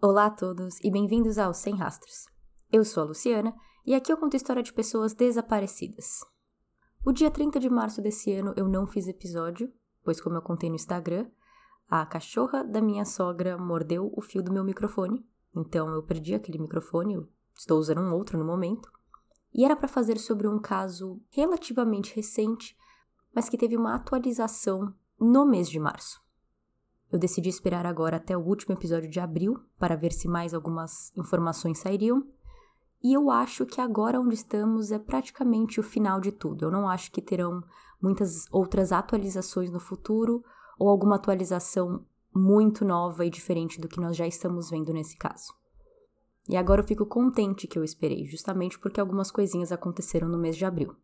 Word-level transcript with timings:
Olá 0.00 0.26
a 0.26 0.30
todos 0.30 0.78
e 0.84 0.92
bem-vindos 0.92 1.38
ao 1.38 1.52
Sem 1.52 1.74
Rastros. 1.74 2.26
Eu 2.70 2.84
sou 2.84 3.02
a 3.02 3.06
Luciana 3.06 3.52
e 3.84 3.96
aqui 3.96 4.12
eu 4.12 4.16
conto 4.16 4.36
história 4.36 4.62
de 4.62 4.72
pessoas 4.72 5.12
desaparecidas. 5.12 6.20
O 7.04 7.10
dia 7.10 7.28
30 7.28 7.58
de 7.58 7.68
março 7.68 8.00
desse 8.00 8.32
ano 8.32 8.54
eu 8.56 8.68
não 8.68 8.86
fiz 8.86 9.08
episódio, 9.08 9.72
pois, 10.04 10.20
como 10.20 10.36
eu 10.36 10.42
contei 10.42 10.70
no 10.70 10.76
Instagram, 10.76 11.28
a 11.90 12.06
cachorra 12.06 12.62
da 12.62 12.80
minha 12.80 13.04
sogra 13.04 13.58
mordeu 13.58 14.12
o 14.16 14.22
fio 14.22 14.40
do 14.40 14.52
meu 14.52 14.62
microfone, 14.62 15.26
então 15.52 15.88
eu 15.88 16.04
perdi 16.04 16.32
aquele 16.32 16.58
microfone, 16.58 17.14
eu 17.14 17.28
estou 17.58 17.76
usando 17.76 18.00
um 18.00 18.14
outro 18.14 18.38
no 18.38 18.44
momento. 18.44 18.88
E 19.52 19.64
era 19.64 19.74
para 19.74 19.88
fazer 19.88 20.16
sobre 20.18 20.46
um 20.46 20.60
caso 20.60 21.20
relativamente 21.28 22.14
recente, 22.14 22.76
mas 23.34 23.48
que 23.48 23.58
teve 23.58 23.76
uma 23.76 23.96
atualização 23.96 24.94
no 25.18 25.44
mês 25.44 25.68
de 25.68 25.80
março. 25.80 26.27
Eu 27.10 27.18
decidi 27.18 27.48
esperar 27.48 27.86
agora 27.86 28.18
até 28.18 28.36
o 28.36 28.40
último 28.40 28.74
episódio 28.74 29.08
de 29.08 29.18
abril 29.18 29.58
para 29.78 29.96
ver 29.96 30.12
se 30.12 30.28
mais 30.28 30.52
algumas 30.52 31.10
informações 31.16 31.78
sairiam. 31.78 32.26
E 33.02 33.14
eu 33.14 33.30
acho 33.30 33.64
que 33.64 33.80
agora 33.80 34.20
onde 34.20 34.34
estamos 34.34 34.90
é 34.90 34.98
praticamente 34.98 35.80
o 35.80 35.82
final 35.82 36.20
de 36.20 36.32
tudo. 36.32 36.66
Eu 36.66 36.70
não 36.70 36.88
acho 36.88 37.10
que 37.10 37.22
terão 37.22 37.62
muitas 38.00 38.44
outras 38.50 38.92
atualizações 38.92 39.70
no 39.70 39.80
futuro 39.80 40.44
ou 40.78 40.88
alguma 40.88 41.16
atualização 41.16 42.04
muito 42.34 42.84
nova 42.84 43.24
e 43.24 43.30
diferente 43.30 43.80
do 43.80 43.88
que 43.88 44.00
nós 44.00 44.16
já 44.16 44.26
estamos 44.26 44.68
vendo 44.68 44.92
nesse 44.92 45.16
caso. 45.16 45.54
E 46.48 46.56
agora 46.56 46.82
eu 46.82 46.86
fico 46.86 47.06
contente 47.06 47.66
que 47.66 47.78
eu 47.78 47.84
esperei, 47.84 48.24
justamente 48.26 48.78
porque 48.78 49.00
algumas 49.00 49.30
coisinhas 49.30 49.72
aconteceram 49.72 50.28
no 50.28 50.38
mês 50.38 50.56
de 50.56 50.64
abril. 50.64 50.94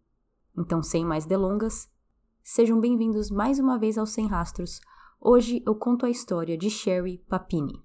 Então, 0.57 0.83
sem 0.83 1.05
mais 1.05 1.27
delongas, 1.27 1.89
sejam 2.43 2.81
bem-vindos 2.81 3.31
mais 3.31 3.59
uma 3.59 3.79
vez 3.79 3.99
ao 3.99 4.07
Sem 4.07 4.27
Rastros, 4.27 4.81
Hoje 5.21 5.63
eu 5.67 5.75
conto 5.75 6.05
a 6.05 6.11
história 6.11 6.57
de 6.57 6.69
Sherry 6.69 7.19
Papini. 7.19 7.83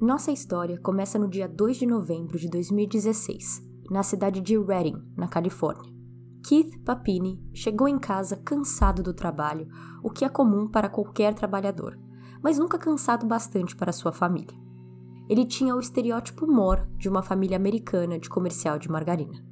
Nossa 0.00 0.32
história 0.32 0.80
começa 0.80 1.16
no 1.16 1.28
dia 1.28 1.48
2 1.48 1.76
de 1.76 1.86
novembro 1.86 2.36
de 2.36 2.48
2016, 2.50 3.62
na 3.88 4.02
cidade 4.02 4.40
de 4.40 4.58
Redding, 4.58 5.00
na 5.16 5.28
Califórnia. 5.28 6.01
Keith 6.44 6.76
Papini 6.84 7.40
chegou 7.54 7.86
em 7.86 7.98
casa 7.98 8.36
cansado 8.36 9.02
do 9.02 9.14
trabalho, 9.14 9.68
o 10.02 10.10
que 10.10 10.24
é 10.24 10.28
comum 10.28 10.66
para 10.66 10.88
qualquer 10.88 11.34
trabalhador, 11.34 11.98
mas 12.42 12.58
nunca 12.58 12.78
cansado 12.78 13.26
bastante 13.26 13.76
para 13.76 13.92
sua 13.92 14.12
família. 14.12 14.56
Ele 15.28 15.46
tinha 15.46 15.74
o 15.74 15.80
estereótipo 15.80 16.46
mor 16.46 16.88
de 16.98 17.08
uma 17.08 17.22
família 17.22 17.56
americana 17.56 18.18
de 18.18 18.28
comercial 18.28 18.78
de 18.78 18.90
margarina. 18.90 19.42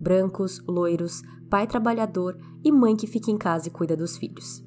Brancos, 0.00 0.60
loiros, 0.66 1.22
pai 1.50 1.66
trabalhador 1.66 2.38
e 2.64 2.72
mãe 2.72 2.96
que 2.96 3.06
fica 3.06 3.30
em 3.30 3.36
casa 3.36 3.68
e 3.68 3.70
cuida 3.70 3.96
dos 3.96 4.16
filhos. 4.16 4.64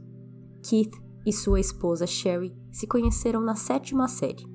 Keith 0.63 0.93
e 1.25 1.33
sua 1.33 1.59
esposa 1.59 2.05
Sherry 2.05 2.55
se 2.71 2.85
conheceram 2.85 3.41
na 3.41 3.55
sétima 3.55 4.07
série. 4.07 4.45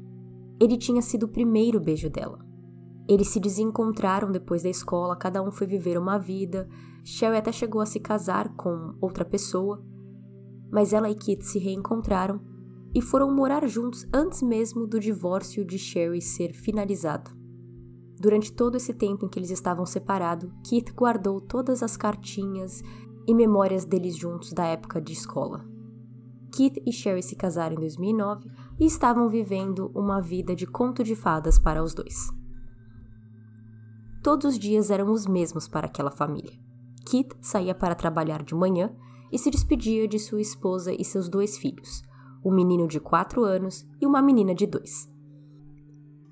Ele 0.61 0.79
tinha 0.79 1.03
sido 1.03 1.25
o 1.25 1.29
primeiro 1.29 1.81
beijo 1.81 2.09
dela. 2.09 2.39
Eles 3.09 3.29
se 3.29 3.41
desencontraram 3.41 4.31
depois 4.31 4.63
da 4.63 4.69
escola, 4.69 5.17
cada 5.17 5.43
um 5.43 5.51
foi 5.51 5.67
viver 5.67 5.99
uma 5.99 6.17
vida. 6.17 6.69
Sherry 7.05 7.37
até 7.37 7.53
chegou 7.53 7.81
a 7.81 7.87
se 7.87 8.01
casar 8.01 8.55
com 8.57 8.95
outra 9.01 9.25
pessoa, 9.25 9.83
mas 10.71 10.93
ela 10.93 11.11
e 11.11 11.15
Kit 11.15 11.45
se 11.45 11.59
reencontraram 11.59 12.41
e 12.95 13.01
foram 13.01 13.35
morar 13.35 13.67
juntos 13.69 14.07
antes 14.13 14.43
mesmo 14.43 14.87
do 14.87 14.99
divórcio 14.99 15.65
de 15.65 15.79
Sherry 15.79 16.21
ser 16.21 16.53
finalizado. 16.53 17.31
Durante 18.21 18.53
todo 18.53 18.77
esse 18.77 18.93
tempo 18.93 19.25
em 19.25 19.29
que 19.29 19.39
eles 19.39 19.51
estavam 19.51 19.87
separados, 19.87 20.51
Keith 20.69 20.93
guardou 20.93 21.41
todas 21.41 21.83
as 21.83 21.97
cartinhas 21.97 22.83
e 23.27 23.35
memórias 23.35 23.85
deles 23.87 24.15
juntos 24.17 24.53
da 24.53 24.67
época 24.67 25.01
de 25.01 25.13
escola. 25.13 25.65
Keith 26.53 26.83
e 26.85 26.93
Sherry 26.93 27.23
se 27.23 27.35
casaram 27.35 27.77
em 27.77 27.81
2009 27.81 28.51
e 28.79 28.85
estavam 28.85 29.29
vivendo 29.29 29.91
uma 29.95 30.21
vida 30.21 30.55
de 30.55 30.67
conto 30.67 31.03
de 31.03 31.15
fadas 31.17 31.59
para 31.59 31.83
os 31.83 31.95
dois. 31.95 32.29
Todos 34.23 34.53
os 34.53 34.59
dias 34.59 34.91
eram 34.91 35.11
os 35.11 35.27
mesmos 35.27 35.67
para 35.67 35.87
aquela 35.87 36.11
família. 36.11 36.59
Kit 37.11 37.35
saía 37.41 37.75
para 37.75 37.97
trabalhar 37.97 38.41
de 38.45 38.55
manhã 38.55 38.95
e 39.33 39.39
se 39.39 39.51
despedia 39.51 40.07
de 40.07 40.17
sua 40.17 40.41
esposa 40.41 40.95
e 40.97 41.05
seus 41.05 41.29
dois 41.29 41.59
filhos, 41.59 42.03
um 42.45 42.55
menino 42.55 42.87
de 42.87 43.01
quatro 43.01 43.43
anos 43.43 43.85
e 44.01 44.07
uma 44.07 44.23
menina 44.23 44.55
de 44.55 44.65
dois. 44.65 45.11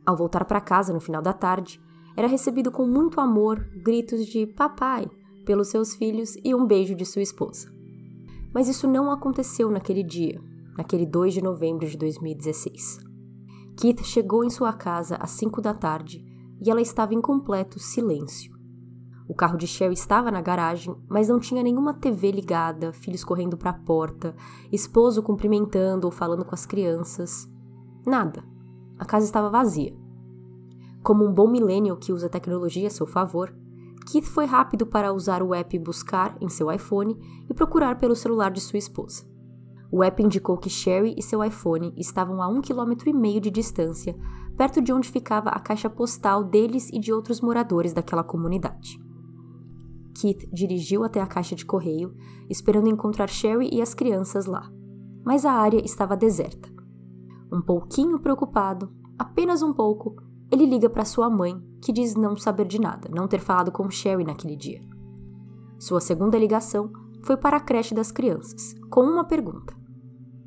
Ao 0.07 0.17
voltar 0.17 0.45
para 0.45 0.61
casa 0.61 0.93
no 0.93 1.01
final 1.01 1.21
da 1.21 1.33
tarde, 1.33 1.81
era 2.17 2.29
recebido 2.29 2.71
com 2.71 2.87
muito 2.87 3.21
amor, 3.21 3.59
gritos 3.83 4.25
de 4.25 4.47
papai 4.47 5.11
pelos 5.45 5.67
seus 5.67 5.97
filhos 5.97 6.37
e 6.45 6.55
um 6.55 6.65
beijo 6.65 6.95
de 6.95 7.05
sua 7.05 7.23
esposa. 7.23 7.69
Mas 8.55 8.69
isso 8.69 8.87
não 8.87 9.11
aconteceu 9.11 9.69
naquele 9.73 10.05
dia, 10.05 10.41
naquele 10.77 11.07
2 11.07 11.35
de 11.35 11.43
novembro 11.43 11.89
de 11.89 11.99
2016. 11.99 13.01
Keith 13.77 14.05
chegou 14.05 14.45
em 14.45 14.51
sua 14.51 14.73
casa 14.73 15.17
às 15.17 15.33
5 15.33 15.61
da 15.61 15.75
tarde 15.75 16.25
e 16.65 16.71
ela 16.71 16.81
estava 16.81 17.15
em 17.15 17.21
completo 17.21 17.81
silêncio. 17.81 18.58
O 19.29 19.35
carro 19.35 19.59
de 19.59 19.67
Sherry 19.67 19.93
estava 19.93 20.31
na 20.31 20.41
garagem, 20.41 20.97
mas 21.07 21.29
não 21.29 21.39
tinha 21.39 21.63
nenhuma 21.63 21.93
TV 21.93 22.31
ligada, 22.31 22.95
filhos 22.95 23.23
correndo 23.23 23.59
para 23.59 23.71
a 23.71 23.75
porta, 23.75 24.35
esposo 24.73 25.23
cumprimentando 25.23 26.07
ou 26.07 26.11
falando 26.11 26.47
com 26.47 26.55
as 26.55 26.65
crianças. 26.65 27.47
Nada. 28.07 28.43
A 28.99 29.05
casa 29.05 29.27
estava 29.27 29.51
vazia. 29.51 29.95
Como 31.03 31.27
um 31.27 31.33
bom 31.33 31.47
millennial 31.47 31.99
que 31.99 32.11
usa 32.11 32.29
tecnologia 32.29 32.87
a 32.87 32.91
seu 32.91 33.07
favor, 33.07 33.55
Keith 34.07 34.25
foi 34.25 34.47
rápido 34.47 34.87
para 34.87 35.13
usar 35.13 35.43
o 35.43 35.55
app 35.55 35.79
Buscar 35.79 36.35
em 36.41 36.49
seu 36.49 36.73
iPhone 36.73 37.15
e 37.51 37.53
procurar 37.53 37.99
pelo 37.99 38.17
celular 38.17 38.51
de 38.51 38.63
sua 38.63 38.79
esposa. 38.79 39.27
O 39.93 40.03
app 40.03 40.23
indicou 40.23 40.57
que 40.57 40.71
Sherry 40.71 41.15
e 41.19 41.23
seu 41.23 41.45
iPhone 41.45 41.93
estavam 41.99 42.43
a 42.43 42.49
um 42.49 42.63
quilômetro 42.63 43.11
e 43.11 43.13
meio 43.13 43.43
de 43.43 43.51
distância, 43.51 44.17
perto 44.57 44.81
de 44.81 44.91
onde 44.91 45.11
ficava 45.11 45.51
a 45.51 45.61
caixa 45.61 45.91
postal 45.91 46.43
deles 46.43 46.89
e 46.91 46.99
de 46.99 47.13
outros 47.13 47.43
moradores 47.43 47.93
daquela 47.93 48.25
comunidade. 48.25 48.99
Keith 50.19 50.49
dirigiu 50.53 51.05
até 51.05 51.21
a 51.21 51.27
caixa 51.27 51.55
de 51.55 51.65
correio, 51.65 52.13
esperando 52.51 52.89
encontrar 52.89 53.29
Sherry 53.29 53.71
e 53.73 53.81
as 53.81 53.95
crianças 53.95 54.47
lá. 54.47 54.69
Mas 55.25 55.45
a 55.45 55.53
área 55.53 55.85
estava 55.85 56.17
deserta. 56.17 56.69
Um 57.53 57.63
pouquinho 57.63 58.19
preocupado, 58.19 58.93
apenas 59.19 59.63
um 59.63 59.73
pouco, 59.73 60.17
ele 60.51 60.67
liga 60.67 60.91
para 60.91 61.05
sua 61.05 61.31
mãe, 61.31 61.63
que 61.83 61.93
diz 61.93 62.15
não 62.15 62.37
saber 62.37 62.67
de 62.67 62.81
nada, 62.81 63.09
não 63.15 63.29
ter 63.29 63.41
falado 63.41 63.71
com 63.71 63.89
Sherry 63.91 64.25
naquele 64.25 64.57
dia. 64.57 64.83
Sua 65.79 66.01
segunda 66.01 66.37
ligação 66.37 66.91
foi 67.23 67.37
para 67.37 67.59
a 67.59 67.61
creche 67.61 67.95
das 67.95 68.11
crianças, 68.11 68.75
com 68.91 69.03
uma 69.03 69.25
pergunta: 69.25 69.77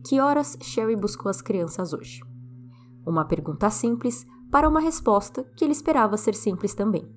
Que 0.03 0.19
horas 0.19 0.57
Sherry 0.61 0.95
buscou 0.95 1.29
as 1.29 1.41
crianças 1.41 1.93
hoje? 1.93 2.19
Uma 3.05 3.25
pergunta 3.25 3.69
simples 3.69 4.25
para 4.51 4.67
uma 4.67 4.81
resposta 4.81 5.43
que 5.55 5.63
ele 5.63 5.71
esperava 5.71 6.17
ser 6.17 6.35
simples 6.35 6.73
também. 6.73 7.09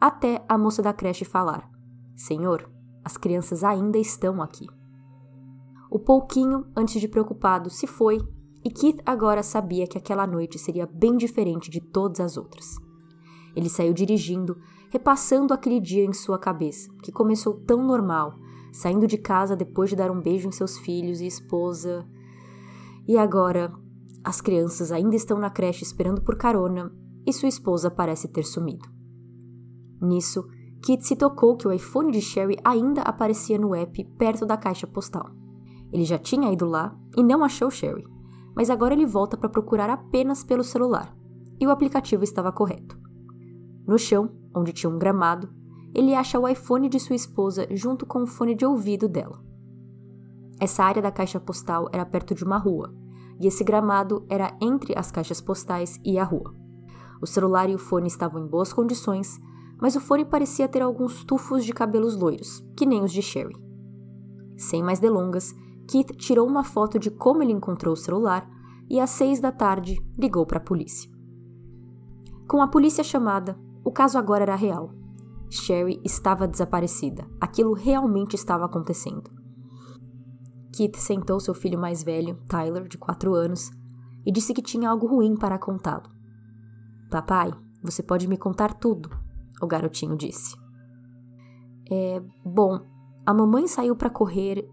Até 0.00 0.42
a 0.48 0.56
moça 0.56 0.80
da 0.80 0.92
creche 0.92 1.24
falar: 1.24 1.68
Senhor, 2.20 2.70
as 3.02 3.16
crianças 3.16 3.64
ainda 3.64 3.96
estão 3.96 4.42
aqui. 4.42 4.66
O 5.90 5.98
pouquinho 5.98 6.66
antes 6.76 7.00
de 7.00 7.08
preocupado 7.08 7.70
se 7.70 7.86
foi 7.86 8.20
e 8.62 8.70
Keith 8.70 9.00
agora 9.06 9.42
sabia 9.42 9.86
que 9.86 9.96
aquela 9.96 10.26
noite 10.26 10.58
seria 10.58 10.86
bem 10.86 11.16
diferente 11.16 11.70
de 11.70 11.80
todas 11.80 12.20
as 12.20 12.36
outras. 12.36 12.76
Ele 13.56 13.70
saiu 13.70 13.94
dirigindo, 13.94 14.58
repassando 14.90 15.54
aquele 15.54 15.80
dia 15.80 16.04
em 16.04 16.12
sua 16.12 16.38
cabeça, 16.38 16.92
que 17.02 17.10
começou 17.10 17.54
tão 17.54 17.82
normal, 17.82 18.34
saindo 18.70 19.06
de 19.06 19.16
casa 19.16 19.56
depois 19.56 19.88
de 19.88 19.96
dar 19.96 20.10
um 20.10 20.20
beijo 20.20 20.46
em 20.46 20.52
seus 20.52 20.76
filhos 20.76 21.22
e 21.22 21.26
esposa. 21.26 22.06
E 23.08 23.16
agora, 23.16 23.72
as 24.22 24.42
crianças 24.42 24.92
ainda 24.92 25.16
estão 25.16 25.38
na 25.38 25.48
creche 25.48 25.84
esperando 25.84 26.20
por 26.20 26.36
carona 26.36 26.94
e 27.26 27.32
sua 27.32 27.48
esposa 27.48 27.90
parece 27.90 28.28
ter 28.28 28.44
sumido. 28.44 28.86
Nisso, 30.02 30.46
Kit 30.82 31.06
se 31.06 31.14
tocou 31.14 31.56
que 31.56 31.68
o 31.68 31.72
iPhone 31.72 32.10
de 32.10 32.20
Sherry 32.20 32.56
ainda 32.64 33.02
aparecia 33.02 33.58
no 33.58 33.74
app 33.74 34.04
perto 34.16 34.46
da 34.46 34.56
caixa 34.56 34.86
postal. 34.86 35.30
Ele 35.92 36.04
já 36.04 36.18
tinha 36.18 36.52
ido 36.52 36.64
lá 36.64 36.96
e 37.16 37.22
não 37.22 37.44
achou 37.44 37.70
Sherry, 37.70 38.06
mas 38.54 38.70
agora 38.70 38.94
ele 38.94 39.06
volta 39.06 39.36
para 39.36 39.48
procurar 39.48 39.90
apenas 39.90 40.42
pelo 40.42 40.64
celular, 40.64 41.14
e 41.60 41.66
o 41.66 41.70
aplicativo 41.70 42.24
estava 42.24 42.52
correto. 42.52 42.98
No 43.86 43.98
chão, 43.98 44.30
onde 44.54 44.72
tinha 44.72 44.90
um 44.90 44.98
gramado, 44.98 45.50
ele 45.94 46.14
acha 46.14 46.38
o 46.38 46.48
iPhone 46.48 46.88
de 46.88 47.00
sua 47.00 47.16
esposa 47.16 47.66
junto 47.70 48.06
com 48.06 48.22
o 48.22 48.26
fone 48.26 48.54
de 48.54 48.64
ouvido 48.64 49.08
dela. 49.08 49.42
Essa 50.60 50.84
área 50.84 51.02
da 51.02 51.10
caixa 51.10 51.40
postal 51.40 51.88
era 51.92 52.06
perto 52.06 52.34
de 52.34 52.44
uma 52.44 52.58
rua, 52.58 52.94
e 53.40 53.46
esse 53.46 53.64
gramado 53.64 54.24
era 54.28 54.56
entre 54.60 54.96
as 54.96 55.10
caixas 55.10 55.40
postais 55.40 55.98
e 56.04 56.18
a 56.18 56.24
rua. 56.24 56.54
O 57.20 57.26
celular 57.26 57.68
e 57.68 57.74
o 57.74 57.78
fone 57.78 58.06
estavam 58.06 58.44
em 58.44 58.46
boas 58.46 58.72
condições, 58.72 59.40
mas 59.80 59.96
o 59.96 60.00
fone 60.00 60.24
parecia 60.24 60.68
ter 60.68 60.82
alguns 60.82 61.24
tufos 61.24 61.64
de 61.64 61.72
cabelos 61.72 62.16
loiros, 62.16 62.64
que 62.76 62.86
nem 62.86 63.02
os 63.02 63.12
de 63.12 63.22
Sherry. 63.22 63.56
Sem 64.56 64.82
mais 64.82 65.00
delongas, 65.00 65.54
Keith 65.88 66.14
tirou 66.16 66.46
uma 66.46 66.62
foto 66.62 66.98
de 66.98 67.10
como 67.10 67.42
ele 67.42 67.52
encontrou 67.52 67.94
o 67.94 67.96
celular 67.96 68.48
e 68.88 69.00
às 69.00 69.10
seis 69.10 69.40
da 69.40 69.50
tarde 69.50 69.96
ligou 70.18 70.44
para 70.44 70.58
a 70.58 70.62
polícia. 70.62 71.10
Com 72.46 72.60
a 72.60 72.68
polícia 72.68 73.02
chamada, 73.02 73.58
o 73.84 73.90
caso 73.90 74.18
agora 74.18 74.42
era 74.42 74.54
real. 74.54 74.92
Sherry 75.48 76.00
estava 76.04 76.46
desaparecida. 76.46 77.28
Aquilo 77.40 77.72
realmente 77.72 78.34
estava 78.34 78.64
acontecendo. 78.64 79.30
Keith 80.72 80.96
sentou 80.96 81.40
seu 81.40 81.54
filho 81.54 81.78
mais 81.78 82.02
velho, 82.02 82.36
Tyler, 82.48 82.86
de 82.86 82.96
quatro 82.98 83.34
anos, 83.34 83.70
e 84.24 84.30
disse 84.30 84.54
que 84.54 84.62
tinha 84.62 84.88
algo 84.88 85.06
ruim 85.06 85.36
para 85.36 85.58
contá-lo. 85.58 86.08
Papai, 87.10 87.50
você 87.82 88.02
pode 88.02 88.28
me 88.28 88.36
contar 88.36 88.74
tudo, 88.74 89.10
o 89.60 89.66
garotinho 89.66 90.16
disse. 90.16 90.56
É, 91.90 92.22
bom, 92.44 92.80
a 93.26 93.34
mamãe 93.34 93.66
saiu 93.66 93.96
para 93.96 94.10
correr 94.10 94.68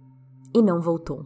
e 0.53 0.61
não 0.61 0.79
voltou. 0.79 1.25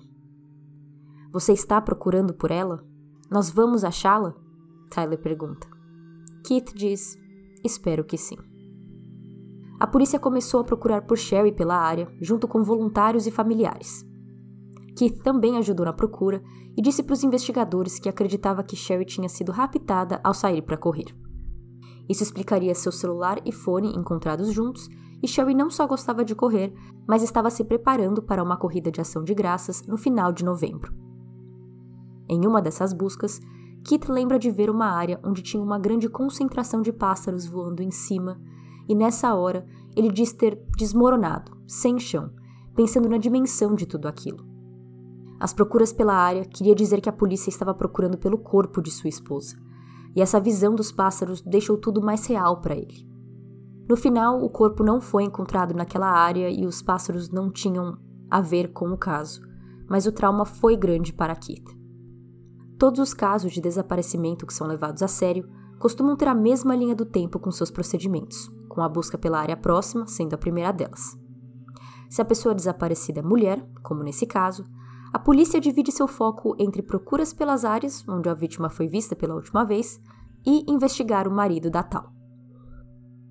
Você 1.32 1.54
está 1.54 1.80
procurando 1.80 2.34
por 2.34 2.52
ela? 2.52 2.84
Nós 3.30 3.50
vamos 3.50 3.84
achá-la? 3.84 4.36
Tyler 4.90 5.20
pergunta. 5.20 5.68
Keith 6.46 6.74
diz: 6.76 7.18
Espero 7.64 8.04
que 8.04 8.18
sim. 8.18 8.36
A 9.80 9.88
polícia 9.88 10.20
começou 10.20 10.60
a 10.60 10.64
procurar 10.64 11.04
por 11.04 11.18
Sherry 11.18 11.52
pela 11.52 11.76
área, 11.76 12.08
junto 12.20 12.48
com 12.48 12.64
voluntários 12.64 13.26
e 13.26 13.32
familiares. 13.32 14.06
Keith 14.98 15.24
também 15.24 15.58
ajudou 15.58 15.86
na 15.86 15.94
procura 15.94 16.42
e 16.78 16.82
disse 16.82 17.02
para 17.02 17.14
os 17.14 17.24
investigadores 17.24 17.98
que 17.98 18.10
acreditava 18.10 18.64
que 18.64 18.76
Sherry 18.76 19.06
tinha 19.06 19.30
sido 19.30 19.52
raptada 19.52 20.20
ao 20.24 20.34
sair 20.34 20.62
para 20.62 20.78
correr. 20.78 21.16
Isso 22.12 22.24
explicaria 22.24 22.76
seu 22.76 22.92
celular 22.92 23.40
e 23.46 23.54
fone 23.54 23.96
encontrados 23.96 24.52
juntos, 24.52 24.90
e 25.24 25.28
Sherry 25.30 25.56
não 25.56 25.72
só 25.72 25.88
gostava 25.88 26.26
de 26.26 26.36
correr, 26.36 26.74
mas 27.08 27.24
estava 27.24 27.50
se 27.50 27.64
preparando 27.64 28.22
para 28.22 28.44
uma 28.44 28.58
corrida 28.58 28.92
de 28.92 29.00
ação 29.00 29.24
de 29.24 29.34
graças 29.34 29.88
no 29.88 29.96
final 29.96 30.34
de 30.34 30.44
novembro. 30.44 30.94
Em 32.28 32.46
uma 32.46 32.62
dessas 32.62 32.92
buscas, 32.92 33.40
Kit 33.86 34.12
lembra 34.12 34.38
de 34.38 34.52
ver 34.52 34.70
uma 34.70 34.88
área 34.88 35.22
onde 35.24 35.42
tinha 35.42 35.64
uma 35.64 35.80
grande 35.80 36.10
concentração 36.10 36.82
de 36.82 36.92
pássaros 36.92 37.48
voando 37.48 37.82
em 37.82 37.92
cima, 37.92 38.42
e 38.90 38.94
nessa 38.94 39.34
hora 39.34 39.66
ele 39.96 40.12
diz 40.12 40.34
ter 40.34 40.62
desmoronado, 40.78 41.56
sem 41.66 41.98
chão, 41.98 42.30
pensando 42.76 43.08
na 43.08 43.18
dimensão 43.18 43.74
de 43.74 43.86
tudo 43.86 44.10
aquilo. 44.10 44.46
As 45.40 45.54
procuras 45.54 45.94
pela 45.94 46.14
área 46.14 46.44
queria 46.44 46.76
dizer 46.76 47.00
que 47.00 47.08
a 47.08 47.14
polícia 47.14 47.50
estava 47.50 47.74
procurando 47.74 48.18
pelo 48.18 48.38
corpo 48.38 48.82
de 48.82 48.92
sua 48.92 49.08
esposa, 49.08 49.56
e 50.16 50.22
essa 50.22 50.40
visão 50.40 50.76
dos 50.76 50.92
pássaros 50.92 51.42
deixou 51.42 51.78
tudo 51.78 52.02
mais 52.02 52.26
real 52.26 52.62
para 52.62 52.76
ele. 52.76 53.10
No 53.90 53.98
final, 53.98 54.44
o 54.44 54.50
corpo 54.50 54.84
não 54.84 55.02
foi 55.02 55.24
encontrado 55.24 55.74
naquela 55.74 56.10
área 56.10 56.50
e 56.50 56.66
os 56.66 56.82
pássaros 56.82 57.30
não 57.30 57.52
tinham 57.52 57.98
a 58.30 58.40
ver 58.40 58.72
com 58.72 58.90
o 58.92 58.98
caso, 58.98 59.42
mas 59.90 60.06
o 60.06 60.12
trauma 60.12 60.46
foi 60.46 60.78
grande 60.78 61.12
para 61.12 61.36
Keith. 61.36 61.70
Todos 62.78 63.00
os 63.00 63.14
casos 63.14 63.52
de 63.52 63.62
desaparecimento 63.62 64.46
que 64.48 64.54
são 64.54 64.66
levados 64.66 65.04
a 65.04 65.08
sério 65.08 65.48
costumam 65.78 66.16
ter 66.16 66.28
a 66.28 66.36
mesma 66.36 66.76
linha 66.76 66.96
do 66.96 67.06
tempo 67.06 67.40
com 67.40 67.52
seus 67.52 67.70
procedimentos, 67.70 68.50
com 68.70 68.82
a 68.82 68.90
busca 68.90 69.18
pela 69.18 69.40
área 69.40 69.58
próxima 69.58 70.08
sendo 70.08 70.34
a 70.34 70.38
primeira 70.38 70.72
delas. 70.72 71.18
Se 72.10 72.22
a 72.22 72.26
pessoa 72.26 72.56
desaparecida 72.56 73.20
é 73.20 73.24
mulher, 73.24 73.66
como 73.84 74.04
nesse 74.04 74.26
caso, 74.26 74.64
a 75.14 75.20
polícia 75.20 75.60
divide 75.60 75.92
seu 75.92 76.08
foco 76.08 76.56
entre 76.58 76.82
procuras 76.82 77.34
pelas 77.34 77.66
áreas 77.66 78.08
onde 78.08 78.30
a 78.30 78.34
vítima 78.34 78.70
foi 78.70 78.88
vista 78.88 79.14
pela 79.14 79.36
última 79.36 79.66
vez 79.66 80.00
e 80.46 80.64
investigar 80.72 81.28
o 81.28 81.32
marido 81.32 81.70
da 81.70 81.84
tal. 81.84 82.14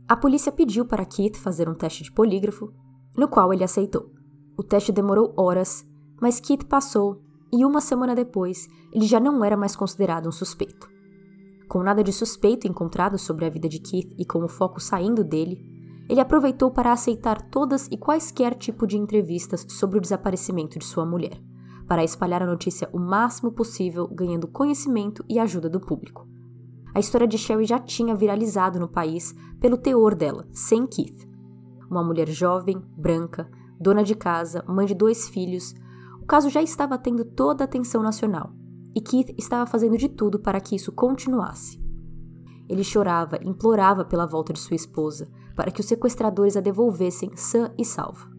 A 0.07 0.15
polícia 0.15 0.53
pediu 0.53 0.85
para 0.85 1.07
Keith 1.07 1.37
fazer 1.37 1.71
um 1.71 1.75
teste 1.75 2.05
de 2.05 2.13
polígrafo, 2.13 2.71
no 3.17 3.29
qual 3.29 3.51
ele 3.53 3.65
aceitou. 3.65 4.13
O 4.59 4.63
teste 4.63 4.93
demorou 4.93 5.33
horas, 5.39 5.83
mas 6.21 6.39
Keith 6.39 6.65
passou 6.65 7.23
e 7.51 7.65
uma 7.65 7.81
semana 7.81 8.15
depois 8.15 8.69
ele 8.93 9.07
já 9.07 9.19
não 9.19 9.43
era 9.43 9.57
mais 9.57 9.75
considerado 9.75 10.29
um 10.29 10.33
suspeito. 10.33 10.87
Com 11.67 11.83
nada 11.83 12.05
de 12.05 12.13
suspeito 12.13 12.69
encontrado 12.69 13.17
sobre 13.17 13.47
a 13.47 13.51
vida 13.51 13.69
de 13.71 13.79
Keith 13.79 14.15
e 14.19 14.27
com 14.27 14.45
o 14.45 14.49
foco 14.49 14.81
saindo 14.81 15.25
dele, 15.25 15.65
ele 16.11 16.21
aproveitou 16.21 16.71
para 16.71 16.93
aceitar 16.93 17.41
todas 17.41 17.87
e 17.91 17.97
quaisquer 17.97 18.55
tipo 18.55 18.87
de 18.87 18.99
entrevistas 18.99 19.65
sobre 19.71 19.97
o 19.97 20.01
desaparecimento 20.01 20.79
de 20.79 20.85
sua 20.85 21.07
mulher 21.07 21.41
para 21.91 22.05
espalhar 22.05 22.41
a 22.41 22.47
notícia 22.47 22.89
o 22.93 23.01
máximo 23.01 23.51
possível, 23.51 24.07
ganhando 24.07 24.47
conhecimento 24.47 25.25
e 25.29 25.41
ajuda 25.41 25.69
do 25.69 25.81
público. 25.81 26.25
A 26.95 27.01
história 27.01 27.27
de 27.27 27.37
Sherry 27.37 27.67
já 27.67 27.81
tinha 27.81 28.15
viralizado 28.15 28.79
no 28.79 28.87
país 28.87 29.35
pelo 29.59 29.77
teor 29.77 30.15
dela, 30.15 30.47
sem 30.53 30.87
Keith. 30.87 31.29
Uma 31.91 32.05
mulher 32.05 32.29
jovem, 32.29 32.81
branca, 32.97 33.51
dona 33.81 34.05
de 34.05 34.15
casa, 34.15 34.65
mãe 34.69 34.87
de 34.87 34.95
dois 34.95 35.29
filhos, 35.29 35.75
o 36.23 36.27
caso 36.27 36.49
já 36.49 36.63
estava 36.63 36.97
tendo 36.97 37.25
toda 37.25 37.65
a 37.65 37.67
atenção 37.67 38.05
nacional 38.05 38.53
e 38.95 39.01
Keith 39.01 39.35
estava 39.37 39.67
fazendo 39.67 39.99
de 39.99 40.09
tudo 40.09 40.39
para 40.39 40.61
que 40.61 40.77
isso 40.77 40.93
continuasse. 40.93 41.83
Ele 42.69 42.85
chorava, 42.85 43.37
implorava 43.43 44.05
pela 44.05 44.27
volta 44.27 44.53
de 44.53 44.61
sua 44.61 44.77
esposa, 44.77 45.29
para 45.57 45.73
que 45.73 45.81
os 45.81 45.87
sequestradores 45.87 46.57
a 46.57 46.61
devolvessem 46.61 47.33
sã 47.35 47.75
e 47.77 47.85
salva. 47.85 48.31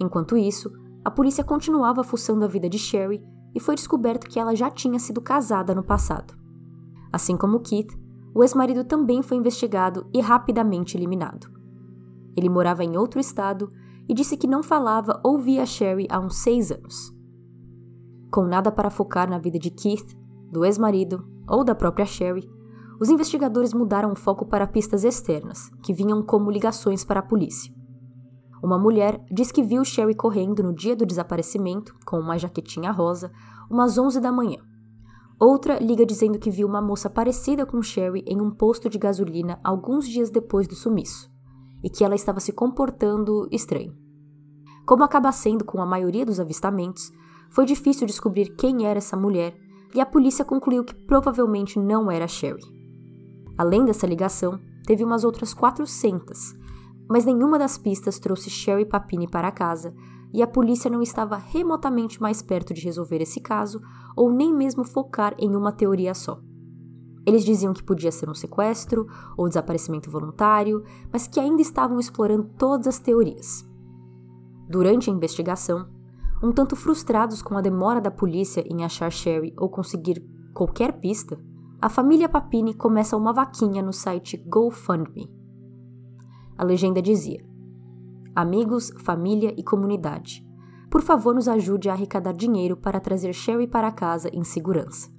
Enquanto 0.00 0.36
isso, 0.36 0.82
a 1.04 1.10
polícia 1.10 1.44
continuava 1.44 2.02
fuçando 2.02 2.44
a 2.44 2.48
vida 2.48 2.68
de 2.68 2.78
Sherry 2.78 3.22
e 3.54 3.60
foi 3.60 3.74
descoberto 3.74 4.28
que 4.28 4.40
ela 4.40 4.56
já 4.56 4.70
tinha 4.70 4.98
sido 4.98 5.20
casada 5.20 5.74
no 5.74 5.84
passado. 5.84 6.34
Assim 7.12 7.36
como 7.36 7.60
Keith, 7.60 7.96
o 8.34 8.42
ex-marido 8.42 8.84
também 8.84 9.22
foi 9.22 9.36
investigado 9.36 10.08
e 10.12 10.20
rapidamente 10.20 10.96
eliminado. 10.96 11.46
Ele 12.36 12.48
morava 12.48 12.82
em 12.82 12.96
outro 12.96 13.20
estado 13.20 13.70
e 14.08 14.14
disse 14.14 14.36
que 14.36 14.46
não 14.46 14.62
falava 14.62 15.20
ou 15.22 15.38
via 15.38 15.64
Sherry 15.64 16.06
há 16.10 16.18
uns 16.18 16.36
seis 16.36 16.72
anos. 16.72 17.14
Com 18.32 18.44
nada 18.44 18.72
para 18.72 18.90
focar 18.90 19.28
na 19.28 19.38
vida 19.38 19.58
de 19.58 19.70
Keith, 19.70 20.16
do 20.50 20.64
ex-marido 20.64 21.24
ou 21.48 21.62
da 21.62 21.74
própria 21.74 22.06
Sherry, 22.06 22.50
os 23.00 23.08
investigadores 23.10 23.74
mudaram 23.74 24.12
o 24.12 24.16
foco 24.16 24.46
para 24.46 24.66
pistas 24.66 25.04
externas, 25.04 25.70
que 25.82 25.92
vinham 25.92 26.22
como 26.22 26.50
ligações 26.50 27.04
para 27.04 27.20
a 27.20 27.22
polícia. 27.22 27.72
Uma 28.64 28.78
mulher 28.78 29.22
diz 29.30 29.52
que 29.52 29.62
viu 29.62 29.84
Sherry 29.84 30.14
correndo 30.14 30.62
no 30.62 30.72
dia 30.72 30.96
do 30.96 31.04
desaparecimento, 31.04 31.94
com 32.06 32.18
uma 32.18 32.38
jaquetinha 32.38 32.90
rosa, 32.90 33.30
umas 33.70 33.98
11 33.98 34.18
da 34.20 34.32
manhã. 34.32 34.56
Outra 35.38 35.78
liga 35.78 36.06
dizendo 36.06 36.38
que 36.38 36.50
viu 36.50 36.66
uma 36.66 36.80
moça 36.80 37.10
parecida 37.10 37.66
com 37.66 37.82
Sherry 37.82 38.24
em 38.26 38.40
um 38.40 38.50
posto 38.50 38.88
de 38.88 38.96
gasolina 38.96 39.60
alguns 39.62 40.08
dias 40.08 40.30
depois 40.30 40.66
do 40.66 40.74
sumiço, 40.74 41.30
e 41.82 41.90
que 41.90 42.02
ela 42.02 42.14
estava 42.14 42.40
se 42.40 42.54
comportando 42.54 43.46
estranho. 43.52 43.94
Como 44.86 45.04
acaba 45.04 45.30
sendo 45.30 45.62
com 45.62 45.82
a 45.82 45.86
maioria 45.86 46.24
dos 46.24 46.40
avistamentos, 46.40 47.12
foi 47.50 47.66
difícil 47.66 48.06
descobrir 48.06 48.56
quem 48.56 48.86
era 48.86 48.96
essa 48.96 49.14
mulher 49.14 49.54
e 49.94 50.00
a 50.00 50.06
polícia 50.06 50.42
concluiu 50.42 50.84
que 50.84 50.94
provavelmente 50.94 51.78
não 51.78 52.10
era 52.10 52.26
Sherry. 52.26 52.64
Além 53.58 53.84
dessa 53.84 54.06
ligação, 54.06 54.58
teve 54.86 55.04
umas 55.04 55.22
outras 55.22 55.52
400 55.52 56.63
mas 57.08 57.24
nenhuma 57.24 57.58
das 57.58 57.76
pistas 57.76 58.18
trouxe 58.18 58.50
Sherry 58.50 58.86
Papini 58.86 59.28
para 59.28 59.52
casa 59.52 59.94
e 60.32 60.42
a 60.42 60.46
polícia 60.46 60.90
não 60.90 61.00
estava 61.00 61.36
remotamente 61.36 62.20
mais 62.20 62.42
perto 62.42 62.74
de 62.74 62.82
resolver 62.82 63.22
esse 63.22 63.40
caso 63.40 63.80
ou 64.16 64.32
nem 64.32 64.52
mesmo 64.52 64.84
focar 64.84 65.34
em 65.38 65.54
uma 65.54 65.70
teoria 65.70 66.14
só. 66.14 66.40
Eles 67.26 67.44
diziam 67.44 67.72
que 67.72 67.82
podia 67.82 68.10
ser 68.10 68.28
um 68.28 68.34
sequestro 68.34 69.06
ou 69.36 69.48
desaparecimento 69.48 70.10
voluntário, 70.10 70.82
mas 71.12 71.26
que 71.26 71.38
ainda 71.38 71.62
estavam 71.62 71.98
explorando 71.98 72.50
todas 72.58 72.86
as 72.86 72.98
teorias. 72.98 73.64
Durante 74.68 75.08
a 75.08 75.12
investigação, 75.12 75.88
um 76.42 76.52
tanto 76.52 76.74
frustrados 76.74 77.40
com 77.40 77.56
a 77.56 77.60
demora 77.60 78.00
da 78.00 78.10
polícia 78.10 78.64
em 78.68 78.84
achar 78.84 79.10
Sherry 79.10 79.54
ou 79.56 79.68
conseguir 79.68 80.22
qualquer 80.52 81.00
pista, 81.00 81.38
a 81.80 81.88
família 81.88 82.28
Papini 82.28 82.74
começa 82.74 83.16
uma 83.16 83.32
vaquinha 83.32 83.82
no 83.82 83.92
site 83.92 84.36
GoFundMe 84.36 85.43
a 86.56 86.64
legenda 86.64 87.00
dizia: 87.00 87.44
Amigos, 88.34 88.90
família 88.98 89.54
e 89.56 89.62
comunidade, 89.62 90.44
por 90.90 91.02
favor 91.02 91.34
nos 91.34 91.48
ajude 91.48 91.88
a 91.88 91.92
arrecadar 91.92 92.32
dinheiro 92.32 92.76
para 92.76 93.00
trazer 93.00 93.32
Sherry 93.32 93.66
para 93.66 93.90
casa 93.92 94.28
em 94.32 94.44
segurança. 94.44 95.10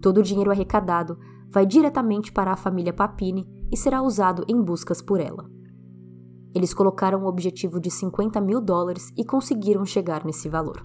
Todo 0.00 0.18
o 0.18 0.22
dinheiro 0.22 0.50
arrecadado 0.50 1.18
vai 1.50 1.66
diretamente 1.66 2.32
para 2.32 2.52
a 2.52 2.56
família 2.56 2.92
Papini 2.92 3.46
e 3.70 3.76
será 3.76 4.02
usado 4.02 4.44
em 4.48 4.60
buscas 4.62 5.00
por 5.02 5.20
ela. 5.20 5.48
Eles 6.54 6.74
colocaram 6.74 7.22
o 7.22 7.28
objetivo 7.28 7.80
de 7.80 7.90
50 7.90 8.40
mil 8.40 8.60
dólares 8.60 9.12
e 9.16 9.24
conseguiram 9.24 9.84
chegar 9.86 10.24
nesse 10.24 10.48
valor. 10.48 10.84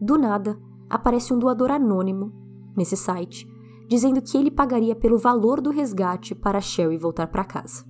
Do 0.00 0.16
nada, 0.16 0.58
aparece 0.88 1.32
um 1.32 1.38
doador 1.38 1.70
anônimo 1.70 2.32
nesse 2.76 2.96
site 2.96 3.46
dizendo 3.88 4.22
que 4.22 4.36
ele 4.36 4.50
pagaria 4.50 4.94
pelo 4.94 5.18
valor 5.18 5.60
do 5.60 5.70
resgate 5.70 6.34
para 6.34 6.60
Sherry 6.60 6.96
voltar 6.96 7.26
para 7.28 7.44
casa. 7.44 7.84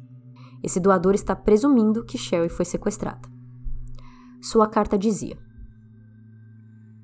Esse 0.65 0.81
doador 0.81 1.15
está 1.15 1.37
presumindo 1.37 2.07
que 2.07 2.17
Sherry 2.17 2.49
foi 2.49 2.65
sequestrada. 2.65 3.29
Sua 4.41 4.67
carta 4.67 4.97
dizia: 4.97 5.37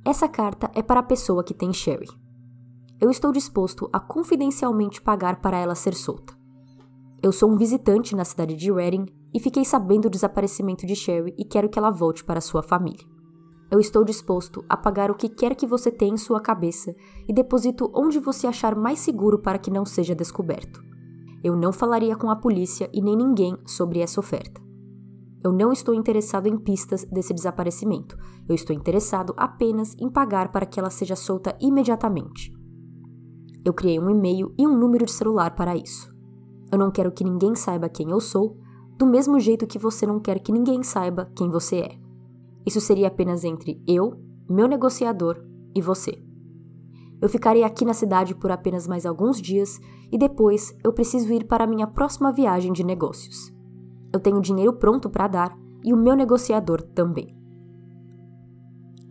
Essa 0.02 0.26
carta 0.26 0.70
é 0.74 0.82
para 0.82 1.00
a 1.00 1.02
pessoa 1.02 1.44
que 1.44 1.52
tem 1.52 1.70
Sherry. 1.70 2.08
Eu 2.98 3.10
estou 3.10 3.30
disposto 3.30 3.86
a 3.92 4.00
confidencialmente 4.00 5.02
pagar 5.02 5.42
para 5.42 5.58
ela 5.58 5.74
ser 5.74 5.92
solta. 5.92 6.32
Eu 7.22 7.32
sou 7.32 7.52
um 7.52 7.56
visitante 7.58 8.16
na 8.16 8.24
cidade 8.24 8.56
de 8.56 8.72
Reading 8.72 9.04
e 9.34 9.38
fiquei 9.38 9.66
sabendo 9.66 10.04
do 10.04 10.10
desaparecimento 10.10 10.86
de 10.86 10.96
Sherry 10.96 11.34
e 11.36 11.44
quero 11.44 11.68
que 11.68 11.78
ela 11.78 11.90
volte 11.90 12.24
para 12.24 12.40
sua 12.40 12.62
família. 12.62 13.06
Eu 13.70 13.78
estou 13.78 14.06
disposto 14.06 14.64
a 14.70 14.76
pagar 14.76 15.10
o 15.10 15.14
que 15.14 15.28
quer 15.28 15.54
que 15.54 15.66
você 15.66 15.90
tenha 15.90 16.14
em 16.14 16.16
sua 16.16 16.40
cabeça 16.40 16.96
e 17.28 17.32
deposito 17.34 17.92
onde 17.94 18.18
você 18.18 18.46
achar 18.46 18.74
mais 18.74 19.00
seguro 19.00 19.38
para 19.38 19.58
que 19.58 19.70
não 19.70 19.84
seja 19.84 20.14
descoberto. 20.14 20.89
Eu 21.42 21.56
não 21.56 21.72
falaria 21.72 22.14
com 22.16 22.30
a 22.30 22.36
polícia 22.36 22.88
e 22.92 23.00
nem 23.00 23.16
ninguém 23.16 23.56
sobre 23.64 24.00
essa 24.00 24.20
oferta. 24.20 24.60
Eu 25.42 25.52
não 25.52 25.72
estou 25.72 25.94
interessado 25.94 26.46
em 26.46 26.58
pistas 26.58 27.04
desse 27.04 27.32
desaparecimento. 27.32 28.16
Eu 28.46 28.54
estou 28.54 28.76
interessado 28.76 29.32
apenas 29.36 29.96
em 29.98 30.10
pagar 30.10 30.52
para 30.52 30.66
que 30.66 30.78
ela 30.78 30.90
seja 30.90 31.16
solta 31.16 31.56
imediatamente. 31.58 32.52
Eu 33.64 33.72
criei 33.72 33.98
um 33.98 34.10
e-mail 34.10 34.54
e 34.58 34.66
um 34.66 34.76
número 34.76 35.06
de 35.06 35.12
celular 35.12 35.54
para 35.54 35.76
isso. 35.76 36.14
Eu 36.70 36.78
não 36.78 36.90
quero 36.90 37.10
que 37.10 37.24
ninguém 37.24 37.54
saiba 37.54 37.88
quem 37.88 38.10
eu 38.10 38.20
sou, 38.20 38.58
do 38.98 39.06
mesmo 39.06 39.40
jeito 39.40 39.66
que 39.66 39.78
você 39.78 40.06
não 40.06 40.20
quer 40.20 40.40
que 40.40 40.52
ninguém 40.52 40.82
saiba 40.82 41.30
quem 41.34 41.48
você 41.48 41.76
é. 41.76 41.98
Isso 42.66 42.80
seria 42.80 43.08
apenas 43.08 43.42
entre 43.42 43.82
eu, 43.86 44.20
meu 44.48 44.68
negociador 44.68 45.42
e 45.74 45.80
você. 45.80 46.22
Eu 47.20 47.28
ficarei 47.28 47.62
aqui 47.62 47.84
na 47.84 47.92
cidade 47.92 48.34
por 48.34 48.50
apenas 48.50 48.86
mais 48.86 49.04
alguns 49.04 49.40
dias 49.40 49.78
e 50.10 50.16
depois 50.16 50.74
eu 50.82 50.92
preciso 50.92 51.32
ir 51.32 51.44
para 51.44 51.66
minha 51.66 51.86
próxima 51.86 52.32
viagem 52.32 52.72
de 52.72 52.82
negócios. 52.82 53.52
Eu 54.12 54.18
tenho 54.18 54.40
dinheiro 54.40 54.72
pronto 54.72 55.10
para 55.10 55.28
dar 55.28 55.58
e 55.84 55.92
o 55.92 55.96
meu 55.96 56.14
negociador 56.16 56.82
também. 56.82 57.36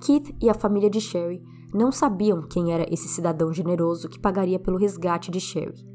Keith 0.01 0.35
e 0.41 0.49
a 0.49 0.53
família 0.53 0.89
de 0.89 0.99
Sherry 0.99 1.41
não 1.73 1.91
sabiam 1.91 2.41
quem 2.47 2.73
era 2.73 2.91
esse 2.91 3.07
cidadão 3.07 3.53
generoso 3.53 4.09
que 4.09 4.19
pagaria 4.19 4.59
pelo 4.59 4.77
resgate 4.77 5.29
de 5.29 5.39
Sherry, 5.39 5.85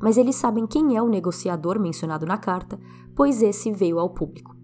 mas 0.00 0.16
eles 0.16 0.36
sabem 0.36 0.66
quem 0.66 0.96
é 0.96 1.02
o 1.02 1.08
negociador 1.08 1.80
mencionado 1.80 2.26
na 2.26 2.38
carta, 2.38 2.78
pois 3.16 3.42
esse 3.42 3.72
veio 3.72 3.98
ao 3.98 4.10
público. 4.10 4.54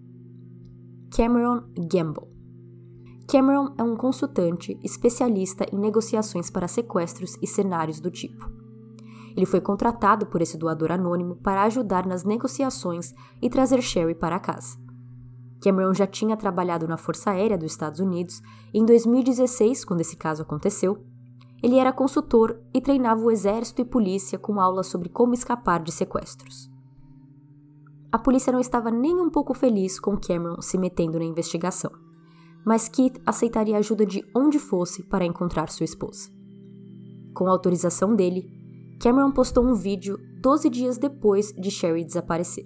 Cameron 1.13 1.63
Gamble. 1.91 2.30
Cameron 3.31 3.73
é 3.77 3.83
um 3.83 3.95
consultante 3.95 4.77
especialista 4.83 5.65
em 5.71 5.79
negociações 5.79 6.49
para 6.49 6.67
sequestros 6.67 7.37
e 7.41 7.47
cenários 7.47 8.01
do 8.01 8.11
tipo. 8.11 8.51
Ele 9.37 9.45
foi 9.45 9.61
contratado 9.61 10.25
por 10.25 10.41
esse 10.41 10.57
doador 10.57 10.91
anônimo 10.91 11.37
para 11.37 11.63
ajudar 11.63 12.05
nas 12.05 12.25
negociações 12.25 13.13
e 13.41 13.49
trazer 13.49 13.81
Sherry 13.81 14.15
para 14.15 14.37
casa. 14.37 14.77
Cameron 15.63 15.93
já 15.93 16.05
tinha 16.05 16.35
trabalhado 16.35 16.89
na 16.89 16.97
Força 16.97 17.31
Aérea 17.31 17.57
dos 17.57 17.71
Estados 17.71 18.01
Unidos 18.01 18.41
e 18.73 18.79
em 18.79 18.85
2016, 18.85 19.85
quando 19.85 20.01
esse 20.01 20.17
caso 20.17 20.41
aconteceu, 20.41 21.01
ele 21.63 21.77
era 21.77 21.93
consultor 21.93 22.59
e 22.73 22.81
treinava 22.81 23.21
o 23.21 23.31
exército 23.31 23.81
e 23.81 23.85
polícia 23.85 24.37
com 24.37 24.59
aulas 24.59 24.87
sobre 24.87 25.07
como 25.07 25.33
escapar 25.33 25.81
de 25.81 25.93
sequestros. 25.93 26.69
A 28.11 28.19
polícia 28.19 28.51
não 28.51 28.59
estava 28.59 28.91
nem 28.91 29.15
um 29.21 29.29
pouco 29.29 29.53
feliz 29.53 30.01
com 30.01 30.19
Cameron 30.19 30.61
se 30.61 30.77
metendo 30.77 31.17
na 31.17 31.23
investigação 31.23 32.10
mas 32.65 32.87
Keith 32.87 33.21
aceitaria 33.25 33.77
ajuda 33.77 34.05
de 34.05 34.23
onde 34.35 34.59
fosse 34.59 35.03
para 35.03 35.25
encontrar 35.25 35.69
sua 35.69 35.83
esposa. 35.83 36.29
Com 37.33 37.47
autorização 37.47 38.15
dele, 38.15 38.49
Cameron 38.99 39.31
postou 39.31 39.65
um 39.65 39.73
vídeo 39.73 40.17
12 40.41 40.69
dias 40.69 40.97
depois 40.97 41.51
de 41.53 41.71
Sherry 41.71 42.03
desaparecer, 42.03 42.65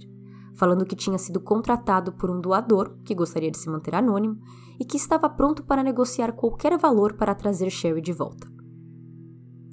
falando 0.56 0.86
que 0.86 0.96
tinha 0.96 1.18
sido 1.18 1.40
contratado 1.40 2.14
por 2.14 2.30
um 2.30 2.42
doador 2.42 2.98
que 3.06 3.16
gostaria 3.16 3.52
de 3.52 3.58
se 3.58 3.70
manter 3.70 3.96
anônimo 3.96 4.38
e 4.80 4.86
que 4.86 4.98
estava 4.98 5.30
pronto 5.30 5.64
para 5.64 5.84
negociar 5.84 6.34
qualquer 6.34 6.78
valor 6.78 7.14
para 7.14 7.36
trazer 7.36 7.70
Sherry 7.70 8.02
de 8.02 8.12
volta. 8.12 8.48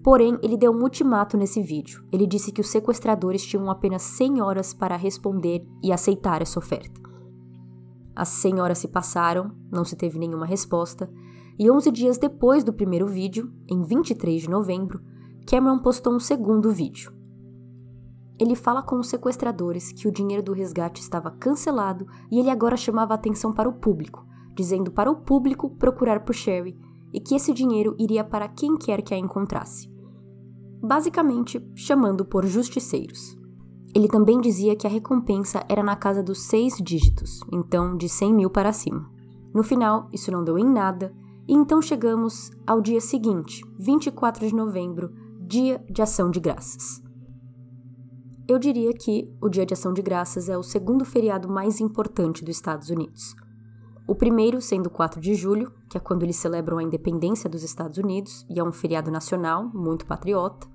Porém, 0.03 0.37
ele 0.43 0.57
deu 0.57 0.73
um 0.73 0.83
ultimato 0.83 1.37
nesse 1.37 1.63
vídeo. 1.63 2.05
Ele 2.13 2.27
disse 2.27 2.51
que 2.51 2.61
os 2.61 2.69
sequestradores 2.69 3.45
tinham 3.45 3.71
apenas 3.71 4.03
100 4.03 4.43
horas 4.43 4.75
para 4.75 4.97
responder 4.97 5.65
e 5.83 5.93
aceitar 5.93 6.43
essa 6.43 6.59
oferta. 6.59 7.02
As 8.15 8.29
100 8.29 8.61
horas 8.61 8.79
se 8.79 8.89
passaram, 8.89 9.53
não 9.71 9.85
se 9.85 9.97
teve 9.97 10.19
nenhuma 10.19 10.47
resposta, 10.47 11.11
e 11.59 11.71
11 11.71 11.91
dias 11.91 12.19
depois 12.19 12.65
do 12.65 12.73
primeiro 12.73 13.07
vídeo, 13.07 13.53
em 13.69 13.83
23 13.83 14.43
de 14.43 14.51
novembro, 14.51 15.01
Cameron 15.47 15.79
postou 15.79 16.15
um 16.15 16.21
segundo 16.21 16.71
vídeo. 16.71 17.13
Ele 18.39 18.55
fala 18.55 18.83
com 18.83 18.97
os 18.97 19.09
sequestradores 19.09 19.93
que 19.93 20.09
o 20.09 20.13
dinheiro 20.13 20.43
do 20.43 20.53
resgate 20.53 21.01
estava 21.01 21.31
cancelado 21.31 22.07
e 22.31 22.41
ele 22.41 22.51
agora 22.51 22.77
chamava 22.77 23.15
atenção 23.15 23.53
para 23.53 23.69
o 23.69 23.75
público, 23.75 24.27
dizendo 24.55 24.91
para 24.91 25.11
o 25.11 25.17
público 25.17 25.71
procurar 25.71 26.25
por 26.25 26.35
Sherry 26.35 26.77
e 27.13 27.21
que 27.21 27.35
esse 27.35 27.53
dinheiro 27.53 27.95
iria 27.99 28.25
para 28.25 28.49
quem 28.49 28.77
quer 28.77 29.03
que 29.03 29.15
a 29.15 29.19
encontrasse. 29.19 29.91
Basicamente, 30.83 31.65
chamando 31.75 32.25
por 32.25 32.45
justiceiros. 32.47 33.39
Ele 33.95 34.09
também 34.09 34.41
dizia 34.41 34.75
que 34.75 34.87
a 34.87 34.91
recompensa 34.91 35.65
era 35.69 35.83
na 35.83 35.95
casa 35.95 36.23
dos 36.23 36.43
seis 36.43 36.77
dígitos, 36.83 37.41
então 37.53 37.97
de 37.97 38.09
100 38.09 38.35
mil 38.35 38.51
para 38.51 38.73
cima. 38.73 39.11
No 39.55 39.63
final, 39.63 40.09
isso 40.13 40.33
não 40.33 40.43
deu 40.43 40.59
em 40.59 40.65
nada, 40.65 41.15
e 41.47 41.53
então 41.53 41.83
chegamos 41.83 42.51
ao 42.67 42.81
dia 42.81 43.01
seguinte, 43.01 43.63
24 43.79 44.47
de 44.47 44.55
novembro, 44.55 45.13
Dia 45.41 45.85
de 45.91 46.01
Ação 46.01 46.31
de 46.31 46.41
Graças. 46.41 47.03
Eu 48.49 48.59
diria 48.59 48.93
que 48.95 49.31
o 49.41 49.49
Dia 49.49 49.67
de 49.67 49.75
Ação 49.75 49.93
de 49.93 50.01
Graças 50.01 50.49
é 50.49 50.57
o 50.57 50.63
segundo 50.63 51.05
feriado 51.05 51.49
mais 51.49 51.81
importante 51.81 52.45
dos 52.45 52.57
Estados 52.57 52.89
Unidos. 52.89 53.35
O 54.09 54.15
primeiro 54.15 54.61
sendo 54.61 54.91
4 54.91 55.21
de 55.21 55.35
julho, 55.35 55.73
que 55.89 55.97
é 55.97 56.01
quando 56.01 56.23
eles 56.23 56.37
celebram 56.37 56.79
a 56.79 56.83
independência 56.83 57.49
dos 57.49 57.63
Estados 57.63 57.99
Unidos, 57.99 58.47
e 58.51 58.59
é 58.59 58.65
um 58.65 58.73
feriado 58.73 59.11
nacional, 59.11 59.71
muito 59.73 60.07
patriota. 60.07 60.67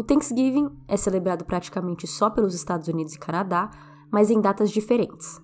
O 0.00 0.02
Thanksgiving 0.02 0.70
é 0.88 0.96
celebrado 0.96 1.44
praticamente 1.44 2.06
só 2.06 2.30
pelos 2.30 2.54
Estados 2.54 2.88
Unidos 2.88 3.12
e 3.12 3.18
Canadá, 3.18 3.70
mas 4.10 4.30
em 4.30 4.40
datas 4.40 4.70
diferentes. 4.70 5.38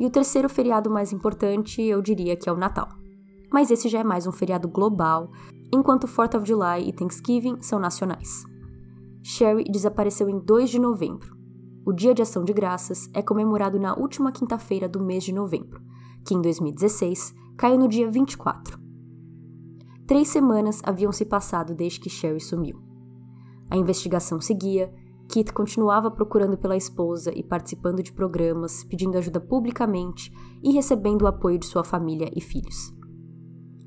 E 0.00 0.04
o 0.04 0.10
terceiro 0.10 0.48
feriado 0.48 0.90
mais 0.90 1.12
importante 1.12 1.80
eu 1.80 2.02
diria 2.02 2.36
que 2.36 2.48
é 2.48 2.52
o 2.52 2.56
Natal. 2.56 2.88
Mas 3.48 3.70
esse 3.70 3.88
já 3.88 4.00
é 4.00 4.02
mais 4.02 4.26
um 4.26 4.32
feriado 4.32 4.66
global, 4.66 5.30
enquanto 5.72 6.08
4th 6.08 6.36
of 6.36 6.48
July 6.48 6.88
e 6.88 6.92
Thanksgiving 6.92 7.62
são 7.62 7.78
nacionais. 7.78 8.42
Sherry 9.22 9.62
desapareceu 9.70 10.28
em 10.28 10.40
2 10.40 10.68
de 10.68 10.80
novembro. 10.80 11.36
O 11.86 11.92
Dia 11.92 12.12
de 12.12 12.22
Ação 12.22 12.42
de 12.42 12.52
Graças 12.52 13.08
é 13.14 13.22
comemorado 13.22 13.78
na 13.78 13.94
última 13.94 14.32
quinta-feira 14.32 14.88
do 14.88 15.00
mês 15.00 15.22
de 15.22 15.32
novembro, 15.32 15.80
que 16.26 16.34
em 16.34 16.42
2016 16.42 17.32
caiu 17.56 17.78
no 17.78 17.86
dia 17.86 18.10
24. 18.10 18.80
Três 20.08 20.26
semanas 20.26 20.82
haviam 20.82 21.12
se 21.12 21.24
passado 21.24 21.72
desde 21.72 22.00
que 22.00 22.10
Sherry 22.10 22.40
sumiu. 22.40 22.85
A 23.70 23.76
investigação 23.76 24.40
seguia, 24.40 24.92
Kit 25.28 25.52
continuava 25.52 26.10
procurando 26.10 26.56
pela 26.56 26.76
esposa 26.76 27.32
e 27.34 27.42
participando 27.42 28.02
de 28.02 28.12
programas, 28.12 28.84
pedindo 28.84 29.18
ajuda 29.18 29.40
publicamente 29.40 30.32
e 30.62 30.72
recebendo 30.72 31.22
o 31.22 31.26
apoio 31.26 31.58
de 31.58 31.66
sua 31.66 31.82
família 31.82 32.30
e 32.34 32.40
filhos. 32.40 32.94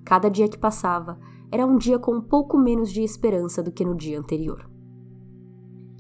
Cada 0.03 0.29
dia 0.29 0.50
que 0.50 0.57
passava 0.57 1.17
era 1.51 1.65
um 1.65 1.77
dia 1.77 1.98
com 1.98 2.15
um 2.15 2.21
pouco 2.21 2.57
menos 2.57 2.91
de 2.91 3.01
esperança 3.01 3.63
do 3.63 3.71
que 3.71 3.86
no 3.86 3.95
dia 3.95 4.19
anterior. 4.19 4.69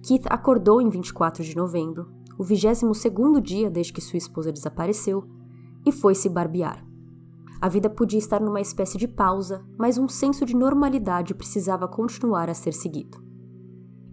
Keith 0.03 0.25
acordou 0.29 0.81
em 0.81 0.89
24 0.89 1.43
de 1.43 1.55
novembro, 1.55 2.11
o 2.37 2.43
22º 2.43 3.41
dia 3.41 3.69
desde 3.69 3.93
que 3.93 4.01
sua 4.01 4.17
esposa 4.17 4.51
desapareceu, 4.51 5.23
e 5.85 5.91
foi 5.91 6.15
se 6.15 6.29
barbear. 6.29 6.85
A 7.61 7.67
vida 7.67 7.89
podia 7.89 8.19
estar 8.19 8.39
numa 8.39 8.61
espécie 8.61 8.97
de 8.97 9.07
pausa, 9.07 9.65
mas 9.77 9.97
um 9.97 10.07
senso 10.07 10.45
de 10.45 10.55
normalidade 10.55 11.33
precisava 11.33 11.87
continuar 11.87 12.49
a 12.49 12.53
ser 12.53 12.73
seguido. 12.73 13.28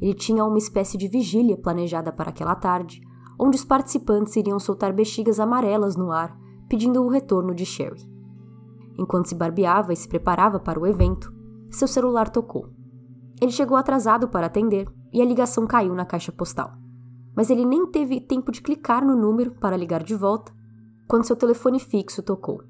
Ele 0.00 0.15
tinha 0.15 0.45
uma 0.45 0.59
espécie 0.59 0.99
de 0.99 1.09
vigília 1.09 1.57
planejada 1.57 2.12
para 2.12 2.31
aquela 2.31 2.55
tarde, 2.55 3.00
onde 3.38 3.57
os 3.57 3.65
participantes 3.65 4.37
iriam 4.37 4.59
soltar 4.59 4.93
bexigas 4.93 5.41
amarelas 5.41 5.97
no 5.97 6.11
ar, 6.11 6.37
pedindo 6.69 7.03
o 7.03 7.09
retorno 7.09 7.55
de 7.55 7.65
Sherry. 7.65 8.00
Enquanto 8.99 9.26
se 9.26 9.35
barbeava 9.35 9.93
e 9.93 9.97
se 9.97 10.09
preparava 10.09 10.59
para 10.59 10.81
o 10.81 10.87
evento, 10.87 11.33
seu 11.71 11.88
celular 11.88 12.29
tocou. 12.29 12.71
Ele 13.41 13.50
chegou 13.50 13.76
atrasado 13.76 14.29
para 14.29 14.47
atender 14.47 14.88
e 15.12 15.21
a 15.21 15.25
ligação 15.25 15.67
caiu 15.67 15.95
na 15.95 16.07
caixa 16.07 16.33
postal. 16.33 16.73
Mas 17.35 17.50
ele 17.50 17.67
nem 17.67 17.87
teve 17.87 18.21
tempo 18.21 18.50
de 18.50 18.62
clicar 18.62 19.05
no 19.05 19.15
número 19.15 19.55
para 19.57 19.76
ligar 19.76 20.03
de 20.03 20.15
volta 20.15 20.55
quando 21.07 21.26
seu 21.26 21.37
telefone 21.37 21.79
fixo 21.79 22.23
tocou. 22.23 22.62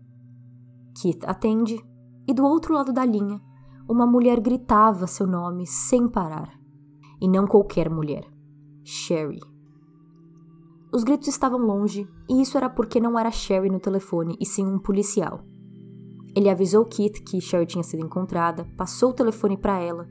Keith 1.00 1.24
atende 1.24 1.80
e 2.26 2.34
do 2.34 2.44
outro 2.44 2.74
lado 2.74 2.92
da 2.92 3.04
linha, 3.04 3.40
uma 3.88 4.06
mulher 4.06 4.40
gritava 4.40 5.06
seu 5.06 5.26
nome 5.26 5.66
sem 5.66 6.08
parar 6.08 6.65
e 7.20 7.28
não 7.28 7.46
qualquer 7.46 7.90
mulher. 7.90 8.24
Sherry. 8.84 9.40
Os 10.92 11.02
gritos 11.02 11.28
estavam 11.28 11.58
longe, 11.58 12.08
e 12.28 12.40
isso 12.40 12.56
era 12.56 12.70
porque 12.70 13.00
não 13.00 13.18
era 13.18 13.30
Sherry 13.30 13.68
no 13.68 13.80
telefone, 13.80 14.36
e 14.40 14.46
sim 14.46 14.64
um 14.66 14.78
policial. 14.78 15.42
Ele 16.34 16.48
avisou 16.48 16.84
Kit 16.84 17.22
que 17.22 17.40
Sherry 17.40 17.66
tinha 17.66 17.82
sido 17.82 18.04
encontrada, 18.04 18.64
passou 18.76 19.10
o 19.10 19.14
telefone 19.14 19.56
para 19.56 19.80
ela, 19.80 20.06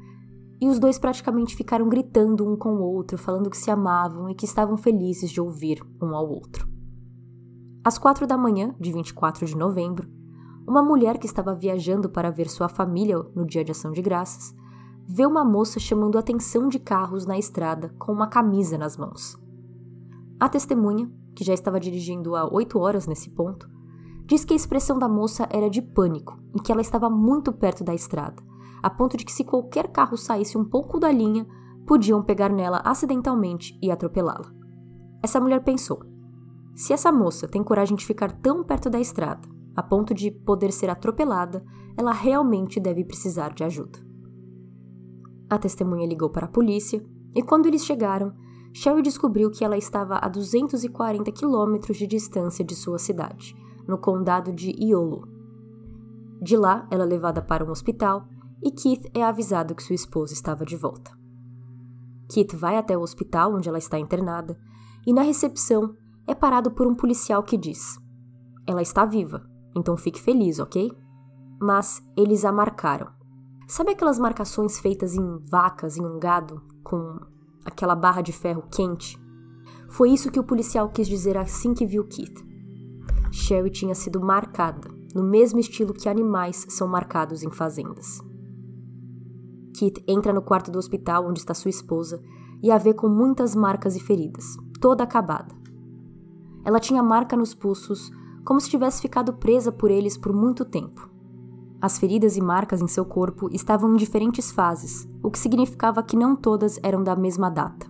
e 0.60 0.68
os 0.68 0.80
dois 0.80 0.98
praticamente 0.98 1.56
ficaram 1.56 1.88
gritando 1.88 2.48
um 2.48 2.58
com 2.58 2.76
o 2.76 2.84
outro, 2.84 3.18
falando 3.18 3.50
que 3.50 3.58
se 3.58 3.72
amavam 3.72 4.30
e 4.30 4.36
que 4.36 4.46
estavam 4.46 4.78
felizes 4.78 5.30
de 5.30 5.40
ouvir 5.40 5.82
um 6.02 6.16
ao 6.16 6.28
outro. 6.30 6.68
Às 7.84 7.98
quatro 7.98 8.26
da 8.26 8.38
manhã, 8.38 8.76
de 8.80 8.92
24 8.92 9.46
de 9.46 9.56
novembro, 9.56 10.10
uma 10.68 10.82
mulher 10.82 11.18
que 11.18 11.28
estava 11.28 11.54
viajando 11.54 12.10
para 12.10 12.32
ver 12.32 12.50
sua 12.50 12.68
família 12.68 13.18
no 13.36 13.46
dia 13.46 13.64
de 13.64 13.72
ação 13.72 13.92
de 13.92 14.02
graças 14.02 14.56
vê 15.08 15.26
uma 15.26 15.44
moça 15.46 15.80
chamando 15.80 16.18
a 16.18 16.20
atenção 16.20 16.68
de 16.68 16.80
carros 16.80 17.26
na 17.26 17.38
estrada 17.38 17.94
com 18.00 18.12
uma 18.12 18.28
camisa 18.28 18.78
nas 18.78 18.98
mãos. 18.98 19.38
A 20.40 20.50
testemunha, 20.50 21.12
que 21.36 21.44
já 21.44 21.54
estava 21.54 21.80
dirigindo 21.80 22.36
há 22.36 22.52
oito 22.52 22.80
horas 22.80 23.08
nesse 23.08 23.30
ponto, 23.30 23.70
diz 24.26 24.44
que 24.44 24.54
a 24.54 24.56
expressão 24.56 24.98
da 24.98 25.08
moça 25.08 25.48
era 25.52 25.70
de 25.70 25.82
pânico 25.82 26.38
e 26.56 26.60
que 26.60 26.72
ela 26.72 26.82
estava 26.82 27.10
muito 27.10 27.54
perto 27.54 27.84
da 27.84 27.94
estrada, 27.94 28.42
a 28.82 28.90
ponto 28.90 29.16
de 29.16 29.24
que 29.24 29.32
se 29.32 29.44
qualquer 29.44 29.88
carro 29.90 30.18
saísse 30.18 30.58
um 30.58 30.66
pouco 30.66 31.00
da 31.00 31.12
linha, 31.12 31.46
podiam 31.86 32.24
pegar 32.24 32.50
nela 32.50 32.82
acidentalmente 32.84 33.78
e 33.82 33.92
atropelá-la. 33.92 34.52
Essa 35.24 35.40
mulher 35.40 35.64
pensou: 35.64 36.02
se 36.76 36.92
essa 36.94 37.12
moça 37.12 37.48
tem 37.48 37.64
coragem 37.64 37.96
de 37.96 38.06
ficar 38.06 38.32
tão 38.32 38.64
perto 38.64 38.90
da 38.90 39.00
estrada, 39.00 39.48
a 39.76 39.84
ponto 39.84 40.14
de 40.14 40.32
poder 40.32 40.72
ser 40.72 40.90
atropelada, 40.90 41.64
ela 41.98 42.12
realmente 42.12 42.80
deve 42.80 43.04
precisar 43.04 43.54
de 43.54 43.64
ajuda. 43.64 44.00
A 45.50 45.58
testemunha 45.58 46.08
ligou 46.08 46.30
para 46.30 46.46
a 46.46 46.50
polícia 46.50 47.06
e, 47.34 47.42
quando 47.42 47.68
eles 47.68 47.86
chegaram, 47.86 48.34
Sherry 48.74 49.02
descobriu 49.02 49.50
que 49.52 49.64
ela 49.64 49.78
estava 49.78 50.18
a 50.18 50.28
240 50.28 51.32
quilômetros 51.32 51.98
de 51.98 52.06
distância 52.06 52.64
de 52.64 52.75
sua 52.75 52.98
cidade, 52.98 53.56
no 53.88 53.98
condado 53.98 54.52
de 54.52 54.72
Iolo. 54.72 55.28
De 56.42 56.58
lá, 56.58 56.88
ela 56.92 57.04
é 57.04 57.08
levada 57.08 57.42
para 57.42 57.64
um 57.64 57.72
hospital 57.72 58.28
e 58.62 58.72
Keith 58.72 59.10
é 59.14 59.24
avisado 59.24 59.74
que 59.74 59.84
sua 59.84 59.96
esposa 59.96 60.34
estava 60.34 60.66
de 60.66 60.75
volta. 60.75 61.12
Keith 62.30 62.54
vai 62.56 62.78
até 62.78 62.98
o 62.98 63.02
hospital 63.02 63.56
onde 63.56 63.70
ela 63.70 63.78
está 63.78 63.98
internada 63.98 64.60
e, 65.06 65.14
na 65.14 65.22
recepção, 65.22 65.96
é 66.28 66.34
parado 66.34 66.72
por 66.72 66.88
um 66.88 66.96
policial 66.96 67.44
que 67.44 67.58
diz: 67.58 67.98
Ela 68.68 68.82
está 68.82 69.06
viva, 69.06 69.48
então 69.75 69.96
fique 69.96 70.20
feliz, 70.20 70.60
ok? 70.60 70.92
Mas 71.62 72.02
eles 72.18 72.44
a 72.44 72.52
marcaram. 72.52 73.15
Sabe 73.68 73.92
aquelas 73.92 74.20
marcações 74.20 74.80
feitas 74.80 75.16
em 75.16 75.40
vacas, 75.40 75.98
em 75.98 76.06
um 76.06 76.20
gado, 76.20 76.62
com 76.84 77.20
aquela 77.66 77.96
barra 77.96 78.22
de 78.22 78.32
ferro 78.32 78.64
quente? 78.72 79.20
Foi 79.90 80.12
isso 80.12 80.32
que 80.32 80.40
o 80.40 80.44
policial 80.44 80.90
quis 80.90 81.08
dizer 81.08 81.36
assim 81.36 81.74
que 81.74 81.86
viu 81.86 82.06
Keith. 82.06 82.46
Sherry 83.32 83.72
tinha 83.72 83.96
sido 83.96 84.22
marcada, 84.22 84.88
no 85.16 85.24
mesmo 85.24 85.60
estilo 85.60 85.94
que 85.94 86.08
animais 86.08 86.66
são 86.70 86.88
marcados 86.88 87.42
em 87.42 87.50
fazendas. 87.50 88.20
Kit 89.76 90.04
entra 90.08 90.32
no 90.32 90.44
quarto 90.44 90.70
do 90.70 90.78
hospital 90.78 91.28
onde 91.28 91.40
está 91.40 91.54
sua 91.56 91.70
esposa 91.70 92.22
e 92.62 92.72
a 92.72 92.78
vê 92.78 92.94
com 92.94 93.10
muitas 93.10 93.56
marcas 93.56 93.96
e 93.96 94.00
feridas, 94.00 94.56
toda 94.80 95.04
acabada. 95.04 95.54
Ela 96.64 96.80
tinha 96.80 97.02
marca 97.02 97.36
nos 97.36 97.56
pulsos, 97.56 98.12
como 98.46 98.62
se 98.62 98.70
tivesse 98.70 99.02
ficado 99.02 99.34
presa 99.34 99.72
por 99.72 99.90
eles 99.90 100.18
por 100.18 100.34
muito 100.34 100.64
tempo. 100.64 101.15
As 101.86 102.00
feridas 102.00 102.36
e 102.36 102.42
marcas 102.42 102.82
em 102.82 102.88
seu 102.88 103.06
corpo 103.06 103.48
estavam 103.51 103.94
em 103.94 103.96
diferentes 103.96 104.51
fases, 104.51 105.08
o 105.22 105.30
que 105.30 105.38
significava 105.38 106.01
que 106.01 106.18
não 106.18 106.36
todas 106.36 106.80
eram 106.82 107.04
da 107.04 107.15
mesma 107.15 107.48
data. 107.48 107.86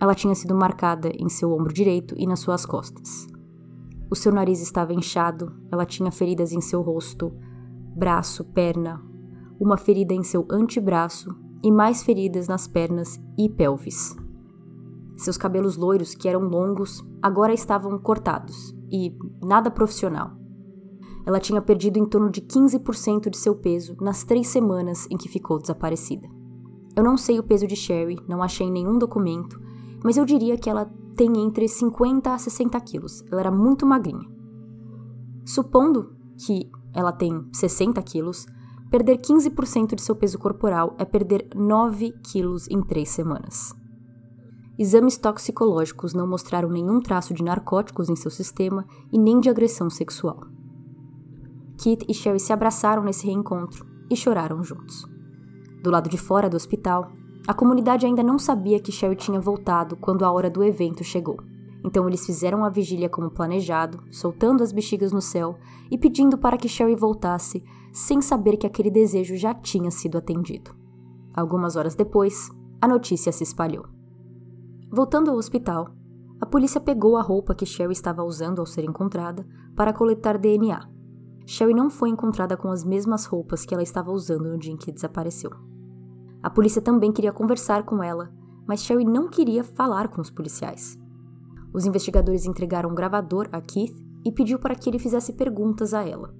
Ela 0.00 0.12
tinha 0.12 0.34
sido 0.34 0.56
marcada 0.56 1.08
em 1.16 1.28
seu 1.28 1.52
ombro 1.52 1.72
direito 1.72 2.16
e 2.18 2.26
nas 2.26 2.40
suas 2.40 2.66
costas. 2.66 3.28
O 4.10 4.16
seu 4.16 4.32
nariz 4.32 4.60
estava 4.60 4.92
inchado, 4.92 5.54
ela 5.70 5.86
tinha 5.86 6.10
feridas 6.10 6.50
em 6.50 6.60
seu 6.60 6.82
rosto, 6.82 7.32
braço, 7.94 8.42
perna, 8.46 9.00
uma 9.60 9.76
ferida 9.76 10.12
em 10.12 10.24
seu 10.24 10.44
antebraço 10.50 11.32
e 11.62 11.70
mais 11.70 12.02
feridas 12.02 12.48
nas 12.48 12.66
pernas 12.66 13.20
e 13.38 13.48
pelvis. 13.48 14.16
Seus 15.16 15.36
cabelos 15.36 15.76
loiros, 15.76 16.12
que 16.12 16.28
eram 16.28 16.40
longos, 16.40 17.04
agora 17.22 17.54
estavam 17.54 17.96
cortados 18.00 18.74
e 18.90 19.16
nada 19.40 19.70
profissional. 19.70 20.41
Ela 21.24 21.40
tinha 21.40 21.62
perdido 21.62 21.98
em 21.98 22.04
torno 22.04 22.30
de 22.30 22.40
15% 22.40 23.30
de 23.30 23.36
seu 23.36 23.54
peso 23.54 23.96
nas 24.00 24.24
três 24.24 24.48
semanas 24.48 25.06
em 25.10 25.16
que 25.16 25.28
ficou 25.28 25.58
desaparecida. 25.58 26.28
Eu 26.96 27.02
não 27.02 27.16
sei 27.16 27.38
o 27.38 27.42
peso 27.42 27.66
de 27.66 27.76
Sherry, 27.76 28.18
não 28.28 28.42
achei 28.42 28.70
nenhum 28.70 28.98
documento, 28.98 29.60
mas 30.04 30.16
eu 30.16 30.24
diria 30.24 30.58
que 30.58 30.68
ela 30.68 30.90
tem 31.16 31.30
entre 31.38 31.68
50 31.68 32.34
a 32.34 32.38
60 32.38 32.80
quilos. 32.80 33.24
Ela 33.30 33.40
era 33.40 33.50
muito 33.50 33.86
magrinha. 33.86 34.28
Supondo 35.44 36.14
que 36.36 36.70
ela 36.92 37.12
tem 37.12 37.46
60 37.52 38.02
quilos, 38.02 38.46
Perder 38.92 39.16
15% 39.16 39.94
de 39.94 40.02
seu 40.02 40.14
peso 40.14 40.38
corporal 40.38 40.94
é 40.98 41.04
perder 41.06 41.48
9 41.56 42.12
quilos 42.22 42.68
em 42.68 42.82
3 42.82 43.08
semanas. 43.08 43.74
Exames 44.78 45.16
toxicológicos 45.16 46.12
não 46.12 46.26
mostraram 46.26 46.68
nenhum 46.68 47.00
traço 47.00 47.32
de 47.32 47.42
narcóticos 47.42 48.10
em 48.10 48.16
seu 48.16 48.30
sistema 48.30 48.86
e 49.10 49.16
nem 49.18 49.40
de 49.40 49.48
agressão 49.48 49.88
sexual. 49.88 50.42
Kit 51.82 52.06
e 52.08 52.14
Sherry 52.14 52.38
se 52.38 52.52
abraçaram 52.52 53.02
nesse 53.02 53.26
reencontro 53.26 53.84
e 54.08 54.14
choraram 54.14 54.62
juntos. 54.62 55.04
Do 55.82 55.90
lado 55.90 56.08
de 56.08 56.16
fora 56.16 56.48
do 56.48 56.56
hospital, 56.56 57.10
a 57.44 57.52
comunidade 57.52 58.06
ainda 58.06 58.22
não 58.22 58.38
sabia 58.38 58.78
que 58.78 58.92
Sherry 58.92 59.16
tinha 59.16 59.40
voltado 59.40 59.96
quando 59.96 60.24
a 60.24 60.30
hora 60.30 60.48
do 60.48 60.62
evento 60.62 61.02
chegou. 61.02 61.38
Então 61.84 62.06
eles 62.06 62.24
fizeram 62.24 62.64
a 62.64 62.70
vigília 62.70 63.08
como 63.08 63.32
planejado, 63.32 64.00
soltando 64.12 64.62
as 64.62 64.70
bexigas 64.70 65.10
no 65.10 65.20
céu 65.20 65.58
e 65.90 65.98
pedindo 65.98 66.38
para 66.38 66.56
que 66.56 66.68
Sherry 66.68 66.94
voltasse 66.94 67.64
sem 67.92 68.22
saber 68.22 68.56
que 68.56 68.66
aquele 68.66 68.88
desejo 68.88 69.34
já 69.34 69.52
tinha 69.52 69.90
sido 69.90 70.16
atendido. 70.16 70.70
Algumas 71.34 71.74
horas 71.74 71.96
depois, 71.96 72.48
a 72.80 72.86
notícia 72.86 73.32
se 73.32 73.42
espalhou. 73.42 73.86
Voltando 74.88 75.32
ao 75.32 75.36
hospital, 75.36 75.88
a 76.40 76.46
polícia 76.46 76.80
pegou 76.80 77.16
a 77.16 77.22
roupa 77.22 77.56
que 77.56 77.66
Sherry 77.66 77.92
estava 77.92 78.22
usando 78.22 78.60
ao 78.60 78.66
ser 78.66 78.84
encontrada 78.84 79.44
para 79.74 79.92
coletar 79.92 80.38
DNA. 80.38 81.01
Sherry 81.46 81.74
não 81.74 81.90
foi 81.90 82.08
encontrada 82.08 82.56
com 82.56 82.70
as 82.70 82.84
mesmas 82.84 83.24
roupas 83.24 83.64
que 83.64 83.74
ela 83.74 83.82
estava 83.82 84.10
usando 84.10 84.48
no 84.48 84.58
dia 84.58 84.72
em 84.72 84.76
que 84.76 84.92
desapareceu. 84.92 85.50
A 86.42 86.50
polícia 86.50 86.82
também 86.82 87.12
queria 87.12 87.32
conversar 87.32 87.84
com 87.84 88.02
ela, 88.02 88.32
mas 88.66 88.82
Sherry 88.82 89.04
não 89.04 89.28
queria 89.28 89.62
falar 89.62 90.08
com 90.08 90.20
os 90.20 90.30
policiais. 90.30 90.98
Os 91.72 91.86
investigadores 91.86 92.44
entregaram 92.44 92.90
um 92.90 92.94
gravador 92.94 93.48
a 93.52 93.60
Keith 93.60 93.94
e 94.24 94.30
pediu 94.30 94.58
para 94.58 94.74
que 94.74 94.88
ele 94.88 94.98
fizesse 94.98 95.32
perguntas 95.32 95.94
a 95.94 96.06
ela. 96.06 96.34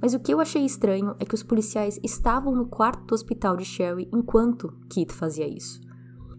Mas 0.00 0.14
o 0.14 0.20
que 0.20 0.32
eu 0.32 0.40
achei 0.40 0.64
estranho 0.64 1.14
é 1.18 1.24
que 1.24 1.34
os 1.34 1.42
policiais 1.42 1.98
estavam 2.02 2.54
no 2.54 2.66
quarto 2.66 3.04
do 3.06 3.14
hospital 3.14 3.56
de 3.56 3.64
Sherry 3.64 4.08
enquanto 4.12 4.72
Kit 4.90 5.12
fazia 5.12 5.48
isso. 5.48 5.80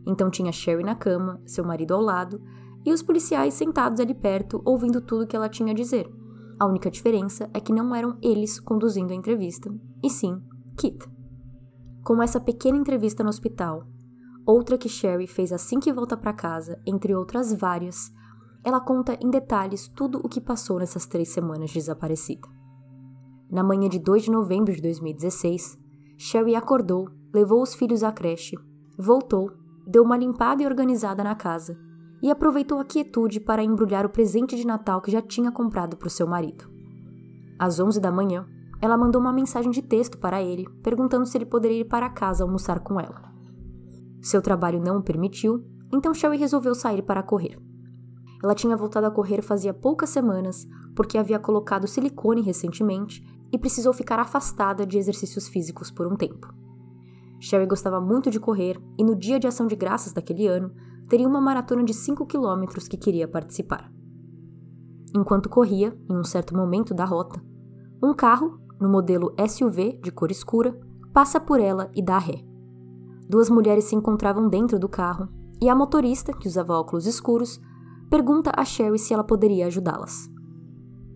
Então 0.05 0.29
tinha 0.29 0.51
Sherry 0.51 0.83
na 0.83 0.95
cama, 0.95 1.41
seu 1.45 1.65
marido 1.65 1.93
ao 1.93 2.01
lado, 2.01 2.41
e 2.85 2.93
os 2.93 3.01
policiais 3.01 3.53
sentados 3.53 3.99
ali 3.99 4.13
perto 4.13 4.61
ouvindo 4.63 5.01
tudo 5.01 5.27
que 5.27 5.35
ela 5.35 5.49
tinha 5.49 5.71
a 5.71 5.75
dizer. 5.75 6.09
A 6.59 6.65
única 6.65 6.89
diferença 6.89 7.49
é 7.53 7.59
que 7.59 7.71
não 7.71 7.93
eram 7.93 8.17
eles 8.21 8.59
conduzindo 8.59 9.11
a 9.13 9.15
entrevista, 9.15 9.71
e 10.03 10.09
sim 10.09 10.41
Kit. 10.75 10.97
Com 12.03 12.21
essa 12.21 12.39
pequena 12.39 12.77
entrevista 12.77 13.23
no 13.23 13.29
hospital, 13.29 13.85
outra 14.45 14.77
que 14.77 14.89
Sherry 14.89 15.27
fez 15.27 15.51
assim 15.51 15.79
que 15.79 15.93
volta 15.93 16.17
para 16.17 16.33
casa, 16.33 16.81
entre 16.85 17.13
outras 17.13 17.53
várias, 17.53 18.11
ela 18.63 18.81
conta 18.81 19.17
em 19.21 19.29
detalhes 19.29 19.87
tudo 19.87 20.19
o 20.23 20.27
que 20.27 20.41
passou 20.41 20.79
nessas 20.79 21.05
três 21.05 21.29
semanas 21.29 21.69
de 21.69 21.75
desaparecida. 21.75 22.47
Na 23.51 23.63
manhã 23.63 23.87
de 23.87 23.99
2 23.99 24.23
de 24.23 24.31
novembro 24.31 24.73
de 24.73 24.81
2016, 24.81 25.77
Sherry 26.17 26.55
acordou, 26.55 27.07
levou 27.33 27.61
os 27.61 27.75
filhos 27.75 28.03
à 28.03 28.11
creche, 28.11 28.57
voltou, 28.97 29.51
deu 29.85 30.03
uma 30.03 30.17
limpada 30.17 30.63
e 30.63 30.65
organizada 30.65 31.23
na 31.23 31.35
casa 31.35 31.86
e 32.21 32.31
aproveitou 32.31 32.79
a 32.79 32.85
quietude 32.85 33.39
para 33.39 33.63
embrulhar 33.63 34.05
o 34.05 34.09
presente 34.09 34.55
de 34.55 34.65
Natal 34.65 35.01
que 35.01 35.11
já 35.11 35.21
tinha 35.21 35.51
comprado 35.51 35.97
para 35.97 36.07
o 36.07 36.11
seu 36.11 36.27
marido. 36.27 36.69
Às 37.59 37.79
11 37.79 37.99
da 37.99 38.11
manhã, 38.11 38.47
ela 38.81 38.97
mandou 38.97 39.19
uma 39.19 39.33
mensagem 39.33 39.71
de 39.71 39.81
texto 39.81 40.17
para 40.17 40.41
ele, 40.41 40.67
perguntando 40.83 41.25
se 41.25 41.37
ele 41.37 41.45
poderia 41.45 41.81
ir 41.81 41.85
para 41.85 42.09
casa 42.09 42.43
almoçar 42.43 42.79
com 42.79 42.99
ela. 42.99 43.31
Seu 44.21 44.41
trabalho 44.41 44.79
não 44.79 44.97
o 44.97 45.03
permitiu, 45.03 45.63
então 45.91 46.13
Sherry 46.13 46.37
resolveu 46.37 46.75
sair 46.75 47.01
para 47.01 47.23
correr. 47.23 47.59
Ela 48.43 48.53
tinha 48.53 48.77
voltado 48.77 49.07
a 49.07 49.11
correr 49.11 49.41
fazia 49.41 49.73
poucas 49.73 50.09
semanas, 50.09 50.67
porque 50.95 51.17
havia 51.17 51.39
colocado 51.39 51.87
silicone 51.87 52.41
recentemente 52.41 53.23
e 53.51 53.57
precisou 53.57 53.93
ficar 53.93 54.19
afastada 54.19 54.85
de 54.85 54.97
exercícios 54.97 55.47
físicos 55.47 55.89
por 55.89 56.05
um 56.05 56.15
tempo. 56.15 56.53
Sherry 57.39 57.65
gostava 57.65 58.01
muito 58.01 58.29
de 58.29 58.39
correr 58.39 58.79
e 58.97 59.03
no 59.03 59.15
dia 59.15 59.39
de 59.39 59.47
ação 59.47 59.67
de 59.67 59.75
graças 59.75 60.13
daquele 60.13 60.47
ano 60.47 60.71
teria 61.07 61.27
uma 61.27 61.41
maratona 61.41 61.83
de 61.83 61.93
5 61.93 62.25
quilômetros 62.25 62.87
que 62.87 62.97
queria 62.97 63.27
participar. 63.27 63.91
Enquanto 65.15 65.49
corria, 65.49 65.97
em 66.09 66.17
um 66.17 66.23
certo 66.23 66.55
momento 66.55 66.93
da 66.93 67.05
rota, 67.05 67.41
um 68.03 68.13
carro, 68.13 68.59
no 68.79 68.89
modelo 68.89 69.33
SUV 69.47 69.99
de 70.03 70.11
cor 70.11 70.29
escura, 70.29 70.79
passa 71.13 71.39
por 71.39 71.59
ela 71.59 71.89
e 71.95 72.03
dá 72.03 72.17
ré. 72.17 72.43
Duas 73.27 73.49
mulheres 73.49 73.85
se 73.85 73.95
encontravam 73.95 74.47
dentro 74.47 74.77
do 74.77 74.87
carro 74.87 75.27
e 75.61 75.69
a 75.69 75.75
motorista, 75.75 76.33
que 76.33 76.47
usava 76.47 76.73
óculos 76.73 77.07
escuros, 77.07 77.59
pergunta 78.09 78.51
a 78.55 78.63
Sherry 78.63 78.99
se 78.99 79.13
ela 79.13 79.23
poderia 79.23 79.67
ajudá-las. 79.67 80.29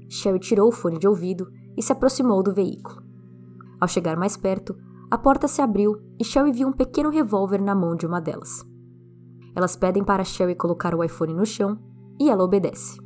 Sherry 0.10 0.40
tirou 0.40 0.70
o 0.70 0.72
fone 0.72 0.98
de 0.98 1.08
ouvido 1.08 1.48
e 1.78 1.84
se 1.84 1.92
aproximou 1.92 2.42
do 2.42 2.54
veículo. 2.54 3.02
Ao 3.80 3.88
chegar 3.88 4.18
mais 4.18 4.36
perto, 4.36 4.76
a 5.10 5.18
porta 5.18 5.48
se 5.48 5.62
abriu 5.62 6.02
e 6.20 6.24
Sherry 6.24 6.52
viu 6.52 6.68
um 6.68 6.74
pequeno 6.74 7.10
revólver 7.10 7.62
na 7.62 7.76
mão 7.76 7.96
de 7.96 8.06
uma 8.06 8.20
delas. 8.20 8.66
Elas 9.56 9.76
pedem 9.76 10.04
para 10.04 10.24
Sherry 10.24 10.56
colocar 10.56 10.96
o 10.96 11.04
iPhone 11.04 11.34
no 11.34 11.46
chão 11.46 11.78
e 12.20 12.30
ela 12.30 12.44
obedece. 12.44 13.00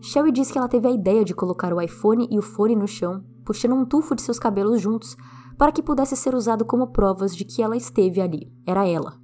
Sherry 0.00 0.30
diz 0.30 0.50
que 0.50 0.58
ela 0.58 0.68
teve 0.68 0.86
a 0.86 0.90
ideia 0.90 1.24
de 1.24 1.34
colocar 1.34 1.72
o 1.72 1.80
iPhone 1.80 2.28
e 2.30 2.38
o 2.38 2.42
fone 2.42 2.76
no 2.76 2.86
chão, 2.86 3.24
puxando 3.44 3.74
um 3.74 3.84
tufo 3.84 4.14
de 4.14 4.22
seus 4.22 4.38
cabelos 4.38 4.80
juntos, 4.80 5.16
para 5.58 5.72
que 5.72 5.82
pudesse 5.82 6.16
ser 6.16 6.34
usado 6.34 6.64
como 6.64 6.88
provas 6.88 7.34
de 7.34 7.44
que 7.44 7.62
ela 7.62 7.76
esteve 7.76 8.20
ali. 8.20 8.52
Era 8.66 8.86
ela. 8.86 9.18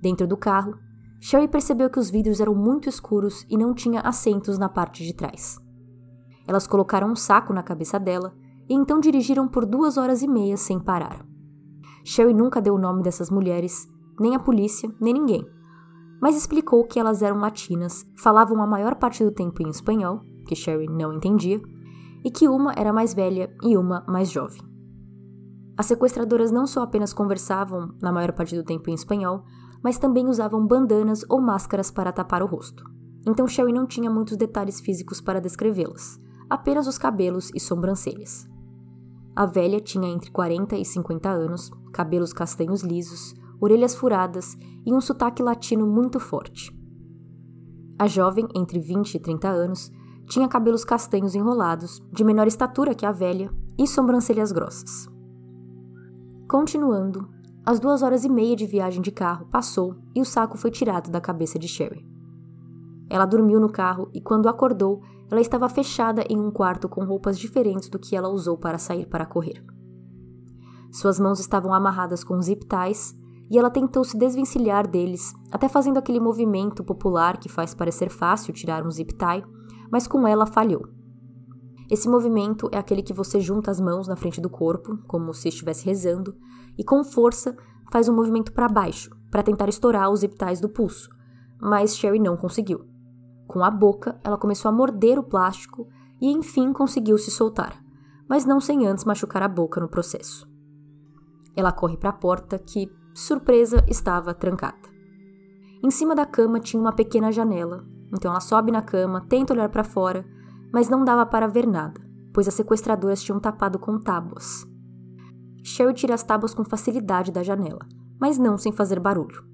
Dentro 0.00 0.26
do 0.26 0.36
carro, 0.36 0.74
Sherry 1.20 1.48
percebeu 1.48 1.90
que 1.90 1.98
os 1.98 2.10
vidros 2.10 2.40
eram 2.40 2.54
muito 2.54 2.88
escuros 2.88 3.44
e 3.48 3.56
não 3.56 3.74
tinha 3.74 4.00
assentos 4.00 4.58
na 4.58 4.68
parte 4.68 5.04
de 5.04 5.14
trás. 5.14 5.58
Elas 6.46 6.66
colocaram 6.66 7.10
um 7.10 7.16
saco 7.16 7.52
na 7.52 7.62
cabeça 7.62 7.98
dela 7.98 8.34
e 8.68 8.74
então 8.74 9.00
dirigiram 9.00 9.48
por 9.48 9.66
duas 9.66 9.96
horas 9.96 10.22
e 10.22 10.28
meia 10.28 10.56
sem 10.56 10.78
parar. 10.78 11.24
Sherry 12.04 12.32
nunca 12.32 12.60
deu 12.60 12.74
o 12.74 12.78
nome 12.78 13.02
dessas 13.02 13.30
mulheres, 13.30 13.88
nem 14.20 14.34
a 14.34 14.38
polícia, 14.38 14.90
nem 15.00 15.14
ninguém, 15.14 15.46
mas 16.20 16.36
explicou 16.36 16.84
que 16.84 16.98
elas 16.98 17.22
eram 17.22 17.38
latinas, 17.38 18.04
falavam 18.16 18.60
a 18.60 18.66
maior 18.66 18.96
parte 18.96 19.24
do 19.24 19.30
tempo 19.30 19.62
em 19.62 19.68
espanhol, 19.70 20.20
que 20.46 20.56
Sherry 20.56 20.88
não 20.88 21.12
entendia, 21.12 21.60
e 22.24 22.30
que 22.30 22.48
uma 22.48 22.72
era 22.76 22.92
mais 22.92 23.14
velha 23.14 23.54
e 23.62 23.76
uma 23.76 24.04
mais 24.08 24.30
jovem. 24.30 24.60
As 25.76 25.86
sequestradoras 25.86 26.50
não 26.50 26.66
só 26.66 26.82
apenas 26.82 27.12
conversavam, 27.12 27.94
na 28.02 28.10
maior 28.10 28.32
parte 28.32 28.56
do 28.56 28.64
tempo 28.64 28.90
em 28.90 28.94
espanhol, 28.94 29.44
mas 29.82 29.96
também 29.96 30.26
usavam 30.26 30.66
bandanas 30.66 31.24
ou 31.28 31.40
máscaras 31.40 31.90
para 31.90 32.10
tapar 32.10 32.42
o 32.42 32.46
rosto. 32.46 32.82
Então 33.24 33.46
Sherry 33.46 33.72
não 33.72 33.86
tinha 33.86 34.10
muitos 34.10 34.36
detalhes 34.36 34.80
físicos 34.80 35.20
para 35.20 35.40
descrevê-las, 35.40 36.18
apenas 36.50 36.88
os 36.88 36.98
cabelos 36.98 37.52
e 37.54 37.60
sobrancelhas. 37.60 38.48
A 39.36 39.46
velha 39.46 39.80
tinha 39.80 40.08
entre 40.08 40.32
40 40.32 40.76
e 40.76 40.84
50 40.84 41.28
anos, 41.28 41.70
cabelos 41.92 42.32
castanhos 42.32 42.82
lisos, 42.82 43.36
orelhas 43.60 43.94
furadas 43.94 44.56
e 44.84 44.92
um 44.92 45.00
sotaque 45.00 45.42
latino 45.42 45.86
muito 45.86 46.18
forte. 46.18 46.76
A 47.98 48.06
jovem, 48.06 48.46
entre 48.54 48.78
20 48.78 49.14
e 49.14 49.18
30 49.18 49.48
anos, 49.48 49.90
tinha 50.28 50.48
cabelos 50.48 50.84
castanhos 50.84 51.34
enrolados, 51.34 52.00
de 52.12 52.22
menor 52.22 52.46
estatura 52.46 52.94
que 52.94 53.06
a 53.06 53.12
velha, 53.12 53.52
e 53.78 53.86
sobrancelhas 53.86 54.52
grossas. 54.52 55.08
Continuando, 56.48 57.28
as 57.64 57.78
duas 57.78 58.02
horas 58.02 58.24
e 58.24 58.28
meia 58.28 58.56
de 58.56 58.66
viagem 58.66 59.02
de 59.02 59.10
carro 59.10 59.46
passou 59.50 59.96
e 60.14 60.20
o 60.20 60.24
saco 60.24 60.56
foi 60.56 60.70
tirado 60.70 61.10
da 61.10 61.20
cabeça 61.20 61.58
de 61.58 61.68
Sherry. 61.68 62.06
Ela 63.10 63.26
dormiu 63.26 63.60
no 63.60 63.70
carro 63.70 64.10
e, 64.12 64.20
quando 64.20 64.48
acordou, 64.48 65.02
ela 65.30 65.40
estava 65.40 65.68
fechada 65.68 66.24
em 66.28 66.38
um 66.38 66.50
quarto 66.50 66.88
com 66.88 67.04
roupas 67.04 67.38
diferentes 67.38 67.88
do 67.88 67.98
que 67.98 68.16
ela 68.16 68.28
usou 68.28 68.56
para 68.56 68.78
sair 68.78 69.06
para 69.06 69.26
correr. 69.26 69.62
Suas 70.90 71.18
mãos 71.18 71.38
estavam 71.40 71.72
amarradas 71.72 72.24
com 72.24 72.40
zip 72.40 72.66
ties 72.66 73.14
e 73.50 73.58
ela 73.58 73.70
tentou 73.70 74.04
se 74.04 74.16
desvencilhar 74.16 74.86
deles, 74.86 75.32
até 75.50 75.68
fazendo 75.68 75.98
aquele 75.98 76.20
movimento 76.20 76.84
popular 76.84 77.38
que 77.38 77.48
faz 77.48 77.74
parecer 77.74 78.10
fácil 78.10 78.52
tirar 78.52 78.86
um 78.86 78.90
zip 78.90 79.14
tie, 79.14 79.44
mas 79.90 80.06
com 80.06 80.26
ela 80.26 80.46
falhou. 80.46 80.88
Esse 81.90 82.08
movimento 82.08 82.68
é 82.70 82.76
aquele 82.76 83.02
que 83.02 83.14
você 83.14 83.40
junta 83.40 83.70
as 83.70 83.80
mãos 83.80 84.06
na 84.06 84.16
frente 84.16 84.40
do 84.40 84.50
corpo, 84.50 84.98
como 85.06 85.32
se 85.32 85.48
estivesse 85.48 85.86
rezando, 85.86 86.36
e 86.76 86.84
com 86.84 87.02
força 87.02 87.56
faz 87.90 88.08
um 88.08 88.14
movimento 88.14 88.52
para 88.52 88.68
baixo, 88.68 89.10
para 89.30 89.42
tentar 89.42 89.68
estourar 89.68 90.10
os 90.10 90.22
epitais 90.22 90.60
do 90.60 90.68
pulso. 90.68 91.08
Mas 91.60 91.96
Sherry 91.96 92.18
não 92.18 92.36
conseguiu. 92.36 92.86
Com 93.46 93.64
a 93.64 93.70
boca, 93.70 94.20
ela 94.22 94.36
começou 94.36 94.68
a 94.68 94.72
morder 94.72 95.18
o 95.18 95.22
plástico 95.22 95.88
e 96.20 96.30
enfim 96.30 96.72
conseguiu 96.72 97.16
se 97.16 97.30
soltar, 97.30 97.82
mas 98.28 98.44
não 98.44 98.60
sem 98.60 98.86
antes 98.86 99.06
machucar 99.06 99.42
a 99.42 99.48
boca 99.48 99.80
no 99.80 99.88
processo. 99.88 100.46
Ela 101.56 101.72
corre 101.72 101.96
para 101.96 102.10
a 102.10 102.12
porta 102.12 102.58
que, 102.58 102.90
surpresa, 103.20 103.84
estava 103.88 104.34
trancada. 104.34 104.88
Em 105.82 105.90
cima 105.90 106.14
da 106.14 106.26
cama 106.26 106.60
tinha 106.60 106.80
uma 106.80 106.92
pequena 106.92 107.30
janela, 107.30 107.84
então 108.12 108.30
ela 108.30 108.40
sobe 108.40 108.72
na 108.72 108.82
cama, 108.82 109.26
tenta 109.28 109.52
olhar 109.52 109.68
para 109.68 109.84
fora 109.84 110.24
mas 110.72 110.88
não 110.88 111.04
dava 111.04 111.24
para 111.26 111.46
ver 111.46 111.66
nada, 111.66 112.00
pois 112.32 112.46
as 112.46 112.54
sequestradoras 112.54 113.22
tinham 113.22 113.40
tapado 113.40 113.78
com 113.78 113.98
tábuas. 113.98 114.66
Sherry 115.62 115.94
tira 115.94 116.14
as 116.14 116.22
tábuas 116.22 116.54
com 116.54 116.64
facilidade 116.64 117.32
da 117.32 117.42
janela, 117.42 117.80
mas 118.20 118.38
não 118.38 118.58
sem 118.58 118.72
fazer 118.72 119.00
barulho. 119.00 119.44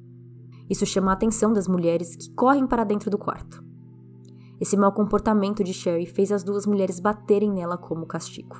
Isso 0.68 0.86
chama 0.86 1.10
a 1.10 1.14
atenção 1.14 1.52
das 1.52 1.68
mulheres 1.68 2.16
que 2.16 2.32
correm 2.34 2.66
para 2.66 2.84
dentro 2.84 3.10
do 3.10 3.18
quarto. 3.18 3.62
Esse 4.60 4.76
mau 4.76 4.92
comportamento 4.92 5.62
de 5.62 5.74
Sherry 5.74 6.06
fez 6.06 6.32
as 6.32 6.42
duas 6.42 6.66
mulheres 6.66 7.00
baterem 7.00 7.52
nela 7.52 7.76
como 7.76 8.06
castigo. 8.06 8.56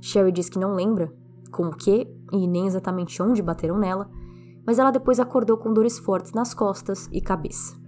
Sherry 0.00 0.32
diz 0.32 0.48
que 0.48 0.58
não 0.58 0.74
lembra 0.74 1.12
com 1.50 1.66
o 1.66 1.76
que 1.76 2.06
e 2.32 2.46
nem 2.46 2.66
exatamente 2.66 3.22
onde 3.22 3.42
bateram 3.42 3.78
nela, 3.78 4.08
mas 4.66 4.78
ela 4.78 4.90
depois 4.90 5.18
acordou 5.18 5.56
com 5.56 5.72
dores 5.72 5.98
fortes 5.98 6.32
nas 6.32 6.54
costas 6.54 7.08
e 7.12 7.20
cabeça. 7.20 7.78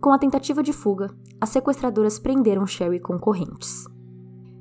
Com 0.00 0.12
a 0.12 0.18
tentativa 0.18 0.62
de 0.62 0.72
fuga, 0.72 1.10
as 1.40 1.48
sequestradoras 1.48 2.18
prenderam 2.18 2.66
Sherry 2.66 3.00
com 3.00 3.18
correntes. 3.18 3.84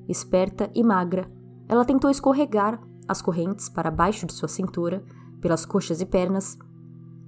Esperta 0.07 0.69
e 0.73 0.83
magra, 0.83 1.29
ela 1.67 1.85
tentou 1.85 2.09
escorregar 2.09 2.81
as 3.07 3.21
correntes 3.21 3.69
para 3.69 3.91
baixo 3.91 4.25
de 4.25 4.33
sua 4.33 4.47
cintura, 4.47 5.03
pelas 5.41 5.65
coxas 5.65 6.01
e 6.01 6.05
pernas, 6.05 6.57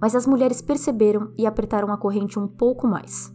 mas 0.02 0.16
as 0.16 0.26
mulheres 0.26 0.62
perceberam 0.62 1.34
e 1.38 1.46
apertaram 1.46 1.92
a 1.92 1.98
corrente 1.98 2.40
um 2.40 2.48
pouco 2.48 2.88
mais. 2.88 3.34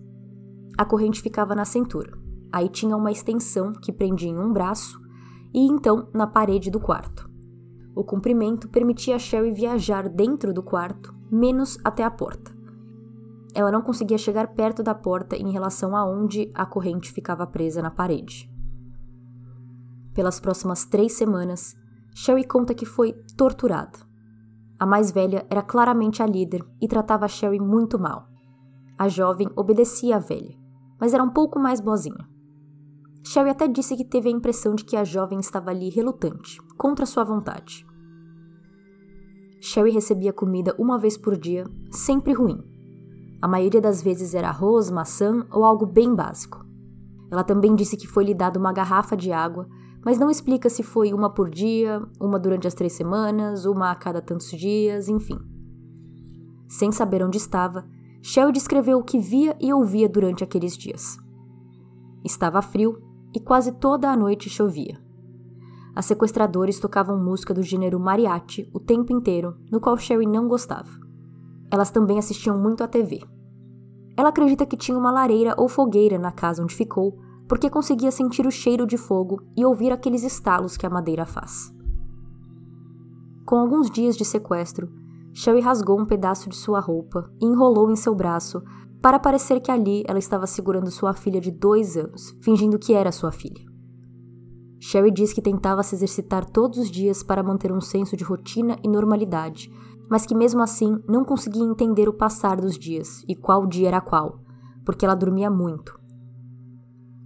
A 0.77 0.85
corrente 0.85 1.21
ficava 1.21 1.55
na 1.55 1.65
cintura, 1.65 2.19
aí 2.53 2.69
tinha 2.69 2.97
uma 2.97 3.13
extensão 3.13 3.73
que 3.73 3.93
prendia 3.93 4.31
em 4.31 4.39
um 4.39 4.53
braço 4.53 5.01
e 5.55 5.67
então 5.67 6.09
na 6.13 6.27
parede 6.27 6.71
do 6.71 6.81
quarto. 6.81 7.34
O 7.95 8.03
comprimento 8.03 8.69
permitia 8.69 9.17
a 9.17 9.19
Sherry 9.19 9.53
viajar 9.53 10.09
dentro 10.09 10.53
do 10.53 10.63
quarto, 10.63 11.15
menos 11.31 11.79
até 11.85 12.03
a 12.03 12.11
porta. 12.11 12.53
Ela 13.55 13.71
não 13.71 13.83
conseguia 13.83 14.19
chegar 14.19 14.49
perto 14.49 14.83
da 14.83 14.95
porta 14.95 15.37
em 15.37 15.53
relação 15.53 15.97
a 15.97 16.05
onde 16.05 16.51
a 16.55 16.67
corrente 16.67 17.13
ficava 17.13 17.47
presa 17.47 17.81
na 17.81 17.91
parede. 17.91 18.51
Pelas 20.13 20.41
próximas 20.41 20.85
três 20.85 21.13
semanas, 21.13 21.77
Sherry 22.15 22.45
conta 22.45 22.75
que 22.75 22.85
foi 22.85 23.13
torturada. 23.37 23.99
A 24.79 24.85
mais 24.85 25.13
velha 25.13 25.47
era 25.49 25.63
claramente 25.63 26.21
a 26.21 26.27
líder 26.27 26.65
e 26.81 26.89
tratava 26.89 27.29
Sherry 27.29 27.61
muito 27.61 27.99
mal. 27.99 28.29
A 28.99 29.09
jovem 29.09 29.49
obedecia 29.55 30.17
à 30.17 30.19
velha, 30.19 30.57
mas 31.01 31.15
era 31.15 31.23
um 31.23 31.31
pouco 31.31 31.61
mais 31.61 31.81
boazinha. 31.81 32.34
Sherry 33.27 33.51
até 33.51 33.67
disse 33.67 33.97
que 33.97 34.05
teve 34.05 34.29
a 34.29 34.33
impressão 34.33 34.75
de 34.75 34.85
que 34.85 34.97
a 34.97 35.05
jovem 35.05 35.41
estava 35.41 35.71
ali 35.71 35.89
relutante, 35.91 36.61
contra 36.77 37.07
sua 37.07 37.25
vontade. 37.25 37.87
Sherry 39.61 39.91
recebia 39.91 40.33
comida 40.33 40.75
uma 40.79 40.99
vez 40.99 41.17
por 41.17 41.37
dia, 41.37 41.65
sempre 41.91 42.33
ruim, 42.33 42.63
a 43.45 43.47
maioria 43.47 43.79
das 43.79 44.01
vezes 44.01 44.35
era 44.35 44.49
arroz, 44.49 44.89
maçã 44.89 45.47
ou 45.51 45.65
algo 45.65 45.85
bem 45.85 46.15
básico. 46.15 46.65
Ela 47.31 47.45
também 47.45 47.75
disse 47.75 47.95
que 47.95 48.07
foi 48.07 48.25
lhe 48.25 48.33
dada 48.33 48.59
uma 48.59 48.73
garrafa 48.73 49.15
de 49.15 49.33
água, 49.33 49.69
mas 50.03 50.19
não 50.19 50.31
explica 50.31 50.71
se 50.71 50.83
foi 50.83 51.13
uma 51.13 51.29
por 51.29 51.51
dia, 51.51 52.03
uma 52.19 52.39
durante 52.39 52.67
as 52.67 52.73
três 52.73 52.95
semanas, 52.95 53.67
uma 53.67 53.91
a 53.91 53.95
cada 53.95 54.23
tantos 54.23 54.49
dias, 54.49 55.09
enfim. 55.09 55.39
Sem 56.71 56.91
saber 56.91 57.23
onde 57.23 57.37
estava, 57.37 57.87
Shell 58.23 58.51
descreveu 58.51 58.97
o 58.97 59.05
que 59.05 59.19
via 59.19 59.55
e 59.61 59.71
ouvia 59.75 60.09
durante 60.09 60.43
aqueles 60.43 60.75
dias. 60.75 61.19
Estava 62.25 62.63
frio 62.63 62.97
e 63.35 63.41
quase 63.41 63.73
toda 63.73 64.11
a 64.11 64.17
noite 64.17 64.49
chovia. 64.49 64.99
As 65.95 66.07
sequestradores 66.07 66.79
tocavam 66.79 67.23
música 67.23 67.53
do 67.53 67.63
gênero 67.63 68.01
mariachi 68.01 68.69
o 68.73 68.81
tempo 68.81 69.13
inteiro, 69.13 69.57
no 69.71 69.81
qual 69.81 69.97
Sherry 69.97 70.27
não 70.27 70.49
gostava. 70.49 70.91
Elas 71.71 71.91
também 71.91 72.19
assistiam 72.19 72.59
muito 72.59 72.83
à 72.83 72.89
TV. 72.89 73.21
Ela 74.17 74.29
acredita 74.29 74.67
que 74.67 74.77
tinha 74.77 74.97
uma 74.97 75.11
lareira 75.11 75.55
ou 75.59 75.69
fogueira 75.69 76.19
na 76.19 76.31
casa 76.31 76.63
onde 76.63 76.75
ficou, 76.75 77.19
porque 77.49 77.69
conseguia 77.69 78.11
sentir 78.11 78.47
o 78.47 78.51
cheiro 78.51 78.87
de 78.87 78.97
fogo 78.97 79.41
e 79.57 79.65
ouvir 79.65 79.93
aqueles 79.93 80.23
estalos 80.23 80.77
que 80.77 80.87
a 80.87 80.91
madeira 80.91 81.27
faz. 81.27 81.73
Com 83.45 83.57
alguns 83.57 83.91
dias 83.91 84.17
de 84.17 84.25
sequestro, 84.25 84.91
Sherry 85.33 85.61
rasgou 85.61 86.01
um 86.01 86.07
pedaço 86.07 86.49
de 86.49 86.57
sua 86.57 86.81
roupa 86.81 87.31
e 87.41 87.45
enrolou 87.45 87.91
em 87.91 87.97
seu 87.97 88.15
braço 88.15 88.63
para 89.05 89.19
parecer 89.19 89.61
que 89.61 89.71
ali 89.71 90.03
ela 90.09 90.19
estava 90.19 90.47
segurando 90.47 90.91
sua 90.91 91.13
filha 91.13 91.39
de 91.39 91.51
dois 91.51 91.95
anos, 91.95 92.35
fingindo 92.41 92.79
que 92.79 92.95
era 92.95 93.13
sua 93.13 93.31
filha. 93.31 93.63
Sherry 94.81 95.11
diz 95.11 95.31
que 95.31 95.43
tentava 95.43 95.83
se 95.83 95.95
exercitar 95.95 96.47
todos 96.47 96.79
os 96.79 96.91
dias 96.91 97.23
para 97.23 97.43
manter 97.43 97.71
um 97.71 97.83
senso 97.83 98.17
de 98.17 98.25
rotina 98.25 98.79
e 98.83 98.89
normalidade, 98.89 99.71
mas 100.09 100.25
que 100.25 100.35
mesmo 100.35 100.63
assim 100.63 100.99
não 101.07 101.23
conseguia 101.23 101.63
entender 101.63 102.09
o 102.09 102.15
passar 102.15 102.59
dos 102.59 102.79
dias 102.79 103.23
e 103.29 103.37
qual 103.37 103.67
dia 103.67 103.89
era 103.89 104.01
qual, 104.01 104.41
porque 104.87 105.05
ela 105.05 105.15
dormia 105.15 105.51
muito. 105.51 106.01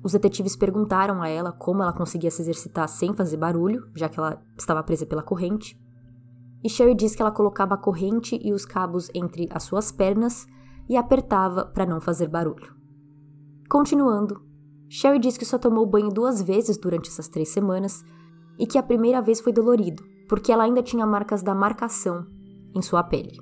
Os 0.02 0.10
detetives 0.10 0.56
perguntaram 0.56 1.22
a 1.22 1.28
ela 1.28 1.52
como 1.52 1.80
ela 1.80 1.92
conseguia 1.92 2.32
se 2.32 2.42
exercitar 2.42 2.88
sem 2.88 3.14
fazer 3.14 3.36
barulho, 3.36 3.88
já 3.94 4.08
que 4.08 4.18
ela 4.18 4.42
estava 4.58 4.82
presa 4.82 5.06
pela 5.06 5.22
corrente. 5.22 5.80
E 6.64 6.68
Sherry 6.68 6.96
diz 6.96 7.14
que 7.14 7.22
ela 7.22 7.30
colocava 7.30 7.74
a 7.74 7.78
corrente 7.78 8.36
e 8.42 8.52
os 8.52 8.64
cabos 8.64 9.08
entre 9.14 9.48
as 9.52 9.62
suas 9.62 9.92
pernas 9.92 10.44
e 10.88 10.96
apertava 10.96 11.64
para 11.66 11.86
não 11.86 12.00
fazer 12.00 12.28
barulho. 12.28 12.74
Continuando, 13.68 14.40
Sherry 14.88 15.18
diz 15.18 15.36
que 15.36 15.44
só 15.44 15.58
tomou 15.58 15.84
banho 15.84 16.08
duas 16.08 16.40
vezes 16.40 16.78
durante 16.78 17.08
essas 17.10 17.28
três 17.28 17.50
semanas 17.50 18.02
e 18.58 18.66
que 18.66 18.78
a 18.78 18.82
primeira 18.82 19.20
vez 19.20 19.40
foi 19.40 19.52
dolorido, 19.52 20.02
porque 20.28 20.50
ela 20.50 20.64
ainda 20.64 20.82
tinha 20.82 21.06
marcas 21.06 21.42
da 21.42 21.54
marcação 21.54 22.26
em 22.74 22.80
sua 22.80 23.02
pele. 23.02 23.38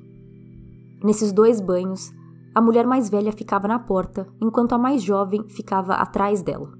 Nesses 1.04 1.32
dois 1.32 1.60
banhos, 1.60 2.12
a 2.54 2.60
mulher 2.60 2.86
mais 2.86 3.08
velha 3.08 3.32
ficava 3.32 3.68
na 3.68 3.78
porta, 3.78 4.26
enquanto 4.42 4.72
a 4.72 4.78
mais 4.78 5.02
jovem 5.02 5.48
ficava 5.48 5.94
atrás 5.94 6.42
dela. 6.42 6.72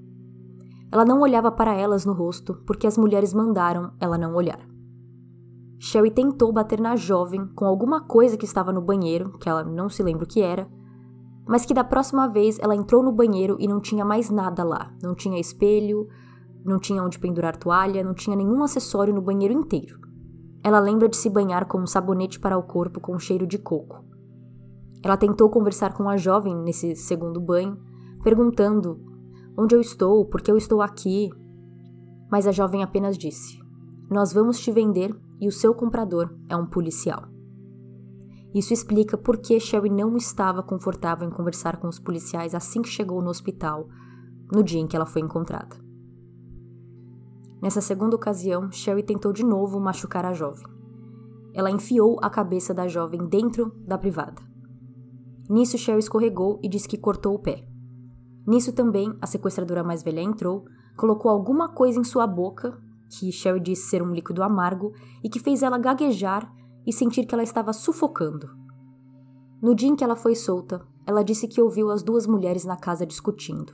Ela 0.90 1.04
não 1.04 1.20
olhava 1.20 1.52
para 1.52 1.74
elas 1.74 2.04
no 2.04 2.12
rosto 2.12 2.54
porque 2.66 2.86
as 2.86 2.96
mulheres 2.96 3.34
mandaram 3.34 3.92
ela 4.00 4.16
não 4.16 4.34
olhar. 4.34 4.58
Sherry 5.78 6.10
tentou 6.10 6.52
bater 6.52 6.80
na 6.80 6.96
jovem 6.96 7.46
com 7.54 7.64
alguma 7.64 8.00
coisa 8.00 8.36
que 8.36 8.44
estava 8.44 8.72
no 8.72 8.80
banheiro, 8.80 9.38
que 9.38 9.48
ela 9.48 9.62
não 9.62 9.88
se 9.88 10.02
lembra 10.02 10.24
o 10.24 10.28
que 10.28 10.40
era, 10.40 10.68
mas 11.46 11.64
que 11.64 11.74
da 11.74 11.84
próxima 11.84 12.26
vez 12.28 12.58
ela 12.58 12.74
entrou 12.74 13.02
no 13.02 13.12
banheiro 13.12 13.56
e 13.60 13.68
não 13.68 13.80
tinha 13.80 14.04
mais 14.04 14.30
nada 14.30 14.64
lá. 14.64 14.92
Não 15.02 15.14
tinha 15.14 15.38
espelho, 15.38 16.08
não 16.64 16.78
tinha 16.78 17.02
onde 17.02 17.18
pendurar 17.18 17.56
toalha, 17.56 18.02
não 18.02 18.14
tinha 18.14 18.34
nenhum 18.34 18.62
acessório 18.62 19.14
no 19.14 19.22
banheiro 19.22 19.54
inteiro. 19.54 20.00
Ela 20.64 20.80
lembra 20.80 21.08
de 21.08 21.16
se 21.16 21.30
banhar 21.30 21.66
com 21.66 21.78
um 21.78 21.86
sabonete 21.86 22.40
para 22.40 22.58
o 22.58 22.62
corpo 22.62 23.00
com 23.00 23.16
cheiro 23.18 23.46
de 23.46 23.58
coco. 23.58 24.04
Ela 25.04 25.16
tentou 25.16 25.48
conversar 25.48 25.94
com 25.94 26.08
a 26.08 26.16
jovem 26.16 26.56
nesse 26.56 26.96
segundo 26.96 27.40
banho, 27.40 27.78
perguntando 28.24 29.00
onde 29.56 29.76
eu 29.76 29.80
estou, 29.80 30.26
por 30.26 30.40
que 30.40 30.50
eu 30.50 30.56
estou 30.56 30.82
aqui. 30.82 31.30
Mas 32.28 32.48
a 32.48 32.50
jovem 32.50 32.82
apenas 32.82 33.16
disse: 33.16 33.60
Nós 34.10 34.32
vamos 34.32 34.58
te 34.58 34.72
vender 34.72 35.14
e 35.40 35.48
o 35.48 35.52
seu 35.52 35.74
comprador 35.74 36.36
é 36.48 36.56
um 36.56 36.66
policial. 36.66 37.28
Isso 38.54 38.72
explica 38.72 39.18
por 39.18 39.36
que 39.36 39.60
Sherry 39.60 39.90
não 39.90 40.16
estava 40.16 40.62
confortável 40.62 41.28
em 41.28 41.30
conversar 41.30 41.76
com 41.76 41.88
os 41.88 41.98
policiais 41.98 42.54
assim 42.54 42.80
que 42.80 42.88
chegou 42.88 43.20
no 43.20 43.28
hospital, 43.28 43.88
no 44.50 44.62
dia 44.62 44.80
em 44.80 44.86
que 44.86 44.96
ela 44.96 45.04
foi 45.04 45.20
encontrada. 45.20 45.76
Nessa 47.60 47.80
segunda 47.80 48.16
ocasião, 48.16 48.70
Sherry 48.70 49.02
tentou 49.02 49.32
de 49.32 49.44
novo 49.44 49.80
machucar 49.80 50.24
a 50.24 50.32
jovem. 50.32 50.66
Ela 51.52 51.70
enfiou 51.70 52.18
a 52.22 52.30
cabeça 52.30 52.72
da 52.72 52.86
jovem 52.86 53.26
dentro 53.26 53.72
da 53.86 53.98
privada. 53.98 54.40
Nisso, 55.48 55.76
Sherry 55.76 55.98
escorregou 55.98 56.60
e 56.62 56.68
disse 56.68 56.88
que 56.88 56.98
cortou 56.98 57.34
o 57.34 57.38
pé. 57.38 57.66
Nisso 58.46 58.72
também, 58.72 59.12
a 59.20 59.26
sequestradora 59.26 59.82
mais 59.82 60.02
velha 60.02 60.20
entrou, 60.20 60.64
colocou 60.96 61.30
alguma 61.30 61.68
coisa 61.68 61.98
em 61.98 62.04
sua 62.04 62.26
boca, 62.26 62.80
que 63.10 63.30
Sherry 63.30 63.60
disse 63.60 63.88
ser 63.88 64.02
um 64.02 64.12
líquido 64.12 64.42
amargo, 64.42 64.92
e 65.22 65.28
que 65.28 65.40
fez 65.40 65.62
ela 65.62 65.78
gaguejar 65.78 66.52
e 66.86 66.92
sentir 66.92 67.26
que 67.26 67.34
ela 67.34 67.42
estava 67.42 67.72
sufocando. 67.72 68.48
No 69.60 69.74
dia 69.74 69.88
em 69.88 69.96
que 69.96 70.04
ela 70.04 70.16
foi 70.16 70.34
solta, 70.34 70.86
ela 71.06 71.22
disse 71.22 71.48
que 71.48 71.60
ouviu 71.60 71.90
as 71.90 72.02
duas 72.02 72.26
mulheres 72.26 72.64
na 72.64 72.76
casa 72.76 73.06
discutindo. 73.06 73.72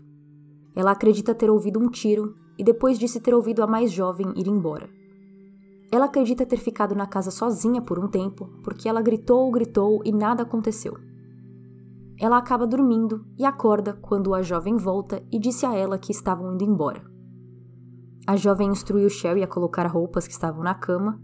Ela 0.74 0.92
acredita 0.92 1.34
ter 1.34 1.50
ouvido 1.50 1.78
um 1.78 1.88
tiro 1.88 2.34
e 2.58 2.64
depois 2.64 2.98
disse 2.98 3.20
ter 3.20 3.34
ouvido 3.34 3.62
a 3.62 3.66
mais 3.66 3.90
jovem 3.90 4.32
ir 4.36 4.46
embora. 4.46 4.88
Ela 5.90 6.06
acredita 6.06 6.46
ter 6.46 6.56
ficado 6.56 6.94
na 6.94 7.06
casa 7.06 7.30
sozinha 7.30 7.82
por 7.82 7.98
um 7.98 8.08
tempo, 8.08 8.48
porque 8.62 8.88
ela 8.88 9.02
gritou, 9.02 9.50
gritou 9.50 10.00
e 10.04 10.12
nada 10.12 10.42
aconteceu. 10.42 10.96
Ela 12.18 12.38
acaba 12.38 12.66
dormindo 12.66 13.26
e 13.38 13.44
acorda 13.44 13.92
quando 14.00 14.34
a 14.34 14.42
jovem 14.42 14.76
volta 14.76 15.22
e 15.30 15.38
disse 15.38 15.66
a 15.66 15.74
ela 15.74 15.98
que 15.98 16.12
estavam 16.12 16.54
indo 16.54 16.64
embora. 16.64 17.11
A 18.26 18.36
jovem 18.36 18.68
instruiu 18.68 19.10
Sherry 19.10 19.42
a 19.42 19.48
colocar 19.48 19.86
roupas 19.86 20.26
que 20.26 20.32
estavam 20.32 20.62
na 20.62 20.74
cama 20.74 21.20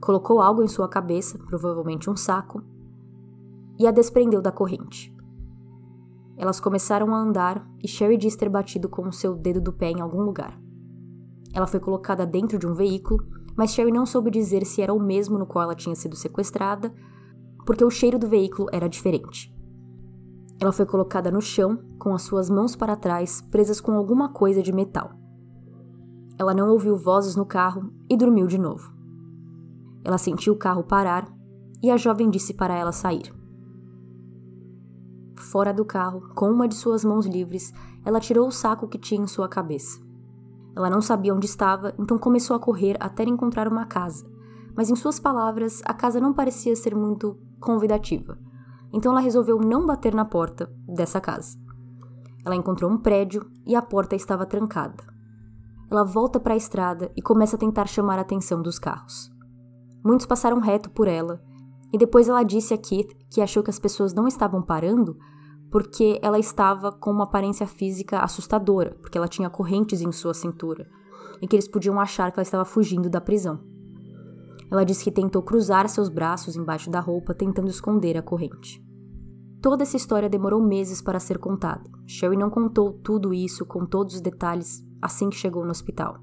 colocou 0.00 0.40
algo 0.40 0.62
em 0.62 0.68
sua 0.68 0.88
cabeça, 0.88 1.38
provavelmente 1.38 2.08
um 2.08 2.16
saco, 2.16 2.62
e 3.78 3.86
a 3.86 3.90
desprendeu 3.90 4.40
da 4.40 4.52
corrente. 4.52 5.14
Elas 6.36 6.60
começaram 6.60 7.14
a 7.14 7.18
andar 7.18 7.66
e 7.82 7.88
Sherry 7.88 8.16
diz 8.16 8.36
ter 8.36 8.48
batido 8.48 8.88
com 8.88 9.02
o 9.02 9.12
seu 9.12 9.34
dedo 9.34 9.60
do 9.60 9.72
pé 9.72 9.90
em 9.90 10.00
algum 10.00 10.22
lugar. 10.22 10.60
Ela 11.52 11.66
foi 11.66 11.80
colocada 11.80 12.26
dentro 12.26 12.58
de 12.58 12.66
um 12.66 12.74
veículo, 12.74 13.24
mas 13.56 13.72
Sherry 13.72 13.90
não 13.90 14.06
soube 14.06 14.30
dizer 14.30 14.64
se 14.64 14.80
era 14.80 14.94
o 14.94 15.00
mesmo 15.00 15.38
no 15.38 15.46
qual 15.46 15.64
ela 15.64 15.74
tinha 15.74 15.96
sido 15.96 16.14
sequestrada, 16.14 16.92
porque 17.66 17.84
o 17.84 17.90
cheiro 17.90 18.18
do 18.18 18.28
veículo 18.28 18.68
era 18.72 18.88
diferente. 18.88 19.52
Ela 20.60 20.72
foi 20.72 20.86
colocada 20.86 21.30
no 21.30 21.40
chão, 21.40 21.78
com 21.98 22.14
as 22.14 22.22
suas 22.22 22.48
mãos 22.48 22.76
para 22.76 22.96
trás, 22.96 23.40
presas 23.50 23.80
com 23.80 23.92
alguma 23.92 24.28
coisa 24.28 24.62
de 24.62 24.72
metal. 24.72 25.10
Ela 26.38 26.54
não 26.54 26.70
ouviu 26.70 26.96
vozes 26.96 27.34
no 27.34 27.44
carro 27.44 27.92
e 28.08 28.16
dormiu 28.16 28.46
de 28.46 28.58
novo. 28.58 28.92
Ela 30.04 30.18
sentiu 30.18 30.52
o 30.52 30.58
carro 30.58 30.84
parar 30.84 31.28
e 31.82 31.90
a 31.90 31.96
jovem 31.96 32.30
disse 32.30 32.54
para 32.54 32.74
ela 32.74 32.92
sair. 32.92 33.34
Fora 35.36 35.72
do 35.72 35.84
carro, 35.84 36.28
com 36.34 36.50
uma 36.50 36.68
de 36.68 36.74
suas 36.74 37.04
mãos 37.04 37.26
livres, 37.26 37.72
ela 38.04 38.20
tirou 38.20 38.46
o 38.46 38.52
saco 38.52 38.88
que 38.88 38.98
tinha 38.98 39.22
em 39.22 39.26
sua 39.26 39.48
cabeça. 39.48 40.00
Ela 40.76 40.90
não 40.90 41.00
sabia 41.00 41.34
onde 41.34 41.46
estava, 41.46 41.94
então 41.98 42.18
começou 42.18 42.54
a 42.54 42.60
correr 42.60 42.96
até 43.00 43.24
encontrar 43.24 43.66
uma 43.66 43.86
casa. 43.86 44.26
Mas, 44.76 44.90
em 44.90 44.94
suas 44.94 45.18
palavras, 45.18 45.82
a 45.84 45.92
casa 45.92 46.20
não 46.20 46.32
parecia 46.32 46.76
ser 46.76 46.94
muito 46.94 47.36
convidativa. 47.60 48.38
Então 48.92 49.12
ela 49.12 49.20
resolveu 49.20 49.58
não 49.58 49.84
bater 49.84 50.14
na 50.14 50.24
porta 50.24 50.72
dessa 50.86 51.20
casa. 51.20 51.58
Ela 52.44 52.54
encontrou 52.54 52.90
um 52.90 52.98
prédio 52.98 53.50
e 53.66 53.74
a 53.74 53.82
porta 53.82 54.14
estava 54.14 54.46
trancada. 54.46 55.17
Ela 55.90 56.04
volta 56.04 56.38
para 56.38 56.54
a 56.54 56.56
estrada 56.56 57.10
e 57.16 57.22
começa 57.22 57.56
a 57.56 57.58
tentar 57.58 57.86
chamar 57.86 58.18
a 58.18 58.22
atenção 58.22 58.60
dos 58.60 58.78
carros. 58.78 59.30
Muitos 60.04 60.26
passaram 60.26 60.60
reto 60.60 60.90
por 60.90 61.08
ela, 61.08 61.42
e 61.92 61.98
depois 61.98 62.28
ela 62.28 62.42
disse 62.42 62.74
a 62.74 62.78
Keith 62.78 63.14
que 63.30 63.40
achou 63.40 63.62
que 63.62 63.70
as 63.70 63.78
pessoas 63.78 64.12
não 64.12 64.28
estavam 64.28 64.62
parando 64.62 65.16
porque 65.70 66.18
ela 66.22 66.38
estava 66.38 66.90
com 66.92 67.10
uma 67.10 67.24
aparência 67.24 67.66
física 67.66 68.20
assustadora, 68.20 68.96
porque 69.00 69.18
ela 69.18 69.28
tinha 69.28 69.50
correntes 69.50 70.00
em 70.00 70.10
sua 70.12 70.32
cintura, 70.32 70.88
e 71.42 71.46
que 71.46 71.54
eles 71.54 71.68
podiam 71.68 72.00
achar 72.00 72.32
que 72.32 72.38
ela 72.38 72.42
estava 72.42 72.64
fugindo 72.64 73.10
da 73.10 73.20
prisão. 73.20 73.60
Ela 74.70 74.84
disse 74.84 75.04
que 75.04 75.12
tentou 75.12 75.42
cruzar 75.42 75.88
seus 75.88 76.08
braços 76.08 76.56
embaixo 76.56 76.90
da 76.90 77.00
roupa, 77.00 77.34
tentando 77.34 77.68
esconder 77.68 78.16
a 78.16 78.22
corrente. 78.22 78.82
Toda 79.60 79.82
essa 79.82 79.96
história 79.96 80.28
demorou 80.28 80.62
meses 80.62 81.02
para 81.02 81.18
ser 81.20 81.38
contada. 81.38 81.90
Sherry 82.06 82.36
não 82.36 82.48
contou 82.48 82.92
tudo 82.92 83.34
isso 83.34 83.66
com 83.66 83.84
todos 83.84 84.14
os 84.14 84.20
detalhes 84.20 84.87
assim 85.00 85.30
que 85.30 85.36
chegou 85.36 85.64
no 85.64 85.70
hospital. 85.70 86.18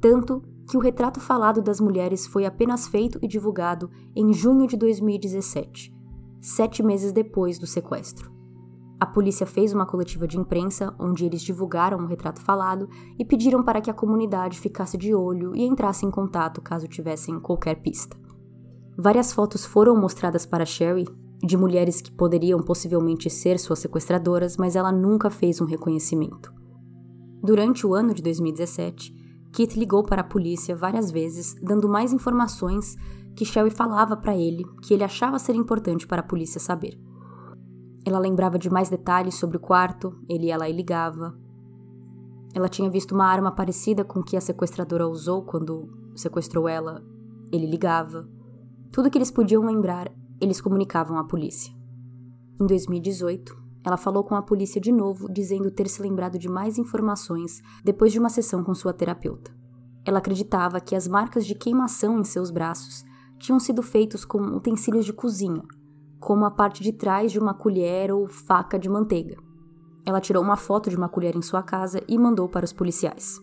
Tanto 0.00 0.42
que 0.68 0.76
o 0.76 0.80
retrato 0.80 1.20
falado 1.20 1.62
das 1.62 1.80
mulheres 1.80 2.26
foi 2.26 2.44
apenas 2.46 2.86
feito 2.86 3.18
e 3.22 3.28
divulgado 3.28 3.90
em 4.14 4.32
junho 4.32 4.66
de 4.66 4.76
2017, 4.76 5.94
sete 6.40 6.82
meses 6.82 7.12
depois 7.12 7.58
do 7.58 7.66
sequestro. 7.66 8.32
A 9.00 9.06
polícia 9.06 9.46
fez 9.46 9.72
uma 9.72 9.84
coletiva 9.84 10.26
de 10.26 10.38
imprensa 10.38 10.94
onde 10.98 11.24
eles 11.24 11.42
divulgaram 11.42 11.98
o 11.98 12.06
retrato 12.06 12.40
falado 12.40 12.88
e 13.18 13.24
pediram 13.24 13.62
para 13.62 13.80
que 13.80 13.90
a 13.90 13.94
comunidade 13.94 14.58
ficasse 14.58 14.96
de 14.96 15.14
olho 15.14 15.54
e 15.54 15.62
entrasse 15.62 16.06
em 16.06 16.10
contato 16.10 16.62
caso 16.62 16.88
tivessem 16.88 17.38
qualquer 17.40 17.82
pista. 17.82 18.16
Várias 18.96 19.32
fotos 19.32 19.66
foram 19.66 19.96
mostradas 19.96 20.46
para 20.46 20.64
Sherry 20.64 21.04
de 21.42 21.56
mulheres 21.56 22.00
que 22.00 22.12
poderiam 22.12 22.62
possivelmente 22.62 23.28
ser 23.28 23.58
suas 23.58 23.80
sequestradoras, 23.80 24.56
mas 24.56 24.76
ela 24.76 24.90
nunca 24.90 25.28
fez 25.28 25.60
um 25.60 25.66
reconhecimento. 25.66 26.63
Durante 27.44 27.86
o 27.86 27.92
ano 27.92 28.14
de 28.14 28.22
2017, 28.22 29.14
Kit 29.52 29.78
ligou 29.78 30.02
para 30.02 30.22
a 30.22 30.24
polícia 30.24 30.74
várias 30.74 31.10
vezes, 31.10 31.54
dando 31.62 31.86
mais 31.86 32.10
informações 32.10 32.96
que 33.36 33.44
Sherry 33.44 33.68
falava 33.70 34.16
para 34.16 34.34
ele 34.34 34.64
que 34.80 34.94
ele 34.94 35.04
achava 35.04 35.38
ser 35.38 35.54
importante 35.54 36.06
para 36.06 36.20
a 36.20 36.24
polícia 36.24 36.58
saber. 36.58 36.98
Ela 38.02 38.18
lembrava 38.18 38.58
de 38.58 38.70
mais 38.70 38.88
detalhes 38.88 39.34
sobre 39.34 39.58
o 39.58 39.60
quarto, 39.60 40.18
ele 40.26 40.46
ia 40.46 40.56
lá 40.56 40.70
e 40.70 40.72
ligava. 40.72 41.38
Ela 42.54 42.66
tinha 42.66 42.88
visto 42.88 43.14
uma 43.14 43.26
arma 43.26 43.54
parecida 43.54 44.06
com 44.06 44.22
que 44.22 44.38
a 44.38 44.40
sequestradora 44.40 45.06
usou 45.06 45.42
quando 45.42 45.90
sequestrou 46.16 46.66
ela, 46.66 47.04
ele 47.52 47.66
ligava. 47.66 48.26
Tudo 48.90 49.10
que 49.10 49.18
eles 49.18 49.30
podiam 49.30 49.66
lembrar, 49.66 50.10
eles 50.40 50.62
comunicavam 50.62 51.18
à 51.18 51.24
polícia. 51.24 51.74
Em 52.58 52.66
2018, 52.66 53.63
ela 53.84 53.98
falou 53.98 54.24
com 54.24 54.34
a 54.34 54.42
polícia 54.42 54.80
de 54.80 54.90
novo, 54.90 55.30
dizendo 55.30 55.70
ter 55.70 55.88
se 55.88 56.00
lembrado 56.00 56.38
de 56.38 56.48
mais 56.48 56.78
informações 56.78 57.60
depois 57.84 58.12
de 58.12 58.18
uma 58.18 58.30
sessão 58.30 58.64
com 58.64 58.74
sua 58.74 58.94
terapeuta. 58.94 59.54
Ela 60.06 60.18
acreditava 60.18 60.80
que 60.80 60.96
as 60.96 61.06
marcas 61.06 61.44
de 61.44 61.54
queimação 61.54 62.18
em 62.18 62.24
seus 62.24 62.50
braços 62.50 63.04
tinham 63.38 63.60
sido 63.60 63.82
feitos 63.82 64.24
com 64.24 64.38
utensílios 64.38 65.04
de 65.04 65.12
cozinha, 65.12 65.62
como 66.18 66.46
a 66.46 66.50
parte 66.50 66.82
de 66.82 66.92
trás 66.92 67.30
de 67.30 67.38
uma 67.38 67.52
colher 67.52 68.10
ou 68.10 68.26
faca 68.26 68.78
de 68.78 68.88
manteiga. 68.88 69.36
Ela 70.06 70.20
tirou 70.20 70.42
uma 70.42 70.56
foto 70.56 70.88
de 70.88 70.96
uma 70.96 71.08
colher 71.08 71.36
em 71.36 71.42
sua 71.42 71.62
casa 71.62 72.02
e 72.08 72.18
mandou 72.18 72.48
para 72.48 72.64
os 72.64 72.72
policiais. 72.72 73.38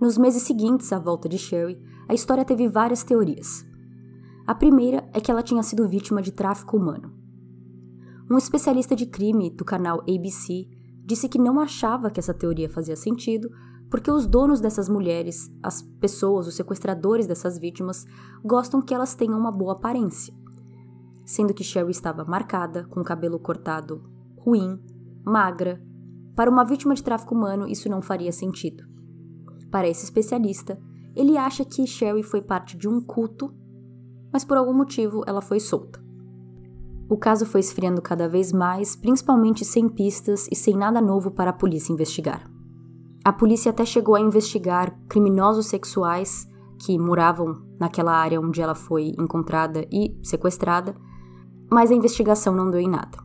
Nos 0.00 0.18
meses 0.18 0.42
seguintes 0.42 0.92
à 0.92 0.98
volta 0.98 1.28
de 1.28 1.38
Sherry, 1.38 1.80
a 2.06 2.12
história 2.12 2.44
teve 2.44 2.68
várias 2.68 3.02
teorias. 3.02 3.64
A 4.46 4.54
primeira 4.54 5.08
é 5.14 5.20
que 5.20 5.30
ela 5.30 5.42
tinha 5.42 5.62
sido 5.62 5.88
vítima 5.88 6.20
de 6.20 6.32
tráfico 6.32 6.76
humano. 6.76 7.23
Um 8.30 8.38
especialista 8.38 8.96
de 8.96 9.06
crime 9.06 9.50
do 9.50 9.64
canal 9.64 10.00
ABC 10.00 10.66
disse 11.04 11.28
que 11.28 11.38
não 11.38 11.60
achava 11.60 12.10
que 12.10 12.18
essa 12.18 12.32
teoria 12.32 12.70
fazia 12.70 12.96
sentido 12.96 13.50
porque 13.90 14.10
os 14.10 14.26
donos 14.26 14.60
dessas 14.60 14.88
mulheres, 14.88 15.52
as 15.62 15.82
pessoas, 15.82 16.48
os 16.48 16.56
sequestradores 16.56 17.26
dessas 17.26 17.58
vítimas, 17.58 18.04
gostam 18.44 18.82
que 18.82 18.92
elas 18.92 19.14
tenham 19.14 19.38
uma 19.38 19.52
boa 19.52 19.74
aparência. 19.74 20.34
Sendo 21.24 21.54
que 21.54 21.62
Sherry 21.62 21.92
estava 21.92 22.24
marcada, 22.24 22.88
com 22.90 23.00
o 23.00 23.04
cabelo 23.04 23.38
cortado, 23.38 24.02
ruim, 24.36 24.80
magra. 25.24 25.80
Para 26.34 26.50
uma 26.50 26.64
vítima 26.64 26.94
de 26.94 27.04
tráfico 27.04 27.34
humano, 27.34 27.68
isso 27.68 27.88
não 27.88 28.02
faria 28.02 28.32
sentido. 28.32 28.84
Para 29.70 29.88
esse 29.88 30.04
especialista, 30.04 30.76
ele 31.14 31.36
acha 31.36 31.64
que 31.64 31.86
Sherry 31.86 32.22
foi 32.22 32.42
parte 32.42 32.76
de 32.76 32.88
um 32.88 33.00
culto, 33.00 33.54
mas 34.32 34.44
por 34.44 34.56
algum 34.56 34.74
motivo 34.74 35.22
ela 35.26 35.40
foi 35.40 35.60
solta. 35.60 36.03
O 37.08 37.16
caso 37.16 37.44
foi 37.44 37.60
esfriando 37.60 38.00
cada 38.00 38.28
vez 38.28 38.52
mais, 38.52 38.96
principalmente 38.96 39.64
sem 39.64 39.88
pistas 39.88 40.48
e 40.50 40.56
sem 40.56 40.74
nada 40.76 41.00
novo 41.00 41.30
para 41.30 41.50
a 41.50 41.54
polícia 41.54 41.92
investigar. 41.92 42.50
A 43.24 43.32
polícia 43.32 43.70
até 43.70 43.84
chegou 43.84 44.14
a 44.14 44.20
investigar 44.20 44.98
criminosos 45.08 45.66
sexuais 45.66 46.46
que 46.78 46.98
moravam 46.98 47.62
naquela 47.78 48.12
área 48.12 48.40
onde 48.40 48.60
ela 48.60 48.74
foi 48.74 49.14
encontrada 49.18 49.86
e 49.90 50.18
sequestrada, 50.22 50.94
mas 51.70 51.90
a 51.90 51.94
investigação 51.94 52.54
não 52.54 52.70
deu 52.70 52.80
em 52.80 52.88
nada. 52.88 53.18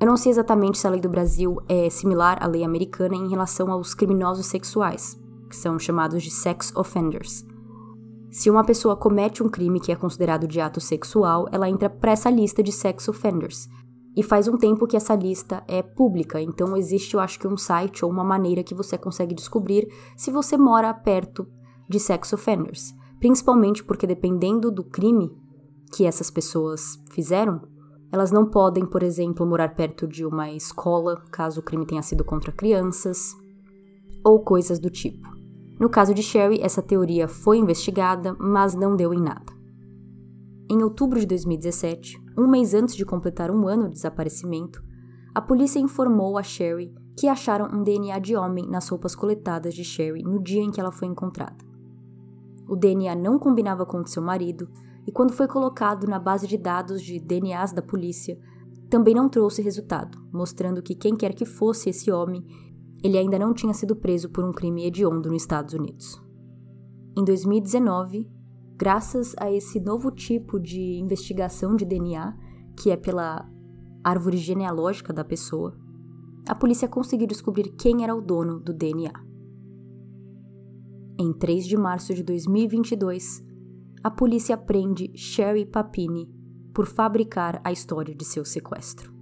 Eu 0.00 0.06
não 0.06 0.16
sei 0.16 0.30
exatamente 0.30 0.78
se 0.78 0.86
a 0.86 0.90
lei 0.90 1.00
do 1.00 1.08
Brasil 1.08 1.56
é 1.68 1.88
similar 1.88 2.42
à 2.42 2.46
lei 2.46 2.64
americana 2.64 3.14
em 3.14 3.28
relação 3.28 3.70
aos 3.70 3.94
criminosos 3.94 4.46
sexuais, 4.46 5.18
que 5.48 5.56
são 5.56 5.78
chamados 5.78 6.22
de 6.22 6.30
sex 6.30 6.72
offenders. 6.76 7.44
Se 8.36 8.50
uma 8.50 8.62
pessoa 8.62 8.94
comete 8.94 9.42
um 9.42 9.48
crime 9.48 9.80
que 9.80 9.90
é 9.90 9.96
considerado 9.96 10.46
de 10.46 10.60
ato 10.60 10.78
sexual, 10.78 11.48
ela 11.50 11.70
entra 11.70 11.88
para 11.88 12.12
essa 12.12 12.28
lista 12.28 12.62
de 12.62 12.70
sex 12.70 13.08
offenders. 13.08 13.66
E 14.14 14.22
faz 14.22 14.46
um 14.46 14.58
tempo 14.58 14.86
que 14.86 14.94
essa 14.94 15.14
lista 15.14 15.64
é 15.66 15.82
pública, 15.82 16.38
então 16.38 16.76
existe, 16.76 17.14
eu 17.14 17.20
acho 17.20 17.40
que, 17.40 17.48
um 17.48 17.56
site 17.56 18.04
ou 18.04 18.10
uma 18.10 18.22
maneira 18.22 18.62
que 18.62 18.74
você 18.74 18.98
consegue 18.98 19.34
descobrir 19.34 19.88
se 20.18 20.30
você 20.30 20.58
mora 20.58 20.92
perto 20.92 21.48
de 21.88 21.98
sex 21.98 22.30
offenders. 22.34 22.94
Principalmente 23.18 23.82
porque, 23.82 24.06
dependendo 24.06 24.70
do 24.70 24.84
crime 24.84 25.34
que 25.94 26.04
essas 26.04 26.30
pessoas 26.30 27.02
fizeram, 27.12 27.62
elas 28.12 28.30
não 28.30 28.44
podem, 28.44 28.84
por 28.84 29.02
exemplo, 29.02 29.46
morar 29.46 29.74
perto 29.74 30.06
de 30.06 30.26
uma 30.26 30.52
escola, 30.52 31.24
caso 31.32 31.60
o 31.60 31.64
crime 31.64 31.86
tenha 31.86 32.02
sido 32.02 32.22
contra 32.22 32.52
crianças, 32.52 33.34
ou 34.22 34.40
coisas 34.44 34.78
do 34.78 34.90
tipo. 34.90 35.35
No 35.78 35.90
caso 35.90 36.14
de 36.14 36.22
Sherry, 36.22 36.60
essa 36.62 36.80
teoria 36.80 37.28
foi 37.28 37.58
investigada, 37.58 38.34
mas 38.38 38.74
não 38.74 38.96
deu 38.96 39.12
em 39.12 39.20
nada. 39.20 39.52
Em 40.70 40.82
outubro 40.82 41.20
de 41.20 41.26
2017, 41.26 42.18
um 42.36 42.48
mês 42.48 42.72
antes 42.72 42.96
de 42.96 43.04
completar 43.04 43.50
um 43.50 43.68
ano 43.68 43.84
de 43.84 43.94
desaparecimento, 43.94 44.82
a 45.34 45.40
polícia 45.40 45.78
informou 45.78 46.38
a 46.38 46.42
Sherry 46.42 46.94
que 47.16 47.28
acharam 47.28 47.68
um 47.72 47.82
DNA 47.82 48.18
de 48.18 48.34
homem 48.34 48.66
nas 48.66 48.88
roupas 48.88 49.14
coletadas 49.14 49.74
de 49.74 49.84
Sherry 49.84 50.22
no 50.22 50.42
dia 50.42 50.62
em 50.62 50.70
que 50.70 50.80
ela 50.80 50.90
foi 50.90 51.08
encontrada. 51.08 51.64
O 52.68 52.74
DNA 52.74 53.14
não 53.14 53.38
combinava 53.38 53.86
com 53.86 53.98
o 53.98 54.02
de 54.02 54.10
seu 54.10 54.22
marido 54.22 54.68
e, 55.06 55.12
quando 55.12 55.32
foi 55.32 55.46
colocado 55.46 56.06
na 56.06 56.18
base 56.18 56.46
de 56.46 56.58
dados 56.58 57.00
de 57.00 57.20
DNAs 57.20 57.72
da 57.72 57.80
polícia, 57.80 58.38
também 58.90 59.14
não 59.14 59.28
trouxe 59.28 59.62
resultado, 59.62 60.18
mostrando 60.32 60.82
que 60.82 60.94
quem 60.94 61.16
quer 61.16 61.32
que 61.34 61.44
fosse 61.44 61.90
esse 61.90 62.10
homem 62.10 62.44
ele 63.02 63.18
ainda 63.18 63.38
não 63.38 63.52
tinha 63.52 63.74
sido 63.74 63.94
preso 63.94 64.30
por 64.30 64.44
um 64.44 64.52
crime 64.52 64.84
hediondo 64.86 65.30
nos 65.30 65.42
Estados 65.42 65.74
Unidos. 65.74 66.20
Em 67.16 67.24
2019, 67.24 68.28
graças 68.76 69.34
a 69.38 69.50
esse 69.50 69.80
novo 69.80 70.10
tipo 70.10 70.60
de 70.60 70.98
investigação 70.98 71.74
de 71.74 71.84
DNA, 71.84 72.36
que 72.76 72.90
é 72.90 72.96
pela 72.96 73.48
árvore 74.04 74.36
genealógica 74.36 75.12
da 75.12 75.24
pessoa, 75.24 75.76
a 76.48 76.54
polícia 76.54 76.86
conseguiu 76.86 77.26
descobrir 77.26 77.70
quem 77.70 78.04
era 78.04 78.14
o 78.14 78.20
dono 78.20 78.60
do 78.60 78.72
DNA. 78.72 79.12
Em 81.18 81.32
3 81.32 81.66
de 81.66 81.76
março 81.76 82.14
de 82.14 82.22
2022, 82.22 83.42
a 84.04 84.10
polícia 84.10 84.56
prende 84.56 85.10
Sherry 85.16 85.64
Papini 85.64 86.30
por 86.74 86.86
fabricar 86.86 87.60
a 87.64 87.72
história 87.72 88.14
de 88.14 88.24
seu 88.24 88.44
sequestro. 88.44 89.15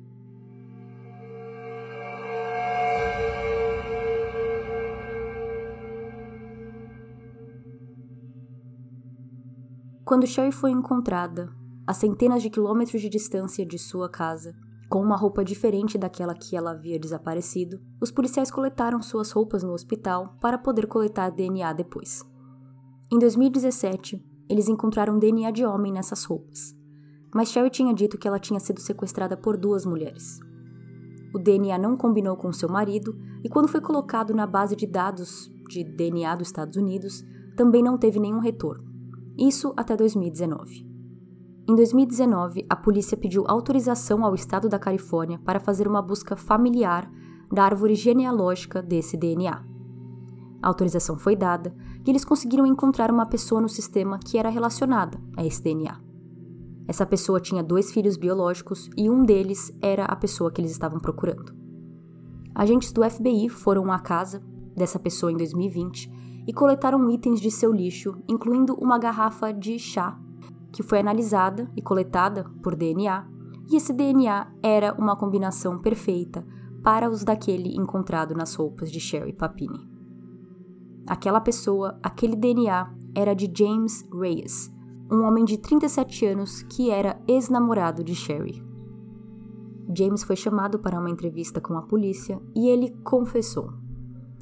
Quando 10.05 10.27
Sherry 10.27 10.53
foi 10.53 10.71
encontrada, 10.71 11.51
a 11.87 11.95
centenas 11.95 12.43
de 12.43 12.51
quilômetros 12.51 13.01
de 13.01 13.09
distância 13.09 13.65
de 13.65 13.79
sua 13.79 14.07
casa, 14.07 14.55
com 14.87 15.01
uma 15.01 15.17
roupa 15.17 15.43
diferente 15.43 15.97
daquela 15.97 16.35
que 16.35 16.55
ela 16.55 16.73
havia 16.73 16.99
desaparecido, 16.99 17.81
os 17.99 18.11
policiais 18.11 18.51
coletaram 18.51 19.01
suas 19.01 19.31
roupas 19.31 19.63
no 19.63 19.73
hospital 19.73 20.37
para 20.43 20.59
poder 20.59 20.87
coletar 20.87 21.31
DNA 21.31 21.73
depois. 21.73 22.23
Em 23.11 23.19
2017, 23.19 24.23
eles 24.47 24.69
encontraram 24.69 25.19
DNA 25.19 25.51
de 25.51 25.65
homem 25.65 25.91
nessas 25.91 26.23
roupas, 26.25 26.77
mas 27.35 27.49
Sherry 27.49 27.71
tinha 27.71 27.95
dito 27.95 28.19
que 28.19 28.29
ela 28.29 28.39
tinha 28.39 28.61
sido 28.61 28.81
sequestrada 28.81 29.39
por 29.39 29.57
duas 29.57 29.87
mulheres. 29.87 30.39
O 31.35 31.39
DNA 31.39 31.79
não 31.79 31.97
combinou 31.97 32.37
com 32.37 32.53
seu 32.53 32.69
marido 32.69 33.19
e, 33.43 33.49
quando 33.49 33.69
foi 33.69 33.81
colocado 33.81 34.35
na 34.35 34.47
base 34.47 34.77
de 34.77 34.87
dados 34.87 35.51
de 35.67 35.83
DNA 35.83 36.37
dos 36.37 36.49
Estados 36.49 36.77
Unidos, 36.77 37.25
também 37.57 37.83
não 37.83 37.97
teve 37.97 38.21
nenhum 38.21 38.39
retorno. 38.39 38.94
Isso 39.37 39.75
até 39.77 39.97
2019. 39.97 40.87
Em 41.69 41.75
2019, 41.75 42.65
a 42.69 42.77
polícia 42.77 43.17
pediu 43.17 43.45
autorização 43.49 44.25
ao 44.25 44.35
estado 44.35 44.69
da 44.69 44.79
Califórnia 44.79 45.41
para 45.41 45.59
fazer 45.59 45.89
uma 45.89 46.01
busca 46.01 46.37
familiar 46.37 47.11
da 47.53 47.65
árvore 47.65 47.95
genealógica 47.95 48.81
desse 48.81 49.17
DNA. 49.17 49.65
A 50.63 50.69
autorização 50.69 51.19
foi 51.19 51.35
dada 51.35 51.75
e 52.07 52.11
eles 52.11 52.25
conseguiram 52.25 52.65
encontrar 52.65 53.11
uma 53.11 53.27
pessoa 53.27 53.61
no 53.61 53.69
sistema 53.69 54.19
que 54.19 54.39
era 54.39 54.49
relacionada 54.49 55.21
a 55.37 55.45
esse 55.45 55.63
DNA. 55.63 56.01
Essa 56.87 57.05
pessoa 57.05 57.41
tinha 57.41 57.63
dois 57.63 57.91
filhos 57.91 58.17
biológicos 58.17 58.89
e 58.97 59.11
um 59.11 59.25
deles 59.25 59.77
era 59.83 60.05
a 60.05 60.15
pessoa 60.15 60.53
que 60.53 60.61
eles 60.61 60.71
estavam 60.71 61.01
procurando. 61.01 61.53
Agentes 62.55 62.93
do 62.93 63.03
FBI 63.03 63.49
foram 63.49 63.91
à 63.91 63.99
casa 63.99 64.41
dessa 64.77 64.99
pessoa 64.99 65.33
em 65.33 65.37
2020 65.37 66.11
e 66.47 66.53
coletaram 66.53 67.11
itens 67.11 67.41
de 67.41 67.51
seu 67.51 67.73
lixo, 67.73 68.17
incluindo 68.29 68.75
uma 68.75 68.99
garrafa 68.99 69.53
de 69.53 69.79
chá, 69.79 70.19
que 70.73 70.83
foi 70.83 71.01
analisada 71.01 71.71
e 71.77 71.83
coletada 71.83 72.45
por 72.63 72.75
DNA, 72.75 73.27
e 73.71 73.77
esse 73.77 73.93
DNA 73.93 74.53
era 74.63 74.95
uma 74.99 75.17
combinação 75.17 75.79
perfeita 75.79 76.47
para 76.83 77.09
os 77.09 77.25
daquele 77.25 77.75
encontrado 77.77 78.35
nas 78.35 78.55
roupas 78.55 78.93
de 78.93 79.01
Sherry 79.01 79.33
Papini. 79.33 79.89
Aquela 81.07 81.41
pessoa, 81.41 81.99
aquele 82.03 82.37
DNA, 82.37 82.93
era 83.15 83.35
de 83.35 83.51
James 83.55 84.07
Reyes, 84.13 84.71
um 85.11 85.23
homem 85.23 85.45
de 85.45 85.59
37 85.59 86.27
anos 86.27 86.63
que 86.63 86.91
era 86.91 87.21
ex-namorado 87.29 88.03
de 88.03 88.15
Sherry. 88.15 88.63
James 89.97 90.25
foi 90.25 90.35
chamado 90.35 90.79
para 90.79 90.99
uma 90.99 91.11
entrevista 91.11 91.61
com 91.61 91.77
a 91.77 91.83
polícia 91.83 92.41
e 92.55 92.69
ele 92.69 92.91
confessou. 93.03 93.73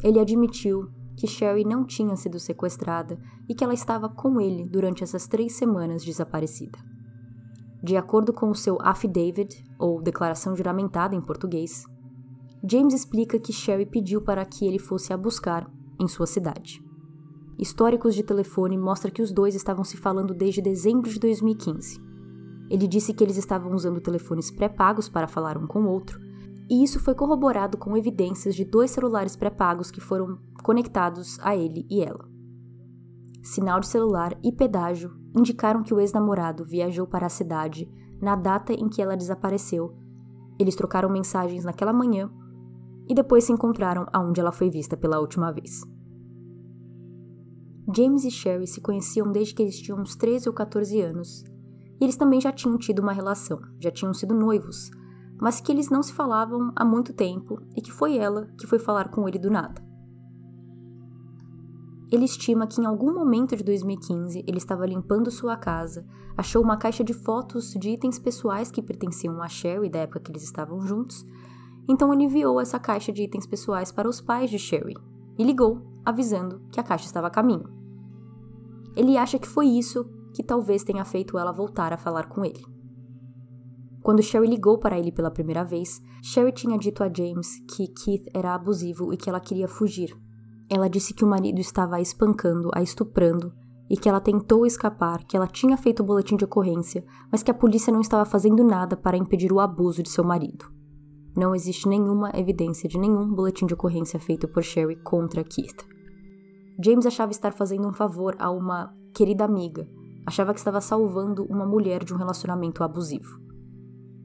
Ele 0.02 0.18
admitiu 0.18 0.88
que 1.16 1.27
Sherry 1.27 1.64
não 1.64 1.85
tinha 1.85 2.16
sido 2.16 2.38
sequestrada 2.38 3.18
e 3.48 3.55
que 3.55 3.62
ela 3.62 3.75
estava 3.75 4.09
com 4.09 4.40
ele 4.40 4.68
durante 4.68 5.05
essas 5.05 5.27
três 5.27 5.55
semanas 5.55 6.05
desaparecida. 6.05 6.79
De 7.83 7.96
acordo 7.96 8.33
com 8.33 8.48
o 8.48 8.55
seu 8.55 8.79
affidavit, 8.81 9.64
ou 9.79 10.01
declaração 10.01 10.57
juramentada 10.57 11.14
em 11.14 11.20
português, 11.20 11.85
James 12.64 12.94
explica 12.94 13.38
que 13.38 13.53
Sherry 13.53 13.87
pediu 13.87 14.22
para 14.22 14.44
que 14.44 14.66
ele 14.66 14.79
fosse 14.79 15.12
a 15.12 15.16
buscar 15.16 15.68
em 16.01 16.07
sua 16.07 16.27
cidade. 16.27 16.83
Históricos 17.59 18.14
de 18.14 18.22
telefone 18.22 18.79
mostram 18.79 19.12
que 19.12 19.22
os 19.22 19.33
dois 19.33 19.55
estavam 19.55 19.85
se 19.85 19.96
falando 19.96 20.33
desde 20.33 20.62
dezembro 20.62 21.11
de 21.11 21.18
2015. 21.18 22.01
Ele 22.70 22.87
disse 22.87 23.12
que 23.12 23.22
eles 23.22 23.37
estavam 23.37 23.72
usando 23.72 24.01
telefones 24.01 24.51
pré-pagos 24.51 25.09
para 25.09 25.29
falar 25.29 25.59
um 25.59 25.66
com 25.66 25.83
o 25.83 25.88
outro 25.88 26.18
e 26.72 26.83
isso 26.83 26.98
foi 26.98 27.14
corroborado 27.14 27.77
com 27.77 27.94
evidências 27.98 28.55
de 28.55 28.64
dois 28.64 28.90
celulares 28.90 29.37
pré-pagos 29.37 29.90
que 29.90 30.01
foram 30.01 30.38
conectados 30.62 31.38
a 31.40 31.57
ele 31.57 31.87
e 31.90 32.03
ela. 32.03 32.29
Sinal 33.42 33.81
de 33.81 33.88
celular 33.88 34.38
e 34.42 34.53
pedágio 34.53 35.11
indicaram 35.37 35.83
que 35.83 35.92
o 35.92 36.01
ex-namorado 36.01 36.64
viajou 36.64 37.07
para 37.07 37.27
a 37.27 37.31
cidade 37.31 37.90
na 38.20 38.37
data 38.37 38.72
em 38.72 38.88
que 38.88 39.03
ela 39.03 39.16
desapareceu. 39.16 39.96
Eles 40.59 40.77
trocaram 40.77 41.11
mensagens 41.11 41.64
naquela 41.64 41.92
manhã 41.92 42.31
e 43.09 43.14
depois 43.14 43.44
se 43.44 43.53
encontraram 43.53 44.07
aonde 44.12 44.40
ela 44.40 44.53
foi 44.53 44.70
vista 44.70 44.96
pela 44.96 45.18
última 45.18 45.51
vez. 45.53 45.81
James 47.94 48.25
e 48.25 48.31
Sherry 48.31 48.66
se 48.66 48.81
conheciam 48.81 49.31
desde 49.33 49.55
que 49.55 49.62
eles 49.62 49.81
tinham 49.81 50.01
uns 50.01 50.14
13 50.14 50.48
ou 50.48 50.55
14 50.55 51.01
anos, 51.01 51.44
e 52.01 52.05
eles 52.05 52.16
também 52.16 52.40
já 52.40 52.53
tinham 52.53 52.79
tido 52.79 53.01
uma 53.01 53.12
relação, 53.12 53.61
já 53.81 53.90
tinham 53.90 54.14
sido 54.14 54.35
noivos, 54.35 54.88
mas 55.40 55.61
que 55.61 55.72
eles 55.72 55.90
não 55.90 56.03
se 56.03 56.12
falavam 56.12 56.72
há 56.77 56.85
muito 56.85 57.12
tempo 57.12 57.61
e 57.77 57.83
que 57.83 57.90
foi 57.90 58.16
ela 58.16 58.46
que 58.57 58.68
foi 58.68 58.79
falar 58.79 59.11
com 59.11 59.29
ele 59.29 59.38
do 59.38 59.51
nada. 59.51 59.83
Ele 62.12 62.27
estima 62.27 62.66
que 62.66 62.79
em 62.79 62.85
algum 62.85 63.14
momento 63.14 63.57
de 63.57 63.64
2015 63.64 64.44
ele 64.46 64.59
estava 64.59 64.85
limpando 64.85 65.31
sua 65.31 65.57
casa, 65.57 66.07
achou 66.37 66.62
uma 66.62 66.77
caixa 66.77 67.03
de 67.03 67.14
fotos 67.14 67.72
de 67.72 67.88
itens 67.88 68.18
pessoais 68.18 68.70
que 68.70 68.83
pertenciam 68.83 69.40
a 69.40 69.48
Sherry 69.48 69.88
da 69.88 70.01
época 70.01 70.20
que 70.20 70.31
eles 70.31 70.42
estavam 70.42 70.79
juntos, 70.83 71.27
então 71.88 72.12
ele 72.12 72.25
enviou 72.25 72.61
essa 72.61 72.79
caixa 72.79 73.11
de 73.11 73.22
itens 73.22 73.46
pessoais 73.46 73.90
para 73.90 74.07
os 74.07 74.20
pais 74.20 74.51
de 74.51 74.59
Sherry 74.59 74.95
e 75.39 75.43
ligou, 75.43 75.80
avisando 76.05 76.61
que 76.70 76.78
a 76.78 76.82
caixa 76.82 77.07
estava 77.07 77.28
a 77.28 77.30
caminho. 77.30 77.64
Ele 78.95 79.16
acha 79.16 79.39
que 79.39 79.49
foi 79.49 79.66
isso 79.66 80.05
que 80.34 80.43
talvez 80.43 80.84
tenha 80.84 81.07
feito 81.07 81.39
ela 81.39 81.51
voltar 81.51 81.95
a 81.95 81.99
falar 81.99 82.28
com 82.28 82.45
ele. 82.45 82.62
Quando 84.03 84.22
Sherry 84.22 84.49
ligou 84.49 84.78
para 84.78 84.99
ele 84.99 85.12
pela 85.12 85.30
primeira 85.30 85.64
vez, 85.64 86.03
Sherry 86.22 86.53
tinha 86.53 86.76
dito 86.76 87.03
a 87.03 87.11
James 87.11 87.59
que 87.74 87.89
Keith 87.89 88.28
era 88.34 88.55
abusivo 88.55 89.14
e 89.14 89.16
que 89.16 89.30
ela 89.30 89.41
queria 89.41 89.66
fugir. 89.66 90.14
Ela 90.75 90.89
disse 90.89 91.12
que 91.12 91.23
o 91.23 91.29
marido 91.29 91.61
estava 91.61 91.97
a 91.97 92.01
espancando, 92.01 92.70
a 92.75 92.83
estuprando 92.83 93.53
e 93.91 93.95
que 93.95 94.09
ela 94.09 94.23
tentou 94.23 94.64
escapar, 94.64 95.23
que 95.23 95.37
ela 95.37 95.47
tinha 95.47 95.77
feito 95.77 96.01
o 96.01 96.07
boletim 96.07 96.35
de 96.35 96.47
ocorrência, 96.47 97.05
mas 97.31 97.43
que 97.43 97.51
a 97.51 97.55
polícia 97.55 97.93
não 97.93 98.01
estava 98.01 98.25
fazendo 98.25 98.64
nada 98.64 98.97
para 98.97 99.18
impedir 99.18 99.53
o 99.53 99.61
abuso 99.61 100.03
de 100.03 100.09
seu 100.09 100.25
marido. 100.25 100.64
Não 101.37 101.55
existe 101.55 101.87
nenhuma 101.87 102.31
evidência 102.33 102.89
de 102.89 102.99
nenhum 102.99 103.35
boletim 103.35 103.66
de 103.66 103.75
ocorrência 103.75 104.18
feito 104.18 104.49
por 104.49 104.62
Sherry 104.62 104.97
contra 104.97 105.45
Keith. 105.45 105.87
James 106.83 107.05
achava 107.05 107.33
estar 107.33 107.53
fazendo 107.53 107.87
um 107.87 107.93
favor 107.93 108.35
a 108.39 108.51
uma 108.51 108.95
querida 109.14 109.45
amiga, 109.45 109.87
achava 110.27 110.55
que 110.55 110.59
estava 110.59 110.81
salvando 110.81 111.45
uma 111.51 111.66
mulher 111.66 112.03
de 112.03 112.14
um 112.14 112.16
relacionamento 112.16 112.83
abusivo. 112.83 113.39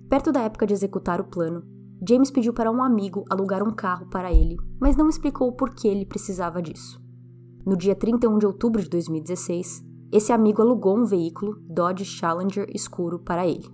Perto 0.09 0.31
da 0.31 0.43
época 0.43 0.65
de 0.65 0.73
executar 0.73 1.19
o 1.19 1.25
plano, 1.25 1.61
James 2.05 2.29
pediu 2.29 2.53
para 2.53 2.71
um 2.71 2.83
amigo 2.83 3.25
alugar 3.29 3.63
um 3.63 3.71
carro 3.71 4.07
para 4.07 4.31
ele, 4.31 4.57
mas 4.79 4.95
não 4.95 5.09
explicou 5.09 5.51
por 5.51 5.73
que 5.73 5.87
ele 5.87 6.05
precisava 6.05 6.61
disso. 6.61 7.01
No 7.65 7.75
dia 7.75 7.95
31 7.95 8.37
de 8.37 8.45
outubro 8.45 8.81
de 8.81 8.89
2016, 8.89 9.83
esse 10.11 10.31
amigo 10.31 10.61
alugou 10.61 10.97
um 10.97 11.05
veículo 11.05 11.59
Dodge 11.67 12.05
Challenger 12.05 12.69
escuro 12.73 13.19
para 13.19 13.47
ele. 13.47 13.67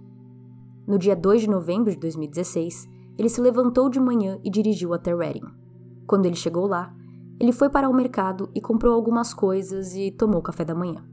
No 0.87 0.97
dia 0.97 1.15
2 1.15 1.41
de 1.41 1.49
novembro 1.49 1.91
de 1.91 1.97
2016, 1.97 2.87
ele 3.17 3.29
se 3.29 3.39
levantou 3.39 3.89
de 3.89 3.99
manhã 3.99 4.39
e 4.43 4.49
dirigiu 4.49 4.93
até 4.93 5.15
Reading. 5.15 5.45
Quando 6.07 6.25
ele 6.25 6.35
chegou 6.35 6.65
lá, 6.65 6.93
ele 7.39 7.51
foi 7.51 7.69
para 7.69 7.89
o 7.89 7.93
mercado 7.93 8.49
e 8.55 8.61
comprou 8.61 8.93
algumas 8.93 9.33
coisas 9.33 9.93
e 9.95 10.11
tomou 10.11 10.41
café 10.41 10.65
da 10.65 10.73
manhã. 10.73 11.03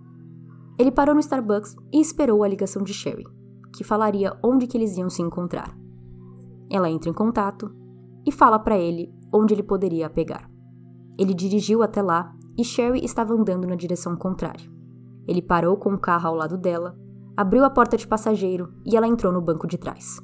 Ele 0.78 0.90
parou 0.90 1.14
no 1.14 1.20
Starbucks 1.20 1.76
e 1.92 2.00
esperou 2.00 2.42
a 2.42 2.48
ligação 2.48 2.82
de 2.82 2.94
Sherry, 2.94 3.26
que 3.74 3.84
falaria 3.84 4.38
onde 4.42 4.66
que 4.66 4.78
eles 4.78 4.96
iam 4.96 5.10
se 5.10 5.20
encontrar. 5.20 5.79
Ela 6.70 6.88
entra 6.88 7.10
em 7.10 7.14
contato 7.14 7.74
e 8.26 8.30
fala 8.30 8.58
para 8.58 8.78
ele 8.78 9.12
onde 9.32 9.54
ele 9.54 9.62
poderia 9.62 10.08
pegar. 10.08 10.48
Ele 11.18 11.34
dirigiu 11.34 11.82
até 11.82 12.00
lá 12.00 12.32
e 12.56 12.64
Sherry 12.64 13.04
estava 13.04 13.34
andando 13.34 13.66
na 13.66 13.74
direção 13.74 14.16
contrária. 14.16 14.70
Ele 15.26 15.42
parou 15.42 15.76
com 15.76 15.92
o 15.92 15.98
carro 15.98 16.28
ao 16.28 16.34
lado 16.34 16.56
dela, 16.56 16.96
abriu 17.36 17.64
a 17.64 17.70
porta 17.70 17.96
de 17.96 18.06
passageiro 18.06 18.72
e 18.84 18.96
ela 18.96 19.06
entrou 19.06 19.32
no 19.32 19.40
banco 19.40 19.66
de 19.66 19.78
trás. 19.78 20.18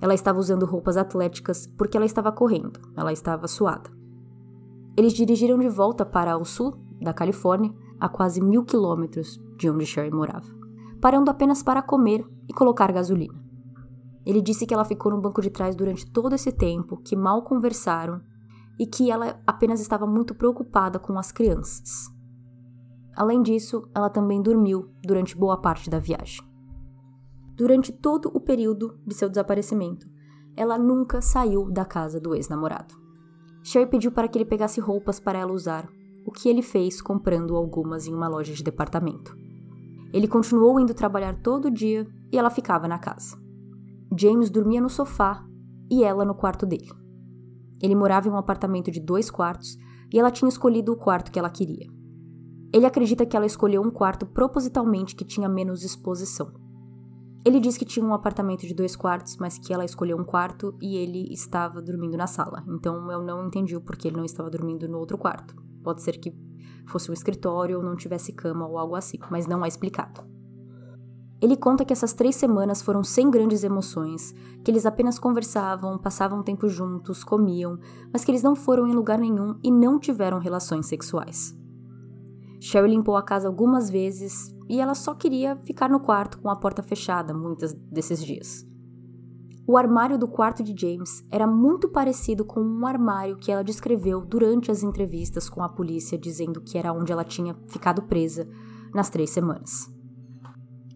Ela 0.00 0.14
estava 0.14 0.38
usando 0.38 0.66
roupas 0.66 0.96
atléticas 0.96 1.66
porque 1.78 1.96
ela 1.96 2.06
estava 2.06 2.32
correndo, 2.32 2.80
ela 2.96 3.12
estava 3.12 3.46
suada. 3.46 3.90
Eles 4.96 5.12
dirigiram 5.12 5.58
de 5.58 5.68
volta 5.68 6.04
para 6.04 6.36
o 6.36 6.44
sul 6.44 6.76
da 7.00 7.12
Califórnia, 7.12 7.72
a 7.98 8.08
quase 8.08 8.40
mil 8.40 8.64
quilômetros 8.64 9.40
de 9.56 9.70
onde 9.70 9.86
Sherry 9.86 10.10
morava, 10.10 10.46
parando 11.00 11.30
apenas 11.30 11.62
para 11.62 11.82
comer 11.82 12.24
e 12.48 12.52
colocar 12.52 12.92
gasolina. 12.92 13.41
Ele 14.24 14.40
disse 14.40 14.66
que 14.66 14.72
ela 14.72 14.84
ficou 14.84 15.10
no 15.10 15.20
banco 15.20 15.42
de 15.42 15.50
trás 15.50 15.74
durante 15.74 16.10
todo 16.10 16.34
esse 16.34 16.52
tempo, 16.52 16.96
que 16.98 17.16
mal 17.16 17.42
conversaram 17.42 18.20
e 18.78 18.86
que 18.86 19.10
ela 19.10 19.40
apenas 19.46 19.80
estava 19.80 20.06
muito 20.06 20.34
preocupada 20.34 20.98
com 20.98 21.18
as 21.18 21.32
crianças. 21.32 22.10
Além 23.14 23.42
disso, 23.42 23.88
ela 23.94 24.08
também 24.08 24.40
dormiu 24.40 24.90
durante 25.02 25.36
boa 25.36 25.60
parte 25.60 25.90
da 25.90 25.98
viagem. 25.98 26.42
Durante 27.54 27.92
todo 27.92 28.30
o 28.32 28.40
período 28.40 28.98
de 29.06 29.14
seu 29.14 29.28
desaparecimento, 29.28 30.06
ela 30.56 30.78
nunca 30.78 31.20
saiu 31.20 31.70
da 31.70 31.84
casa 31.84 32.20
do 32.20 32.34
ex-namorado. 32.34 32.94
Sherry 33.62 33.88
pediu 33.88 34.10
para 34.10 34.28
que 34.28 34.38
ele 34.38 34.44
pegasse 34.44 34.80
roupas 34.80 35.20
para 35.20 35.38
ela 35.38 35.52
usar, 35.52 35.88
o 36.24 36.32
que 36.32 36.48
ele 36.48 36.62
fez 36.62 37.00
comprando 37.02 37.56
algumas 37.56 38.06
em 38.06 38.14
uma 38.14 38.28
loja 38.28 38.52
de 38.52 38.62
departamento. 38.62 39.36
Ele 40.12 40.28
continuou 40.28 40.78
indo 40.78 40.94
trabalhar 40.94 41.36
todo 41.36 41.70
dia 41.70 42.06
e 42.30 42.38
ela 42.38 42.50
ficava 42.50 42.86
na 42.86 42.98
casa. 42.98 43.41
James 44.18 44.50
dormia 44.50 44.80
no 44.80 44.90
sofá 44.90 45.44
e 45.90 46.04
ela 46.04 46.24
no 46.24 46.34
quarto 46.34 46.66
dele. 46.66 46.90
Ele 47.80 47.94
morava 47.94 48.28
em 48.28 48.30
um 48.30 48.36
apartamento 48.36 48.90
de 48.90 49.00
dois 49.00 49.30
quartos 49.30 49.76
e 50.12 50.18
ela 50.18 50.30
tinha 50.30 50.48
escolhido 50.48 50.92
o 50.92 50.96
quarto 50.96 51.32
que 51.32 51.38
ela 51.38 51.50
queria. 51.50 51.86
Ele 52.72 52.86
acredita 52.86 53.26
que 53.26 53.36
ela 53.36 53.46
escolheu 53.46 53.82
um 53.82 53.90
quarto 53.90 54.24
propositalmente 54.24 55.14
que 55.14 55.24
tinha 55.24 55.48
menos 55.48 55.82
exposição. 55.82 56.52
Ele 57.44 57.58
diz 57.58 57.76
que 57.76 57.84
tinha 57.84 58.06
um 58.06 58.14
apartamento 58.14 58.66
de 58.66 58.72
dois 58.72 58.94
quartos, 58.94 59.36
mas 59.36 59.58
que 59.58 59.74
ela 59.74 59.84
escolheu 59.84 60.16
um 60.16 60.24
quarto 60.24 60.76
e 60.80 60.96
ele 60.96 61.32
estava 61.32 61.82
dormindo 61.82 62.16
na 62.16 62.26
sala. 62.26 62.64
Então 62.68 63.10
eu 63.10 63.20
não 63.20 63.46
entendi 63.46 63.76
o 63.76 63.80
porquê 63.80 64.08
ele 64.08 64.16
não 64.16 64.24
estava 64.24 64.48
dormindo 64.48 64.88
no 64.88 64.98
outro 64.98 65.18
quarto. 65.18 65.54
Pode 65.82 66.02
ser 66.02 66.18
que 66.18 66.32
fosse 66.86 67.10
um 67.10 67.14
escritório 67.14 67.78
ou 67.78 67.84
não 67.84 67.96
tivesse 67.96 68.32
cama 68.32 68.66
ou 68.66 68.78
algo 68.78 68.94
assim, 68.94 69.18
mas 69.30 69.46
não 69.46 69.64
é 69.64 69.68
explicado. 69.68 70.31
Ele 71.42 71.56
conta 71.56 71.84
que 71.84 71.92
essas 71.92 72.12
três 72.12 72.36
semanas 72.36 72.80
foram 72.80 73.02
sem 73.02 73.28
grandes 73.28 73.64
emoções, 73.64 74.32
que 74.64 74.70
eles 74.70 74.86
apenas 74.86 75.18
conversavam, 75.18 75.98
passavam 75.98 76.40
tempo 76.40 76.68
juntos, 76.68 77.24
comiam, 77.24 77.80
mas 78.12 78.24
que 78.24 78.30
eles 78.30 78.44
não 78.44 78.54
foram 78.54 78.86
em 78.86 78.92
lugar 78.92 79.18
nenhum 79.18 79.58
e 79.60 79.68
não 79.68 79.98
tiveram 79.98 80.38
relações 80.38 80.86
sexuais. 80.86 81.52
Sherry 82.60 82.88
limpou 82.88 83.16
a 83.16 83.22
casa 83.24 83.48
algumas 83.48 83.90
vezes 83.90 84.54
e 84.68 84.80
ela 84.80 84.94
só 84.94 85.16
queria 85.16 85.56
ficar 85.56 85.90
no 85.90 85.98
quarto 85.98 86.38
com 86.38 86.48
a 86.48 86.54
porta 86.54 86.80
fechada 86.80 87.34
muitos 87.34 87.72
desses 87.72 88.24
dias. 88.24 88.64
O 89.66 89.76
armário 89.76 90.16
do 90.16 90.28
quarto 90.28 90.62
de 90.62 90.80
James 90.80 91.24
era 91.28 91.46
muito 91.46 91.88
parecido 91.88 92.44
com 92.44 92.60
um 92.60 92.86
armário 92.86 93.36
que 93.36 93.50
ela 93.50 93.64
descreveu 93.64 94.20
durante 94.20 94.70
as 94.70 94.84
entrevistas 94.84 95.48
com 95.48 95.60
a 95.60 95.68
polícia, 95.68 96.16
dizendo 96.16 96.60
que 96.60 96.78
era 96.78 96.92
onde 96.92 97.10
ela 97.10 97.24
tinha 97.24 97.56
ficado 97.68 98.02
presa 98.02 98.48
nas 98.94 99.10
três 99.10 99.30
semanas. 99.30 99.90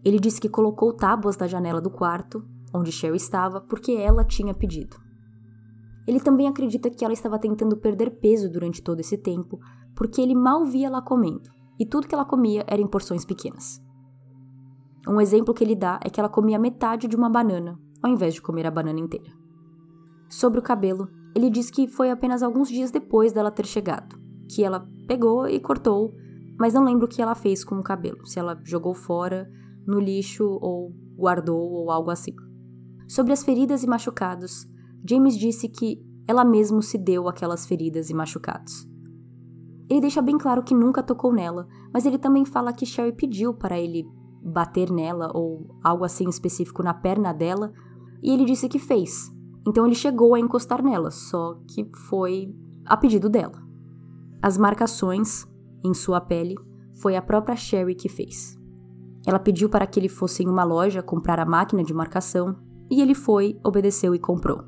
Ele 0.07 0.21
disse 0.21 0.39
que 0.39 0.47
colocou 0.47 0.93
tábuas 0.93 1.35
na 1.37 1.47
janela 1.47 1.81
do 1.81 1.89
quarto, 1.89 2.41
onde 2.73 2.93
Sherry 2.93 3.17
estava, 3.17 3.59
porque 3.59 3.91
ela 3.91 4.23
tinha 4.23 4.53
pedido. 4.53 4.95
Ele 6.07 6.21
também 6.21 6.47
acredita 6.47 6.89
que 6.89 7.03
ela 7.03 7.13
estava 7.13 7.37
tentando 7.37 7.75
perder 7.75 8.11
peso 8.11 8.49
durante 8.49 8.81
todo 8.81 9.01
esse 9.01 9.17
tempo, 9.17 9.59
porque 9.93 10.21
ele 10.21 10.33
mal 10.33 10.63
via 10.63 10.89
lá 10.89 11.01
comendo 11.01 11.49
e 11.77 11.85
tudo 11.85 12.07
que 12.07 12.15
ela 12.15 12.23
comia 12.23 12.63
era 12.67 12.81
em 12.81 12.87
porções 12.87 13.25
pequenas. 13.25 13.83
Um 15.05 15.19
exemplo 15.19 15.53
que 15.53 15.61
ele 15.61 15.75
dá 15.75 15.99
é 16.01 16.09
que 16.09 16.21
ela 16.21 16.29
comia 16.29 16.57
metade 16.57 17.05
de 17.05 17.17
uma 17.17 17.29
banana, 17.29 17.77
ao 18.01 18.09
invés 18.09 18.33
de 18.33 18.41
comer 18.41 18.65
a 18.65 18.71
banana 18.71 19.01
inteira. 19.01 19.33
Sobre 20.29 20.57
o 20.57 20.63
cabelo, 20.63 21.09
ele 21.35 21.49
diz 21.49 21.69
que 21.69 21.85
foi 21.85 22.09
apenas 22.11 22.41
alguns 22.41 22.69
dias 22.69 22.91
depois 22.91 23.33
dela 23.33 23.51
ter 23.51 23.65
chegado, 23.65 24.17
que 24.49 24.63
ela 24.63 24.87
pegou 25.05 25.49
e 25.49 25.59
cortou, 25.59 26.13
mas 26.57 26.73
não 26.73 26.85
lembro 26.85 27.07
o 27.07 27.09
que 27.09 27.21
ela 27.21 27.35
fez 27.35 27.65
com 27.65 27.77
o 27.77 27.83
cabelo, 27.83 28.25
se 28.25 28.39
ela 28.39 28.57
jogou 28.63 28.93
fora, 28.93 29.51
no 29.87 29.99
lixo 29.99 30.43
ou 30.61 30.93
guardou 31.15 31.71
ou 31.71 31.89
algo 31.89 32.11
assim. 32.11 32.35
Sobre 33.07 33.31
as 33.31 33.43
feridas 33.43 33.83
e 33.83 33.87
machucados, 33.87 34.67
James 35.07 35.37
disse 35.37 35.69
que 35.69 36.05
ela 36.27 36.43
mesma 36.43 36.81
se 36.81 36.97
deu 36.97 37.29
aquelas 37.29 37.65
feridas 37.65 38.09
e 38.09 38.13
machucados. 38.13 38.85
Ele 39.89 40.01
deixa 40.01 40.21
bem 40.21 40.37
claro 40.37 40.61
que 40.61 40.75
nunca 40.75 41.01
tocou 41.01 41.31
nela, 41.31 41.65
mas 41.93 42.05
ele 42.05 42.17
também 42.17 42.43
fala 42.43 42.73
que 42.73 42.85
Sherry 42.85 43.13
pediu 43.13 43.53
para 43.53 43.79
ele 43.79 44.05
bater 44.43 44.91
nela 44.91 45.31
ou 45.33 45.77
algo 45.81 46.03
assim 46.03 46.27
específico 46.27 46.83
na 46.83 46.93
perna 46.93 47.33
dela, 47.33 47.71
e 48.21 48.31
ele 48.31 48.43
disse 48.43 48.67
que 48.67 48.79
fez. 48.79 49.31
Então 49.65 49.85
ele 49.85 49.95
chegou 49.95 50.35
a 50.35 50.39
encostar 50.39 50.83
nela, 50.83 51.09
só 51.11 51.55
que 51.67 51.89
foi 52.09 52.53
a 52.85 52.97
pedido 52.97 53.29
dela. 53.29 53.61
As 54.41 54.57
marcações 54.57 55.45
em 55.83 55.93
sua 55.93 56.19
pele 56.19 56.55
foi 57.01 57.15
a 57.15 57.21
própria 57.21 57.55
Sherry 57.55 57.95
que 57.95 58.09
fez. 58.09 58.57
Ela 59.27 59.39
pediu 59.39 59.67
para 59.67 59.85
que 59.85 59.99
ele 59.99 60.07
fosse 60.07 60.41
em 60.41 60.47
uma 60.47 60.63
loja 60.63 61.03
comprar 61.03 61.37
a 61.37 61.45
máquina 61.45 61.83
de 61.83 61.93
marcação 61.93 62.55
e 62.89 63.01
ele 63.01 63.13
foi, 63.13 63.59
obedeceu 63.61 64.15
e 64.15 64.19
comprou. 64.19 64.63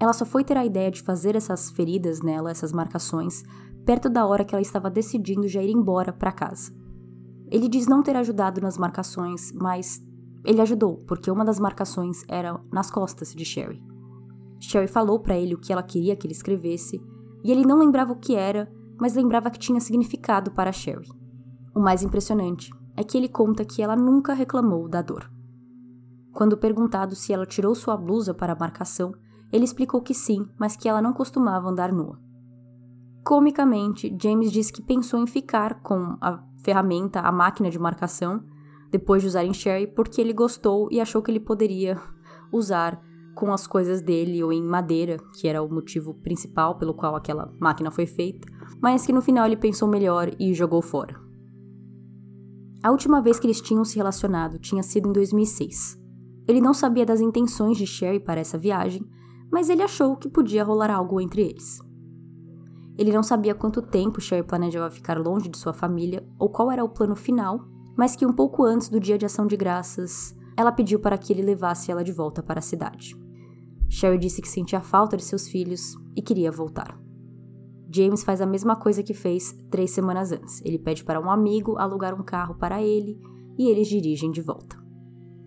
Ela 0.00 0.12
só 0.12 0.26
foi 0.26 0.42
ter 0.42 0.56
a 0.56 0.66
ideia 0.66 0.90
de 0.90 1.00
fazer 1.02 1.36
essas 1.36 1.70
feridas 1.70 2.20
nela, 2.20 2.50
essas 2.50 2.72
marcações, 2.72 3.44
perto 3.84 4.10
da 4.10 4.26
hora 4.26 4.44
que 4.44 4.56
ela 4.56 4.60
estava 4.60 4.90
decidindo 4.90 5.46
já 5.46 5.62
ir 5.62 5.70
embora 5.70 6.12
para 6.12 6.32
casa. 6.32 6.72
Ele 7.48 7.68
diz 7.68 7.86
não 7.86 8.02
ter 8.02 8.16
ajudado 8.16 8.60
nas 8.60 8.76
marcações, 8.76 9.52
mas 9.52 10.02
ele 10.44 10.60
ajudou, 10.60 10.96
porque 11.06 11.30
uma 11.30 11.44
das 11.44 11.60
marcações 11.60 12.24
era 12.26 12.60
nas 12.72 12.90
costas 12.90 13.32
de 13.32 13.44
Sherry. 13.44 13.80
Sherry 14.58 14.88
falou 14.88 15.20
para 15.20 15.38
ele 15.38 15.54
o 15.54 15.60
que 15.60 15.72
ela 15.72 15.82
queria 15.82 16.16
que 16.16 16.26
ele 16.26 16.34
escrevesse, 16.34 17.00
e 17.44 17.52
ele 17.52 17.64
não 17.64 17.78
lembrava 17.78 18.12
o 18.12 18.18
que 18.18 18.34
era, 18.34 18.68
mas 19.00 19.14
lembrava 19.14 19.48
que 19.48 19.60
tinha 19.60 19.80
significado 19.80 20.50
para 20.50 20.72
Sherry. 20.72 21.08
O 21.72 21.78
mais 21.78 22.02
impressionante 22.02 22.68
é 22.96 23.04
que 23.04 23.16
ele 23.16 23.28
conta 23.28 23.64
que 23.64 23.82
ela 23.82 23.94
nunca 23.94 24.32
reclamou 24.32 24.88
da 24.88 25.02
dor. 25.02 25.30
Quando 26.32 26.56
perguntado 26.56 27.14
se 27.14 27.32
ela 27.32 27.46
tirou 27.46 27.74
sua 27.74 27.96
blusa 27.96 28.34
para 28.34 28.52
a 28.52 28.58
marcação, 28.58 29.14
ele 29.52 29.64
explicou 29.64 30.00
que 30.00 30.14
sim, 30.14 30.46
mas 30.58 30.76
que 30.76 30.88
ela 30.88 31.00
não 31.00 31.12
costumava 31.12 31.68
andar 31.68 31.92
nua. 31.92 32.18
Comicamente, 33.24 34.16
James 34.20 34.52
diz 34.52 34.70
que 34.70 34.82
pensou 34.82 35.18
em 35.18 35.26
ficar 35.26 35.82
com 35.82 36.16
a 36.20 36.42
ferramenta, 36.62 37.20
a 37.20 37.32
máquina 37.32 37.70
de 37.70 37.78
marcação, 37.78 38.44
depois 38.90 39.22
de 39.22 39.28
usar 39.28 39.44
em 39.44 39.52
Sherry, 39.52 39.86
porque 39.86 40.20
ele 40.20 40.32
gostou 40.32 40.88
e 40.90 41.00
achou 41.00 41.22
que 41.22 41.30
ele 41.30 41.40
poderia 41.40 42.00
usar 42.52 43.00
com 43.34 43.52
as 43.52 43.66
coisas 43.66 44.00
dele 44.00 44.42
ou 44.42 44.52
em 44.52 44.62
madeira, 44.62 45.18
que 45.34 45.46
era 45.48 45.62
o 45.62 45.68
motivo 45.68 46.14
principal 46.14 46.76
pelo 46.76 46.94
qual 46.94 47.16
aquela 47.16 47.52
máquina 47.58 47.90
foi 47.90 48.06
feita, 48.06 48.48
mas 48.80 49.04
que 49.04 49.12
no 49.12 49.20
final 49.20 49.46
ele 49.46 49.56
pensou 49.56 49.88
melhor 49.88 50.30
e 50.38 50.54
jogou 50.54 50.80
fora. 50.80 51.25
A 52.86 52.90
última 52.92 53.20
vez 53.20 53.40
que 53.40 53.48
eles 53.48 53.60
tinham 53.60 53.84
se 53.84 53.96
relacionado 53.96 54.60
tinha 54.60 54.80
sido 54.80 55.08
em 55.08 55.12
2006. 55.12 55.98
Ele 56.46 56.60
não 56.60 56.72
sabia 56.72 57.04
das 57.04 57.20
intenções 57.20 57.76
de 57.76 57.84
Sherry 57.84 58.20
para 58.20 58.40
essa 58.40 58.56
viagem, 58.56 59.04
mas 59.50 59.68
ele 59.68 59.82
achou 59.82 60.14
que 60.14 60.28
podia 60.28 60.62
rolar 60.62 60.92
algo 60.92 61.20
entre 61.20 61.42
eles. 61.42 61.80
Ele 62.96 63.12
não 63.12 63.24
sabia 63.24 63.56
quanto 63.56 63.82
tempo 63.82 64.20
Sherry 64.20 64.46
planejava 64.46 64.88
ficar 64.88 65.18
longe 65.18 65.48
de 65.48 65.58
sua 65.58 65.72
família 65.72 66.24
ou 66.38 66.48
qual 66.48 66.70
era 66.70 66.84
o 66.84 66.88
plano 66.88 67.16
final, 67.16 67.58
mas 67.98 68.14
que 68.14 68.24
um 68.24 68.32
pouco 68.32 68.62
antes 68.62 68.88
do 68.88 69.00
dia 69.00 69.18
de 69.18 69.26
ação 69.26 69.48
de 69.48 69.56
graças, 69.56 70.36
ela 70.56 70.70
pediu 70.70 71.00
para 71.00 71.18
que 71.18 71.32
ele 71.32 71.42
levasse 71.42 71.90
ela 71.90 72.04
de 72.04 72.12
volta 72.12 72.40
para 72.40 72.60
a 72.60 72.62
cidade. 72.62 73.16
Sherry 73.88 74.16
disse 74.16 74.40
que 74.40 74.48
sentia 74.48 74.80
falta 74.80 75.16
de 75.16 75.24
seus 75.24 75.48
filhos 75.48 75.96
e 76.14 76.22
queria 76.22 76.52
voltar. 76.52 76.96
James 77.96 78.22
faz 78.22 78.42
a 78.42 78.46
mesma 78.46 78.76
coisa 78.76 79.02
que 79.02 79.14
fez 79.14 79.56
três 79.70 79.90
semanas 79.90 80.30
antes. 80.30 80.60
Ele 80.62 80.78
pede 80.78 81.02
para 81.02 81.18
um 81.18 81.30
amigo 81.30 81.78
alugar 81.78 82.14
um 82.14 82.22
carro 82.22 82.54
para 82.54 82.82
ele 82.82 83.18
e 83.58 83.70
eles 83.70 83.88
dirigem 83.88 84.30
de 84.30 84.42
volta. 84.42 84.76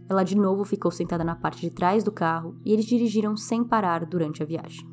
ela 0.10 0.24
de 0.24 0.36
novo 0.36 0.64
ficou 0.64 0.90
sentada 0.90 1.24
na 1.24 1.36
parte 1.36 1.62
de 1.62 1.70
trás 1.70 2.04
do 2.04 2.12
carro 2.12 2.56
e 2.66 2.74
eles 2.74 2.86
dirigiram 2.86 3.38
sem 3.38 3.64
parar 3.64 4.04
durante 4.08 4.42
a 4.42 4.46
viagem. 4.46 4.90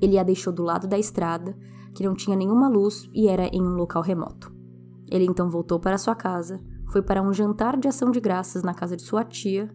Ele 0.00 0.16
a 0.16 0.22
deixou 0.22 0.52
do 0.52 0.62
lado 0.62 0.86
da 0.86 0.96
estrada, 0.96 1.58
que 1.92 2.04
não 2.04 2.14
tinha 2.14 2.36
nenhuma 2.36 2.68
luz 2.68 3.10
e 3.12 3.26
era 3.26 3.48
em 3.48 3.60
um 3.60 3.74
local 3.74 4.02
remoto. 4.02 4.54
Ele 5.10 5.24
então 5.24 5.50
voltou 5.50 5.80
para 5.80 5.98
sua 5.98 6.14
casa, 6.14 6.62
foi 6.92 7.02
para 7.02 7.20
um 7.20 7.32
jantar 7.32 7.76
de 7.76 7.88
ação 7.88 8.12
de 8.12 8.20
graças 8.20 8.62
na 8.62 8.72
casa 8.72 8.96
de 8.96 9.02
sua 9.02 9.24
tia 9.24 9.68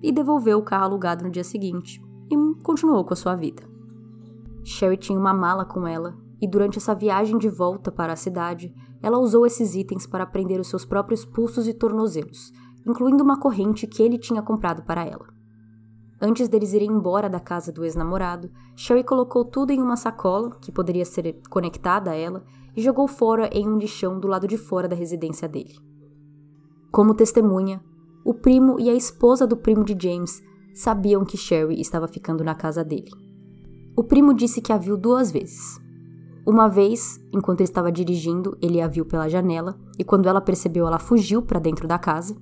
e 0.00 0.12
devolveu 0.12 0.58
o 0.58 0.62
carro 0.62 0.84
alugado 0.84 1.24
no 1.24 1.30
dia 1.30 1.42
seguinte 1.42 2.00
e 2.30 2.36
continuou 2.62 3.04
com 3.04 3.14
a 3.14 3.16
sua 3.16 3.34
vida. 3.34 3.68
Sherry 4.62 4.96
tinha 4.96 5.18
uma 5.18 5.34
mala 5.34 5.64
com 5.64 5.84
ela 5.84 6.16
e 6.40 6.48
durante 6.48 6.78
essa 6.78 6.94
viagem 6.94 7.38
de 7.38 7.48
volta 7.48 7.92
para 7.92 8.12
a 8.12 8.16
cidade, 8.16 8.74
ela 9.02 9.18
usou 9.18 9.46
esses 9.46 9.74
itens 9.74 10.06
para 10.06 10.26
prender 10.26 10.60
os 10.60 10.68
seus 10.68 10.84
próprios 10.84 11.24
pulsos 11.24 11.66
e 11.68 11.74
tornozelos, 11.74 12.52
incluindo 12.86 13.22
uma 13.22 13.38
corrente 13.38 13.86
que 13.86 14.02
ele 14.02 14.18
tinha 14.18 14.42
comprado 14.42 14.82
para 14.82 15.04
ela. 15.04 15.26
Antes 16.20 16.48
deles 16.48 16.74
irem 16.74 16.90
embora 16.90 17.30
da 17.30 17.40
casa 17.40 17.72
do 17.72 17.84
ex-namorado, 17.84 18.50
Sherry 18.76 19.02
colocou 19.02 19.44
tudo 19.44 19.70
em 19.70 19.80
uma 19.80 19.96
sacola, 19.96 20.50
que 20.60 20.70
poderia 20.70 21.04
ser 21.04 21.40
conectada 21.48 22.10
a 22.10 22.14
ela, 22.14 22.44
e 22.76 22.82
jogou 22.82 23.08
fora 23.08 23.48
em 23.52 23.66
um 23.66 23.78
lixão 23.78 24.20
do 24.20 24.28
lado 24.28 24.46
de 24.46 24.58
fora 24.58 24.86
da 24.86 24.94
residência 24.94 25.48
dele. 25.48 25.74
Como 26.92 27.14
testemunha, 27.14 27.82
o 28.24 28.34
primo 28.34 28.78
e 28.78 28.90
a 28.90 28.94
esposa 28.94 29.46
do 29.46 29.56
primo 29.56 29.82
de 29.82 29.96
James 29.98 30.42
sabiam 30.74 31.24
que 31.24 31.38
Sherry 31.38 31.80
estava 31.80 32.06
ficando 32.06 32.44
na 32.44 32.54
casa 32.54 32.84
dele. 32.84 33.10
O 33.96 34.04
primo 34.04 34.34
disse 34.34 34.60
que 34.60 34.72
a 34.72 34.78
viu 34.78 34.96
duas 34.96 35.30
vezes. 35.30 35.80
Uma 36.50 36.66
vez, 36.66 37.24
enquanto 37.32 37.60
ele 37.60 37.68
estava 37.68 37.92
dirigindo, 37.92 38.58
ele 38.60 38.80
a 38.80 38.88
viu 38.88 39.06
pela 39.06 39.28
janela 39.28 39.78
e 39.96 40.02
quando 40.02 40.28
ela 40.28 40.40
percebeu, 40.40 40.84
ela 40.84 40.98
fugiu 40.98 41.40
para 41.40 41.60
dentro 41.60 41.86
da 41.86 41.96
casa. 41.96 42.36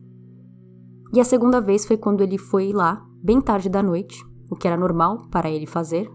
E 1.12 1.20
a 1.20 1.24
segunda 1.24 1.60
vez 1.60 1.84
foi 1.84 1.98
quando 1.98 2.22
ele 2.22 2.38
foi 2.38 2.72
lá, 2.72 3.06
bem 3.22 3.38
tarde 3.38 3.68
da 3.68 3.82
noite, 3.82 4.24
o 4.50 4.56
que 4.56 4.66
era 4.66 4.78
normal 4.78 5.28
para 5.30 5.50
ele 5.50 5.66
fazer, 5.66 6.10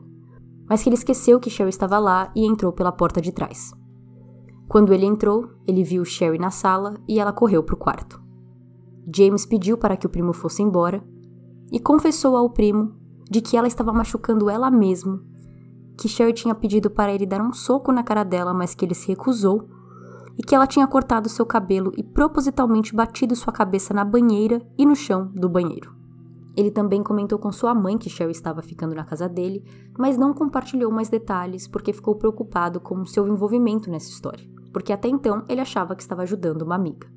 mas 0.68 0.82
que 0.82 0.90
ele 0.90 0.96
esqueceu 0.96 1.40
que 1.40 1.52
Sherry 1.52 1.70
estava 1.70 2.00
lá 2.00 2.32
e 2.36 2.48
entrou 2.48 2.74
pela 2.74 2.92
porta 2.92 3.22
de 3.22 3.32
trás. 3.32 3.72
Quando 4.68 4.92
ele 4.92 5.06
entrou, 5.06 5.52
ele 5.68 5.84
viu 5.84 6.04
Sherry 6.04 6.40
na 6.40 6.50
sala 6.50 6.96
e 7.08 7.20
ela 7.20 7.32
correu 7.32 7.62
para 7.62 7.76
o 7.76 7.78
quarto. 7.78 8.20
James 9.16 9.46
pediu 9.46 9.78
para 9.78 9.96
que 9.96 10.08
o 10.08 10.10
primo 10.10 10.34
fosse 10.34 10.64
embora 10.64 11.04
e 11.72 11.80
confessou 11.80 12.36
ao 12.36 12.50
primo 12.50 12.96
de 13.30 13.40
que 13.40 13.56
ela 13.56 13.68
estava 13.68 13.94
machucando 13.94 14.50
ela 14.50 14.72
mesma, 14.72 15.24
que 15.98 16.08
Sherry 16.08 16.34
tinha 16.34 16.56
pedido 16.56 16.90
para 16.90 17.14
ele 17.14 17.26
dar 17.26 17.42
um 17.42 17.54
soco 17.54 17.92
na 17.92 18.04
cara 18.04 18.24
dela, 18.24 18.54
mas 18.54 18.74
que 18.74 18.84
ele 18.86 18.96
se 18.96 19.08
recusou 19.08 19.68
e 20.38 20.44
que 20.44 20.56
ela 20.56 20.68
tinha 20.68 20.88
cortado 20.88 21.30
seu 21.30 21.46
cabelo 21.46 21.92
e 21.98 22.04
propositalmente 22.04 22.96
batido 22.96 23.36
sua 23.36 23.54
cabeça 23.54 23.94
na 23.94 24.04
banheira 24.04 24.62
e 24.78 24.86
no 24.86 24.96
chão 24.96 25.32
do 25.34 25.48
banheiro. 25.48 25.94
Ele 26.56 26.70
também 26.70 27.02
comentou 27.02 27.40
com 27.40 27.52
sua 27.52 27.74
mãe 27.74 27.98
que 27.98 28.10
Sherry 28.10 28.32
estava 28.32 28.62
ficando 28.62 28.94
na 28.94 29.04
casa 29.04 29.28
dele, 29.28 29.64
mas 29.98 30.18
não 30.18 30.34
compartilhou 30.34 30.92
mais 30.92 31.10
detalhes 31.10 31.68
porque 31.68 31.94
ficou 31.94 32.16
preocupado 32.16 32.80
com 32.80 33.06
seu 33.06 33.28
envolvimento 33.28 33.90
nessa 33.90 34.10
história, 34.10 34.48
porque 34.72 34.94
até 34.94 35.08
então 35.08 35.44
ele 35.50 35.62
achava 35.62 35.96
que 35.96 36.04
estava 36.04 36.22
ajudando 36.22 36.62
uma 36.62 36.76
amiga. 36.76 37.08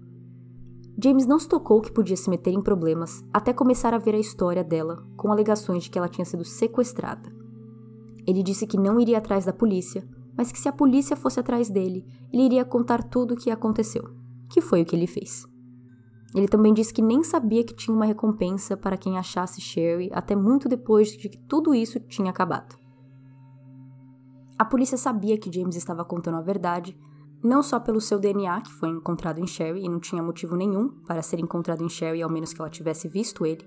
James 1.02 1.26
não 1.26 1.38
se 1.38 1.46
tocou 1.46 1.82
que 1.82 1.92
podia 1.92 2.16
se 2.16 2.30
meter 2.30 2.50
em 2.52 2.62
problemas 2.62 3.22
até 3.30 3.52
começar 3.52 3.92
a 3.92 3.98
ver 3.98 4.14
a 4.14 4.18
história 4.18 4.64
dela, 4.64 5.04
com 5.14 5.30
alegações 5.30 5.84
de 5.84 5.90
que 5.90 5.98
ela 5.98 6.08
tinha 6.08 6.24
sido 6.24 6.42
sequestrada. 6.42 7.35
Ele 8.26 8.42
disse 8.42 8.66
que 8.66 8.76
não 8.76 8.98
iria 8.98 9.18
atrás 9.18 9.44
da 9.44 9.52
polícia, 9.52 10.06
mas 10.36 10.52
que 10.52 10.58
se 10.58 10.68
a 10.68 10.72
polícia 10.72 11.16
fosse 11.16 11.40
atrás 11.40 11.70
dele, 11.70 12.04
ele 12.32 12.42
iria 12.42 12.64
contar 12.64 13.02
tudo 13.04 13.34
o 13.34 13.36
que 13.36 13.50
aconteceu, 13.50 14.02
que 14.50 14.60
foi 14.60 14.82
o 14.82 14.84
que 14.84 14.94
ele 14.94 15.06
fez. 15.06 15.46
Ele 16.34 16.48
também 16.48 16.74
disse 16.74 16.92
que 16.92 17.00
nem 17.00 17.22
sabia 17.22 17.64
que 17.64 17.74
tinha 17.74 17.96
uma 17.96 18.04
recompensa 18.04 18.76
para 18.76 18.98
quem 18.98 19.16
achasse 19.16 19.60
Sherry 19.60 20.10
até 20.12 20.36
muito 20.36 20.68
depois 20.68 21.12
de 21.12 21.28
que 21.28 21.38
tudo 21.38 21.74
isso 21.74 21.98
tinha 22.00 22.30
acabado. 22.30 22.76
A 24.58 24.64
polícia 24.64 24.98
sabia 24.98 25.38
que 25.38 25.52
James 25.52 25.76
estava 25.76 26.04
contando 26.04 26.36
a 26.36 26.42
verdade, 26.42 26.98
não 27.42 27.62
só 27.62 27.78
pelo 27.78 28.00
seu 28.00 28.18
DNA, 28.18 28.60
que 28.62 28.72
foi 28.72 28.88
encontrado 28.88 29.38
em 29.38 29.46
Sherry 29.46 29.84
e 29.84 29.88
não 29.88 30.00
tinha 30.00 30.22
motivo 30.22 30.56
nenhum 30.56 30.88
para 31.06 31.22
ser 31.22 31.38
encontrado 31.38 31.82
em 31.82 31.88
Sherry 31.88 32.22
ao 32.22 32.30
menos 32.30 32.52
que 32.52 32.60
ela 32.60 32.70
tivesse 32.70 33.08
visto 33.08 33.46
ele, 33.46 33.66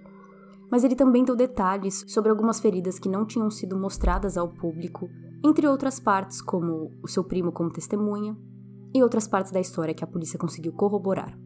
mas 0.71 0.83
ele 0.83 0.95
também 0.95 1.23
deu 1.23 1.35
detalhes 1.35 2.05
sobre 2.07 2.29
algumas 2.29 2.59
feridas 2.59 2.99
que 2.99 3.09
não 3.09 3.25
tinham 3.25 3.49
sido 3.49 3.77
mostradas 3.77 4.37
ao 4.37 4.49
público, 4.49 5.09
entre 5.43 5.67
outras 5.67 5.99
partes, 5.99 6.41
como 6.41 6.91
o 7.01 7.07
seu 7.07 7.23
primo 7.23 7.51
como 7.51 7.71
testemunha, 7.71 8.37
e 8.93 9.01
outras 9.03 9.27
partes 9.27 9.51
da 9.51 9.59
história 9.59 9.93
que 9.93 10.03
a 10.03 10.07
polícia 10.07 10.39
conseguiu 10.39 10.73
corroborar. 10.73 11.37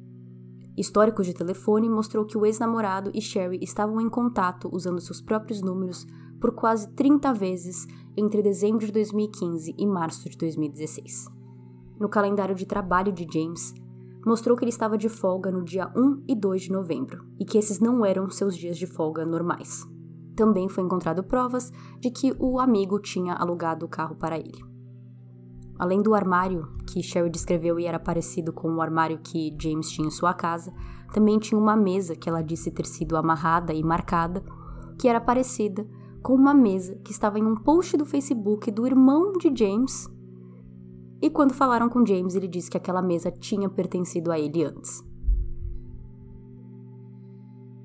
Históricos 0.75 1.27
de 1.27 1.33
telefone 1.33 1.87
mostrou 1.87 2.25
que 2.25 2.37
o 2.37 2.45
ex-namorado 2.45 3.11
e 3.13 3.21
Sherry 3.21 3.59
estavam 3.61 4.01
em 4.01 4.09
contato 4.09 4.69
usando 4.71 4.99
seus 4.99 5.21
próprios 5.21 5.61
números 5.61 6.05
por 6.41 6.53
quase 6.55 6.89
30 6.93 7.33
vezes 7.33 7.85
entre 8.17 8.41
dezembro 8.41 8.85
de 8.85 8.91
2015 8.91 9.75
e 9.77 9.85
março 9.85 10.29
de 10.29 10.37
2016. 10.37 11.27
No 11.99 12.09
calendário 12.09 12.55
de 12.55 12.65
trabalho 12.65 13.11
de 13.11 13.27
James, 13.31 13.73
mostrou 14.25 14.57
que 14.57 14.63
ele 14.63 14.69
estava 14.71 14.97
de 14.97 15.09
folga 15.09 15.51
no 15.51 15.63
dia 15.63 15.91
1 15.95 16.23
e 16.27 16.35
2 16.35 16.63
de 16.63 16.71
novembro 16.71 17.25
e 17.39 17.45
que 17.45 17.57
esses 17.57 17.79
não 17.79 18.05
eram 18.05 18.29
seus 18.29 18.55
dias 18.55 18.77
de 18.77 18.87
folga 18.87 19.25
normais. 19.25 19.85
Também 20.35 20.67
foi 20.67 20.83
encontrado 20.83 21.23
provas 21.23 21.71
de 21.99 22.09
que 22.09 22.35
o 22.39 22.59
amigo 22.59 22.99
tinha 22.99 23.33
alugado 23.33 23.85
o 23.85 23.89
carro 23.89 24.15
para 24.15 24.37
ele. 24.37 24.63
Além 25.77 26.01
do 26.01 26.15
armário 26.15 26.71
que 26.87 27.03
Sherry 27.03 27.29
descreveu 27.29 27.79
e 27.79 27.85
era 27.85 27.99
parecido 27.99 28.53
com 28.53 28.73
o 28.73 28.81
armário 28.81 29.19
que 29.19 29.55
James 29.59 29.89
tinha 29.89 30.07
em 30.07 30.11
sua 30.11 30.33
casa, 30.33 30.73
também 31.11 31.37
tinha 31.39 31.59
uma 31.59 31.75
mesa 31.75 32.15
que 32.15 32.29
ela 32.29 32.41
disse 32.41 32.71
ter 32.71 32.85
sido 32.85 33.17
amarrada 33.17 33.73
e 33.73 33.83
marcada, 33.83 34.43
que 34.99 35.07
era 35.07 35.19
parecida 35.19 35.87
com 36.21 36.33
uma 36.33 36.53
mesa 36.53 36.95
que 37.03 37.11
estava 37.11 37.37
em 37.37 37.43
um 37.43 37.55
post 37.55 37.97
do 37.97 38.05
Facebook 38.05 38.71
do 38.71 38.87
irmão 38.87 39.33
de 39.33 39.51
James 39.53 40.07
e 41.23 41.29
quando 41.29 41.53
falaram 41.53 41.87
com 41.87 42.05
James, 42.05 42.35
ele 42.35 42.49
disse 42.49 42.69
que 42.69 42.75
aquela 42.75 43.01
mesa 43.01 43.31
tinha 43.31 43.69
pertencido 43.69 44.29
a 44.29 44.37
ele 44.37 44.65
antes. 44.65 45.01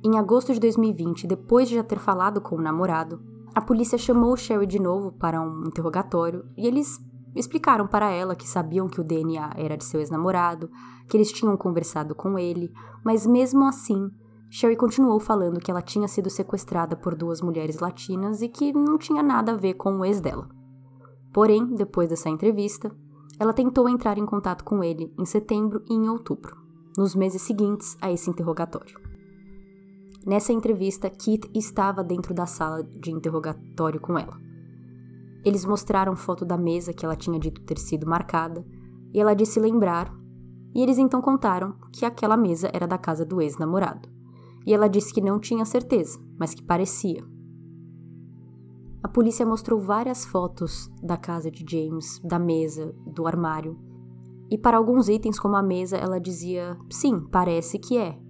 Em 0.05 0.18
agosto 0.18 0.53
de 0.53 0.59
2020, 0.59 1.24
depois 1.24 1.68
de 1.68 1.76
já 1.76 1.84
ter 1.84 2.01
falado 2.01 2.41
com 2.41 2.57
o 2.57 2.61
namorado, 2.61 3.22
a 3.55 3.61
polícia 3.61 3.97
chamou 3.97 4.36
Sherry 4.36 4.66
de 4.66 4.80
novo 4.80 5.12
para 5.12 5.41
um 5.41 5.68
interrogatório 5.68 6.47
e 6.57 6.66
eles 6.66 6.99
explicaram 7.32 7.86
para 7.86 8.11
ela 8.11 8.34
que 8.34 8.49
sabiam 8.49 8.89
que 8.89 9.01
o 9.01 9.05
DNA 9.05 9.53
era 9.55 9.76
de 9.76 9.84
seu 9.84 10.01
ex-namorado, 10.01 10.68
que 11.09 11.16
eles 11.16 11.30
tinham 11.30 11.57
conversado 11.57 12.16
com 12.16 12.36
ele, 12.36 12.72
mas 13.05 13.24
mesmo 13.24 13.62
assim, 13.66 14.11
Sherry 14.51 14.74
continuou 14.74 15.20
falando 15.20 15.61
que 15.61 15.70
ela 15.70 15.80
tinha 15.80 16.09
sido 16.09 16.28
sequestrada 16.28 16.97
por 16.97 17.14
duas 17.14 17.41
mulheres 17.41 17.78
latinas 17.78 18.43
e 18.43 18.49
que 18.49 18.72
não 18.72 18.99
tinha 18.99 19.22
nada 19.22 19.53
a 19.53 19.57
ver 19.57 19.74
com 19.74 19.97
o 19.97 20.05
ex 20.05 20.20
dela. 20.20 20.49
Porém, 21.32 21.76
depois 21.76 22.09
dessa 22.09 22.28
entrevista, 22.28 22.91
ela 23.39 23.53
tentou 23.53 23.89
entrar 23.89 24.18
em 24.18 24.26
contato 24.26 24.64
com 24.64 24.82
ele 24.82 25.12
em 25.18 25.24
setembro 25.24 25.82
e 25.89 25.95
em 25.95 26.09
outubro, 26.09 26.57
nos 26.97 27.14
meses 27.14 27.43
seguintes 27.43 27.97
a 28.01 28.11
esse 28.11 28.28
interrogatório. 28.28 28.99
Nessa 30.26 30.53
entrevista, 30.53 31.09
Kit 31.09 31.49
estava 31.55 32.03
dentro 32.03 32.34
da 32.34 32.47
sala 32.47 32.82
de 32.82 33.12
interrogatório 33.12 34.01
com 34.01 34.18
ela. 34.18 34.36
Eles 35.45 35.64
mostraram 35.64 36.16
foto 36.16 36.45
da 36.45 36.59
mesa 36.59 36.93
que 36.93 37.05
ela 37.05 37.16
tinha 37.16 37.39
dito 37.39 37.62
ter 37.62 37.78
sido 37.78 38.07
marcada, 38.07 38.66
e 39.14 39.20
ela 39.20 39.34
disse 39.34 39.61
lembrar, 39.61 40.12
e 40.74 40.82
eles 40.82 40.99
então 40.99 41.22
contaram 41.22 41.76
que 41.93 42.05
aquela 42.05 42.36
mesa 42.36 42.68
era 42.72 42.86
da 42.86 42.99
casa 42.99 43.24
do 43.24 43.41
ex-namorado. 43.41 44.09
E 44.66 44.74
ela 44.74 44.89
disse 44.89 45.14
que 45.14 45.20
não 45.20 45.39
tinha 45.39 45.64
certeza, 45.64 46.18
mas 46.39 46.53
que 46.53 46.62
parecia, 46.62 47.24
a 49.09 49.11
polícia 49.11 49.46
mostrou 49.46 49.80
várias 49.80 50.26
fotos 50.26 50.90
da 51.02 51.16
casa 51.16 51.50
de 51.50 51.64
James, 51.66 52.20
da 52.22 52.38
mesa, 52.38 52.94
do 53.06 53.26
armário. 53.26 53.78
E 54.50 54.59
para 54.59 54.76
alguns 54.76 55.09
itens, 55.09 55.40
como 55.40 55.56
a 55.56 55.62
mesa, 55.62 55.96
ela 55.96 56.20
dizia: 56.20 56.76
sim, 56.90 57.18
parece 57.32 57.78
que 57.78 57.96
é. 57.96 58.20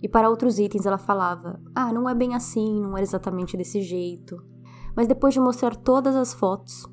E 0.00 0.08
para 0.08 0.30
outros 0.30 0.60
itens, 0.60 0.86
ela 0.86 0.96
falava: 0.96 1.60
ah, 1.74 1.92
não 1.92 2.08
é 2.08 2.14
bem 2.14 2.36
assim, 2.36 2.80
não 2.80 2.96
era 2.96 3.02
exatamente 3.02 3.56
desse 3.56 3.82
jeito. 3.82 4.40
Mas 4.96 5.08
depois 5.08 5.34
de 5.34 5.40
mostrar 5.40 5.74
todas 5.74 6.14
as 6.14 6.32
fotos, 6.32 6.86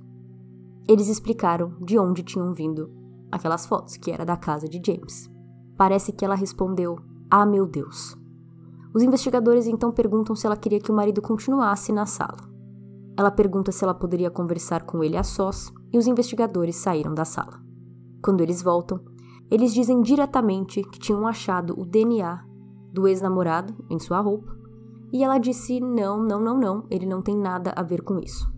eles 0.88 1.08
explicaram 1.08 1.78
de 1.86 2.00
onde 2.00 2.24
tinham 2.24 2.52
vindo 2.56 2.92
aquelas 3.32 3.68
fotos, 3.68 3.96
que 3.96 4.10
era 4.10 4.26
da 4.26 4.36
casa 4.36 4.68
de 4.68 4.82
James. 4.84 5.30
Parece 5.78 6.12
que 6.12 6.26
ela 6.26 6.34
respondeu: 6.34 6.98
Ah, 7.30 7.46
meu 7.46 7.68
Deus. 7.68 8.18
Os 8.92 9.04
investigadores 9.04 9.68
então 9.68 9.92
perguntam 9.92 10.36
se 10.36 10.48
ela 10.48 10.58
queria 10.58 10.80
que 10.80 10.92
o 10.92 10.96
marido 10.96 11.22
continuasse 11.22 11.92
na 11.92 12.08
sala. 12.08 12.49
Ela 13.20 13.32
pergunta 13.32 13.70
se 13.70 13.84
ela 13.84 13.94
poderia 13.94 14.32
conversar 14.32 14.84
com 14.84 15.04
ele 15.04 15.18
a 15.18 15.24
sós 15.24 15.74
e 15.92 15.98
os 15.98 16.08
investigadores 16.08 16.78
saíram 16.78 17.14
da 17.14 17.26
sala. 17.26 17.62
Quando 18.24 18.40
eles 18.40 18.62
voltam, 18.62 19.04
eles 19.52 19.74
dizem 19.74 20.02
diretamente 20.02 20.82
que 20.84 20.98
tinham 20.98 21.28
achado 21.28 21.78
o 21.78 21.86
DNA 21.86 22.46
do 22.94 23.10
ex-namorado 23.10 23.76
em 23.90 24.00
sua 24.00 24.22
roupa 24.22 24.58
e 25.12 25.22
ela 25.22 25.38
disse: 25.38 25.82
não, 25.82 26.24
não, 26.24 26.40
não, 26.40 26.58
não, 26.58 26.88
ele 26.90 27.06
não 27.06 27.22
tem 27.22 27.36
nada 27.36 27.74
a 27.76 27.84
ver 27.84 28.04
com 28.04 28.20
isso. 28.20 28.50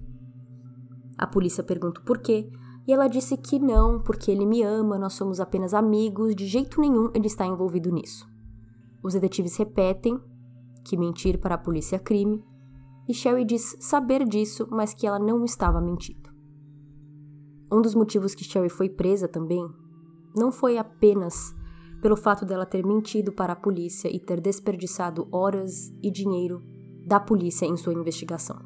A 1.18 1.26
polícia 1.26 1.64
pergunta 1.64 2.00
por 2.02 2.20
quê 2.20 2.48
e 2.88 2.94
ela 2.94 3.08
disse 3.08 3.36
que 3.38 3.58
não, 3.58 4.00
porque 4.00 4.30
ele 4.30 4.46
me 4.46 4.62
ama, 4.62 5.00
nós 5.00 5.14
somos 5.14 5.40
apenas 5.40 5.74
amigos, 5.74 6.36
de 6.36 6.46
jeito 6.46 6.80
nenhum 6.80 7.10
ele 7.16 7.26
está 7.26 7.48
envolvido 7.48 7.90
nisso. 7.90 8.30
Os 9.02 9.16
detetives 9.16 9.58
repetem 9.58 10.22
que 10.84 10.96
mentir 10.96 11.40
para 11.40 11.56
a 11.56 11.58
polícia 11.58 11.96
é 11.96 12.00
crime, 12.00 12.46
e 13.08 13.14
Sherry 13.14 13.46
diz 13.46 13.76
saber 13.80 14.26
disso, 14.26 14.68
mas 14.72 14.94
que 14.94 15.06
ela 15.06 15.20
não 15.20 15.44
estava 15.44 15.82
mentindo. 15.82 16.30
Um 17.72 17.82
dos 17.82 17.96
motivos 17.96 18.36
que 18.36 18.44
Sherry 18.44 18.70
foi 18.70 18.90
presa 18.90 19.28
também 19.28 19.66
não 20.36 20.52
foi 20.52 20.78
apenas 20.78 21.56
pelo 22.02 22.16
fato 22.16 22.46
dela 22.46 22.66
ter 22.66 22.86
mentido 22.86 23.32
para 23.32 23.54
a 23.54 23.56
polícia 23.56 24.14
e 24.14 24.20
ter 24.20 24.42
desperdiçado 24.42 25.28
horas 25.32 25.90
e 26.02 26.10
dinheiro 26.10 26.64
da 27.06 27.20
polícia 27.20 27.66
em 27.66 27.78
sua 27.78 27.94
investigação. 27.94 28.58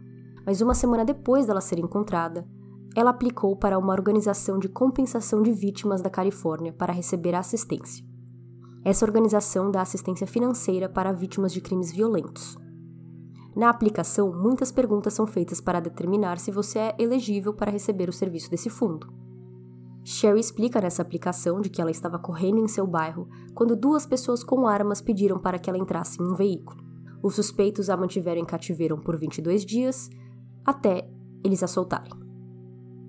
Mas 0.45 0.61
uma 0.61 0.73
semana 0.73 1.03
depois 1.03 1.47
dela 1.47 1.61
ser 1.61 1.79
encontrada, 1.79 2.47
ela 2.95 3.09
aplicou 3.09 3.55
para 3.55 3.77
uma 3.77 3.93
organização 3.93 4.57
de 4.57 4.69
compensação 4.69 5.41
de 5.41 5.51
vítimas 5.51 6.01
da 6.01 6.09
Califórnia 6.09 6.71
para 6.71 6.93
receber 6.93 7.35
assistência. 7.35 8.05
Essa 8.85 9.05
organização 9.05 9.69
dá 9.69 9.81
assistência 9.81 10.25
financeira 10.25 10.87
para 10.87 11.11
vítimas 11.11 11.51
de 11.51 11.59
crimes 11.59 11.91
violentos. 11.91 12.55
Na 13.55 13.69
aplicação, 13.69 14.33
muitas 14.33 14.71
perguntas 14.71 15.13
são 15.13 15.25
feitas 15.25 15.61
para 15.61 15.79
determinar 15.79 16.39
se 16.39 16.51
você 16.51 16.79
é 16.79 16.95
elegível 16.99 17.53
para 17.53 17.71
receber 17.71 18.09
o 18.09 18.13
serviço 18.13 18.51
desse 18.51 18.69
fundo. 18.69 19.07
Sherry 20.03 20.39
explica 20.39 20.81
nessa 20.81 21.01
aplicação 21.01 21.61
de 21.61 21.69
que 21.69 21.81
ela 21.81 21.89
estava 21.89 22.19
correndo 22.19 22.59
em 22.59 22.67
seu 22.67 22.85
bairro 22.85 23.27
quando 23.53 23.75
duas 23.75 24.05
pessoas 24.05 24.43
com 24.43 24.67
armas 24.67 25.01
pediram 25.01 25.39
para 25.39 25.57
que 25.57 25.69
ela 25.69 25.79
entrasse 25.79 26.21
em 26.21 26.25
um 26.25 26.35
veículo. 26.35 26.83
Os 27.23 27.35
suspeitos 27.35 27.89
a 27.89 27.95
mantiveram 27.95 28.41
em 28.41 28.45
cativeiro 28.45 28.97
por 28.97 29.17
22 29.17 29.65
dias, 29.65 30.09
até 30.65 31.09
eles 31.43 31.63
a 31.63 31.67
soltarem. 31.67 32.11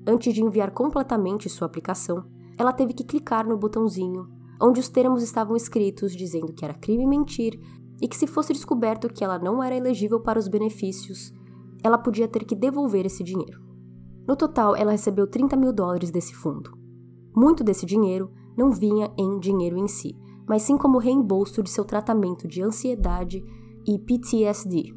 Antes 0.06 0.32
de 0.32 0.42
enviar 0.42 0.70
completamente 0.70 1.48
sua 1.48 1.66
aplicação, 1.66 2.24
ela 2.56 2.72
teve 2.72 2.94
que 2.94 3.04
clicar 3.04 3.46
no 3.46 3.58
botãozinho 3.58 4.36
onde 4.60 4.80
os 4.80 4.88
termos 4.88 5.22
estavam 5.22 5.56
escritos 5.56 6.14
dizendo 6.14 6.52
que 6.52 6.64
era 6.64 6.74
crime 6.74 7.06
mentir 7.06 7.60
e 8.00 8.08
que 8.08 8.16
se 8.16 8.26
fosse 8.26 8.52
descoberto 8.52 9.08
que 9.08 9.24
ela 9.24 9.38
não 9.38 9.62
era 9.62 9.76
elegível 9.76 10.20
para 10.20 10.38
os 10.38 10.48
benefícios, 10.48 11.32
ela 11.82 11.98
podia 11.98 12.28
ter 12.28 12.44
que 12.44 12.54
devolver 12.54 13.06
esse 13.06 13.22
dinheiro. 13.22 13.60
No 14.26 14.36
total, 14.36 14.74
ela 14.74 14.92
recebeu 14.92 15.26
30 15.26 15.56
mil 15.56 15.72
dólares 15.72 16.10
desse 16.10 16.34
fundo. 16.34 16.76
Muito 17.34 17.62
desse 17.62 17.86
dinheiro 17.86 18.30
não 18.56 18.72
vinha 18.72 19.12
em 19.16 19.38
dinheiro 19.38 19.76
em 19.76 19.86
si, 19.86 20.16
mas 20.48 20.62
sim 20.62 20.76
como 20.76 20.98
reembolso 20.98 21.62
de 21.62 21.70
seu 21.70 21.84
tratamento 21.84 22.48
de 22.48 22.62
ansiedade 22.62 23.44
e 23.86 23.98
PTSD, 23.98 24.94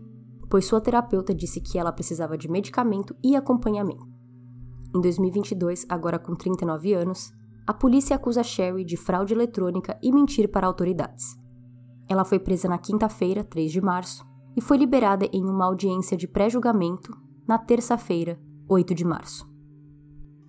pois 0.50 0.66
sua 0.66 0.82
terapeuta 0.82 1.34
disse 1.34 1.62
que 1.62 1.78
ela 1.78 1.92
precisava 1.92 2.38
de 2.38 2.50
medicamento 2.50 3.16
e 3.24 3.36
acompanhamento. 3.36 4.08
Em 4.96 5.02
2022, 5.02 5.86
agora 5.88 6.18
com 6.18 6.34
39 6.34 6.94
anos, 6.94 7.32
a 7.68 7.74
polícia 7.74 8.16
acusa 8.16 8.42
Sherry 8.42 8.84
de 8.84 8.98
fraude 8.98 9.34
eletrônica 9.34 9.96
e 10.02 10.12
mentir 10.12 10.50
para 10.50 10.66
autoridades. 10.66 11.39
Ela 12.10 12.26
foi 12.26 12.40
presa 12.40 12.68
na 12.68 12.80
quinta-feira, 12.80 13.44
3 13.44 13.72
de 13.72 13.80
março, 13.80 14.26
e 14.58 14.62
foi 14.62 14.78
liberada 14.78 15.26
em 15.32 15.46
uma 15.46 15.66
audiência 15.66 16.18
de 16.18 16.28
pré-julgamento 16.28 17.16
na 17.48 17.58
terça-feira, 17.58 18.40
8 18.68 18.96
de 18.96 19.06
março. 19.06 19.48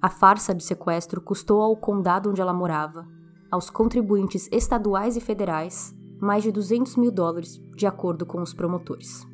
A 0.00 0.08
farsa 0.08 0.54
de 0.54 0.64
sequestro 0.64 1.20
custou 1.20 1.60
ao 1.60 1.76
condado 1.76 2.30
onde 2.30 2.40
ela 2.40 2.54
morava, 2.54 3.06
aos 3.50 3.68
contribuintes 3.68 4.48
estaduais 4.50 5.16
e 5.16 5.20
federais, 5.20 5.94
mais 6.18 6.42
de 6.42 6.50
200 6.50 6.96
mil 6.96 7.10
dólares, 7.10 7.60
de 7.76 7.86
acordo 7.86 8.24
com 8.24 8.40
os 8.40 8.54
promotores. 8.54 9.26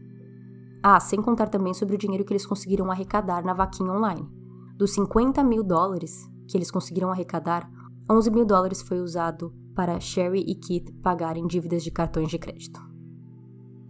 Ah, 0.82 0.98
sem 0.98 1.22
contar 1.22 1.48
também 1.48 1.74
sobre 1.74 1.94
o 1.94 1.98
dinheiro 1.98 2.24
que 2.24 2.32
eles 2.32 2.46
conseguiram 2.46 2.90
arrecadar 2.90 3.44
na 3.44 3.54
vaquinha 3.54 3.92
online. 3.92 4.28
Dos 4.76 4.94
50 4.94 5.42
mil 5.42 5.62
dólares 5.62 6.28
que 6.48 6.56
eles 6.56 6.70
conseguiram 6.70 7.10
arrecadar, 7.10 7.68
11 8.10 8.30
mil 8.30 8.44
dólares 8.44 8.82
foi 8.82 9.00
usado 9.00 9.52
para 9.76 10.00
Sherry 10.00 10.42
e 10.48 10.54
Keith 10.54 10.90
pagarem 11.02 11.46
dívidas 11.46 11.84
de 11.84 11.90
cartões 11.90 12.30
de 12.30 12.38
crédito. 12.38 12.80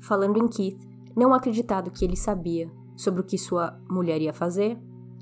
Falando 0.01 0.37
em 0.37 0.49
Keith, 0.49 0.85
não 1.17 1.33
acreditado 1.33 1.91
que 1.93 2.05
ele 2.05 2.17
sabia 2.17 2.71
sobre 2.97 3.21
o 3.21 3.25
que 3.25 3.39
sua 3.39 3.81
mulher 3.89 4.21
ia 4.21 4.33
fazer, 4.33 4.79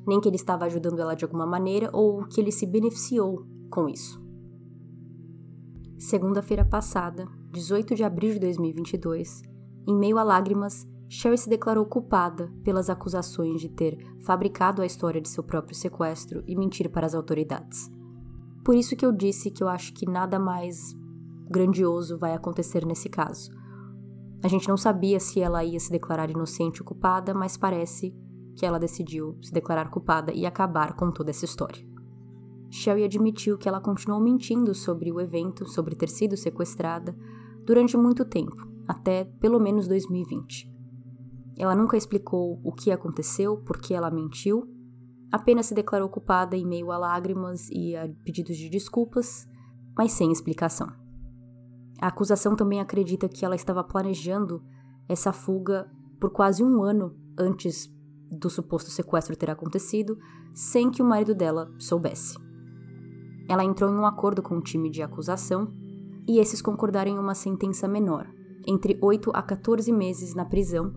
nem 0.06 0.20
que 0.20 0.28
ele 0.28 0.36
estava 0.36 0.64
ajudando 0.64 1.00
ela 1.00 1.14
de 1.14 1.24
alguma 1.24 1.46
maneira 1.46 1.90
ou 1.92 2.24
que 2.24 2.40
ele 2.40 2.50
se 2.50 2.66
beneficiou 2.66 3.46
com 3.70 3.88
isso. 3.88 4.24
Segunda-feira 5.98 6.64
passada, 6.64 7.28
18 7.52 7.94
de 7.94 8.02
abril 8.02 8.32
de 8.32 8.40
2022, 8.40 9.42
em 9.86 9.94
meio 9.94 10.18
a 10.18 10.22
lágrimas, 10.22 10.86
Sherry 11.08 11.38
se 11.38 11.48
declarou 11.48 11.84
culpada 11.84 12.50
pelas 12.64 12.88
acusações 12.88 13.60
de 13.60 13.68
ter 13.68 13.98
fabricado 14.22 14.82
a 14.82 14.86
história 14.86 15.20
de 15.20 15.28
seu 15.28 15.44
próprio 15.44 15.76
sequestro 15.76 16.42
e 16.46 16.56
mentir 16.56 16.90
para 16.90 17.06
as 17.06 17.14
autoridades. 17.14 17.90
Por 18.64 18.74
isso 18.74 18.96
que 18.96 19.04
eu 19.04 19.12
disse 19.12 19.50
que 19.50 19.62
eu 19.62 19.68
acho 19.68 19.92
que 19.92 20.10
nada 20.10 20.38
mais 20.38 20.94
grandioso 21.50 22.18
vai 22.18 22.32
acontecer 22.32 22.86
nesse 22.86 23.08
caso. 23.08 23.50
A 24.42 24.48
gente 24.48 24.68
não 24.68 24.76
sabia 24.76 25.20
se 25.20 25.40
ela 25.40 25.62
ia 25.62 25.78
se 25.78 25.90
declarar 25.90 26.30
inocente 26.30 26.80
ou 26.82 26.86
culpada, 26.86 27.34
mas 27.34 27.56
parece 27.56 28.14
que 28.56 28.64
ela 28.64 28.78
decidiu 28.78 29.36
se 29.42 29.52
declarar 29.52 29.90
culpada 29.90 30.32
e 30.32 30.46
acabar 30.46 30.94
com 30.94 31.10
toda 31.10 31.30
essa 31.30 31.44
história. 31.44 31.84
Sherry 32.70 33.04
admitiu 33.04 33.56
que 33.56 33.68
ela 33.68 33.80
continuou 33.80 34.20
mentindo 34.20 34.74
sobre 34.74 35.12
o 35.12 35.20
evento, 35.20 35.68
sobre 35.68 35.94
ter 35.94 36.08
sido 36.08 36.36
sequestrada, 36.36 37.16
durante 37.64 37.96
muito 37.96 38.24
tempo, 38.24 38.66
até 38.88 39.24
pelo 39.40 39.60
menos 39.60 39.86
2020. 39.86 40.70
Ela 41.56 41.74
nunca 41.74 41.96
explicou 41.96 42.60
o 42.64 42.72
que 42.72 42.90
aconteceu, 42.90 43.58
por 43.58 43.78
que 43.78 43.94
ela 43.94 44.10
mentiu, 44.10 44.66
apenas 45.34 45.66
se 45.66 45.74
declarou 45.74 46.08
culpada 46.08 46.56
em 46.56 46.64
meio 46.64 46.92
a 46.92 46.96
lágrimas 46.96 47.68
e 47.68 47.96
a 47.96 48.08
pedidos 48.24 48.56
de 48.56 48.68
desculpas, 48.68 49.48
mas 49.98 50.12
sem 50.12 50.30
explicação. 50.30 50.86
A 52.00 52.06
acusação 52.06 52.54
também 52.54 52.80
acredita 52.80 53.28
que 53.28 53.44
ela 53.44 53.56
estava 53.56 53.82
planejando 53.82 54.62
essa 55.08 55.32
fuga 55.32 55.90
por 56.20 56.30
quase 56.30 56.62
um 56.62 56.84
ano 56.84 57.16
antes 57.36 57.92
do 58.30 58.48
suposto 58.48 58.92
sequestro 58.92 59.34
ter 59.34 59.50
acontecido 59.50 60.16
sem 60.54 60.88
que 60.88 61.02
o 61.02 61.04
marido 61.04 61.34
dela 61.34 61.68
soubesse. 61.80 62.38
Ela 63.48 63.64
entrou 63.64 63.90
em 63.90 63.96
um 63.96 64.06
acordo 64.06 64.40
com 64.40 64.58
o 64.58 64.62
time 64.62 64.88
de 64.88 65.02
acusação 65.02 65.74
e 66.28 66.38
esses 66.38 66.62
concordaram 66.62 67.10
em 67.10 67.18
uma 67.18 67.34
sentença 67.34 67.88
menor, 67.88 68.32
entre 68.64 68.96
8 69.02 69.32
a 69.34 69.42
14 69.42 69.90
meses 69.90 70.32
na 70.32 70.44
prisão, 70.44 70.94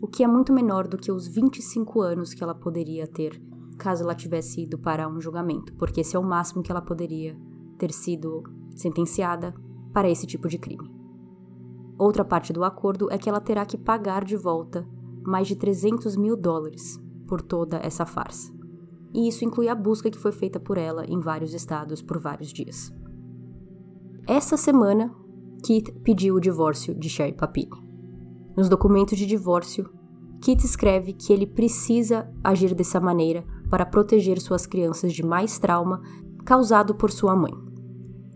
o 0.00 0.08
que 0.08 0.24
é 0.24 0.26
muito 0.26 0.54
menor 0.54 0.88
do 0.88 0.96
que 0.96 1.12
os 1.12 1.28
25 1.28 2.00
anos 2.00 2.32
que 2.32 2.42
ela 2.42 2.54
poderia 2.54 3.06
ter 3.06 3.46
caso 3.78 4.02
ela 4.02 4.14
tivesse 4.14 4.62
ido 4.62 4.78
para 4.78 5.08
um 5.08 5.20
julgamento, 5.20 5.72
porque 5.74 6.02
esse 6.02 6.16
é 6.16 6.18
o 6.18 6.24
máximo 6.24 6.62
que 6.62 6.70
ela 6.70 6.82
poderia 6.82 7.36
ter 7.78 7.92
sido 7.92 8.42
sentenciada 8.74 9.54
para 9.92 10.10
esse 10.10 10.26
tipo 10.26 10.48
de 10.48 10.58
crime. 10.58 10.92
Outra 11.98 12.24
parte 12.24 12.52
do 12.52 12.62
acordo 12.62 13.10
é 13.10 13.16
que 13.16 13.28
ela 13.28 13.40
terá 13.40 13.64
que 13.64 13.78
pagar 13.78 14.24
de 14.24 14.36
volta 14.36 14.86
mais 15.24 15.48
de 15.48 15.56
300 15.56 16.16
mil 16.16 16.36
dólares 16.36 17.00
por 17.26 17.42
toda 17.42 17.78
essa 17.78 18.06
farsa. 18.06 18.52
E 19.12 19.28
isso 19.28 19.44
inclui 19.44 19.68
a 19.68 19.74
busca 19.74 20.10
que 20.10 20.18
foi 20.18 20.32
feita 20.32 20.60
por 20.60 20.76
ela 20.76 21.04
em 21.06 21.18
vários 21.18 21.54
estados 21.54 22.02
por 22.02 22.18
vários 22.18 22.52
dias. 22.52 22.92
Essa 24.26 24.56
semana, 24.56 25.14
Keith 25.64 25.90
pediu 26.02 26.34
o 26.34 26.40
divórcio 26.40 26.94
de 26.94 27.08
Sherry 27.08 27.32
Papini. 27.32 27.88
Nos 28.56 28.68
documentos 28.68 29.18
de 29.18 29.26
divórcio, 29.26 29.90
Keith 30.40 30.64
escreve 30.64 31.12
que 31.12 31.32
ele 31.32 31.46
precisa 31.46 32.30
agir 32.44 32.74
dessa 32.74 33.00
maneira 33.00 33.42
para 33.68 33.86
proteger 33.86 34.40
suas 34.40 34.66
crianças 34.66 35.12
de 35.12 35.24
mais 35.24 35.58
trauma 35.58 36.00
causado 36.44 36.94
por 36.94 37.10
sua 37.10 37.36
mãe. 37.36 37.52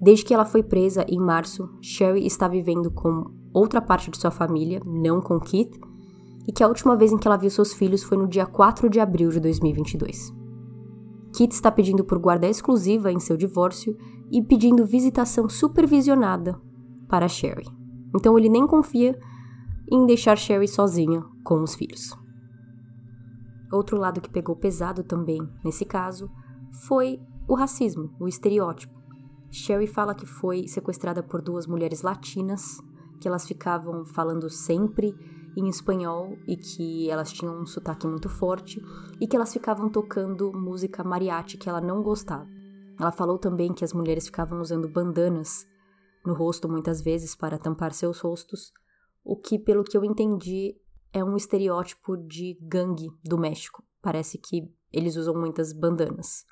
Desde 0.00 0.24
que 0.24 0.34
ela 0.34 0.44
foi 0.44 0.62
presa 0.62 1.04
em 1.08 1.18
março, 1.18 1.68
Sherry 1.80 2.26
está 2.26 2.48
vivendo 2.48 2.90
com 2.90 3.30
outra 3.52 3.80
parte 3.80 4.10
de 4.10 4.18
sua 4.18 4.30
família, 4.30 4.80
não 4.84 5.20
com 5.20 5.38
Keith, 5.38 5.78
e 6.46 6.52
que 6.52 6.62
a 6.62 6.68
última 6.68 6.96
vez 6.96 7.12
em 7.12 7.18
que 7.18 7.26
ela 7.26 7.36
viu 7.36 7.50
seus 7.50 7.72
filhos 7.72 8.02
foi 8.02 8.18
no 8.18 8.26
dia 8.26 8.46
4 8.46 8.90
de 8.90 8.98
abril 8.98 9.30
de 9.30 9.38
2022. 9.38 10.32
Kit 11.32 11.54
está 11.54 11.70
pedindo 11.70 12.04
por 12.04 12.18
guarda 12.18 12.48
exclusiva 12.48 13.10
em 13.10 13.20
seu 13.20 13.36
divórcio 13.36 13.96
e 14.30 14.42
pedindo 14.42 14.84
visitação 14.84 15.48
supervisionada 15.48 16.60
para 17.08 17.28
Sherry. 17.28 17.66
Então 18.14 18.38
ele 18.38 18.48
nem 18.48 18.66
confia 18.66 19.18
em 19.90 20.04
deixar 20.04 20.36
Sherry 20.36 20.68
sozinha 20.68 21.24
com 21.42 21.62
os 21.62 21.74
filhos. 21.74 22.21
Outro 23.72 23.96
lado 23.96 24.20
que 24.20 24.30
pegou 24.30 24.54
pesado 24.54 25.02
também 25.02 25.40
nesse 25.64 25.84
caso 25.84 26.30
foi 26.86 27.18
o 27.48 27.54
racismo, 27.54 28.14
o 28.20 28.28
estereótipo. 28.28 29.00
Sherry 29.50 29.86
fala 29.86 30.14
que 30.14 30.26
foi 30.26 30.68
sequestrada 30.68 31.22
por 31.22 31.40
duas 31.40 31.66
mulheres 31.66 32.02
latinas, 32.02 32.78
que 33.20 33.26
elas 33.26 33.46
ficavam 33.46 34.04
falando 34.04 34.48
sempre 34.50 35.14
em 35.56 35.68
espanhol 35.68 36.36
e 36.46 36.56
que 36.56 37.10
elas 37.10 37.32
tinham 37.32 37.60
um 37.60 37.66
sotaque 37.66 38.06
muito 38.06 38.28
forte 38.28 38.82
e 39.20 39.26
que 39.26 39.36
elas 39.36 39.52
ficavam 39.52 39.88
tocando 39.88 40.52
música 40.52 41.04
mariachi 41.04 41.58
que 41.58 41.68
ela 41.68 41.80
não 41.80 42.02
gostava. 42.02 42.46
Ela 42.98 43.12
falou 43.12 43.38
também 43.38 43.72
que 43.72 43.84
as 43.84 43.92
mulheres 43.92 44.26
ficavam 44.26 44.60
usando 44.60 44.88
bandanas 44.88 45.66
no 46.24 46.34
rosto 46.34 46.68
muitas 46.68 47.02
vezes 47.02 47.34
para 47.34 47.58
tampar 47.58 47.92
seus 47.92 48.20
rostos, 48.20 48.72
o 49.24 49.36
que, 49.36 49.58
pelo 49.58 49.84
que 49.84 49.96
eu 49.96 50.04
entendi, 50.04 50.74
é 51.12 51.22
um 51.22 51.36
estereótipo 51.36 52.16
de 52.16 52.58
gangue 52.60 53.10
do 53.22 53.36
México. 53.36 53.84
Parece 54.00 54.38
que 54.38 54.72
eles 54.92 55.16
usam 55.16 55.34
muitas 55.34 55.72
bandanas. 55.72 56.44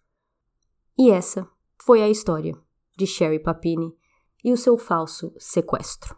E 0.99 1.11
essa 1.11 1.49
foi 1.83 2.03
a 2.03 2.09
história 2.09 2.55
de 2.97 3.07
Sherry 3.07 3.39
Papini 3.39 3.97
e 4.45 4.53
o 4.53 4.57
seu 4.57 4.77
falso 4.77 5.33
sequestro. 5.39 6.17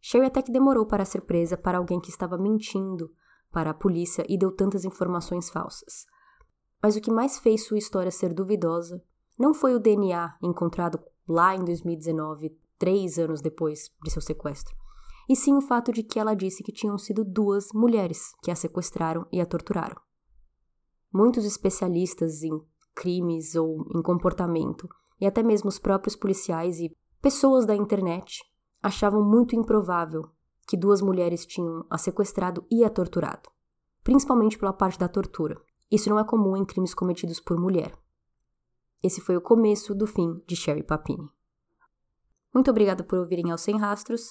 Sherry 0.00 0.26
até 0.26 0.40
que 0.40 0.52
demorou 0.52 0.86
para 0.86 1.04
ser 1.04 1.22
presa 1.22 1.56
para 1.56 1.78
alguém 1.78 2.00
que 2.00 2.10
estava 2.10 2.38
mentindo 2.38 3.12
para 3.50 3.70
a 3.70 3.74
polícia 3.74 4.24
e 4.28 4.38
deu 4.38 4.52
tantas 4.52 4.84
informações 4.84 5.50
falsas. 5.50 6.06
Mas 6.82 6.94
o 6.94 7.00
que 7.00 7.10
mais 7.10 7.38
fez 7.38 7.64
sua 7.64 7.78
história 7.78 8.10
ser 8.12 8.32
duvidosa 8.32 9.02
não 9.38 9.52
foi 9.52 9.74
o 9.74 9.80
DNA 9.80 10.36
encontrado 10.42 11.00
lá 11.28 11.56
em 11.56 11.64
2019, 11.64 12.56
três 12.78 13.18
anos 13.18 13.40
depois 13.40 13.90
de 14.04 14.10
seu 14.10 14.22
sequestro, 14.22 14.76
e 15.28 15.34
sim 15.34 15.54
o 15.54 15.60
fato 15.60 15.92
de 15.92 16.02
que 16.02 16.18
ela 16.18 16.34
disse 16.34 16.62
que 16.62 16.72
tinham 16.72 16.96
sido 16.98 17.24
duas 17.24 17.68
mulheres 17.72 18.32
que 18.42 18.50
a 18.50 18.54
sequestraram 18.54 19.26
e 19.32 19.40
a 19.40 19.46
torturaram. 19.46 20.00
Muitos 21.12 21.44
especialistas 21.44 22.42
em 22.42 22.60
crimes 22.94 23.54
ou 23.54 23.84
em 23.94 24.02
comportamento, 24.02 24.88
e 25.20 25.26
até 25.26 25.42
mesmo 25.42 25.68
os 25.68 25.78
próprios 25.78 26.16
policiais 26.16 26.78
e 26.78 26.94
pessoas 27.20 27.66
da 27.66 27.74
internet, 27.74 28.42
achavam 28.82 29.22
muito 29.22 29.56
improvável 29.56 30.30
que 30.66 30.76
duas 30.76 31.00
mulheres 31.00 31.46
tinham 31.46 31.84
a 31.88 31.96
sequestrado 31.96 32.64
e 32.70 32.84
a 32.84 32.90
torturado, 32.90 33.48
principalmente 34.02 34.58
pela 34.58 34.72
parte 34.72 34.98
da 34.98 35.08
tortura. 35.08 35.60
Isso 35.90 36.10
não 36.10 36.18
é 36.18 36.24
comum 36.24 36.56
em 36.56 36.64
crimes 36.64 36.94
cometidos 36.94 37.38
por 37.38 37.58
mulher. 37.58 37.96
Esse 39.02 39.20
foi 39.20 39.36
o 39.36 39.40
começo 39.40 39.94
do 39.94 40.06
fim 40.06 40.42
de 40.46 40.56
Sherry 40.56 40.82
Papini. 40.82 41.30
Muito 42.52 42.70
obrigada 42.70 43.04
por 43.04 43.18
ouvirem 43.18 43.50
aos 43.50 43.60
Sem 43.60 43.78
Rastros. 43.78 44.30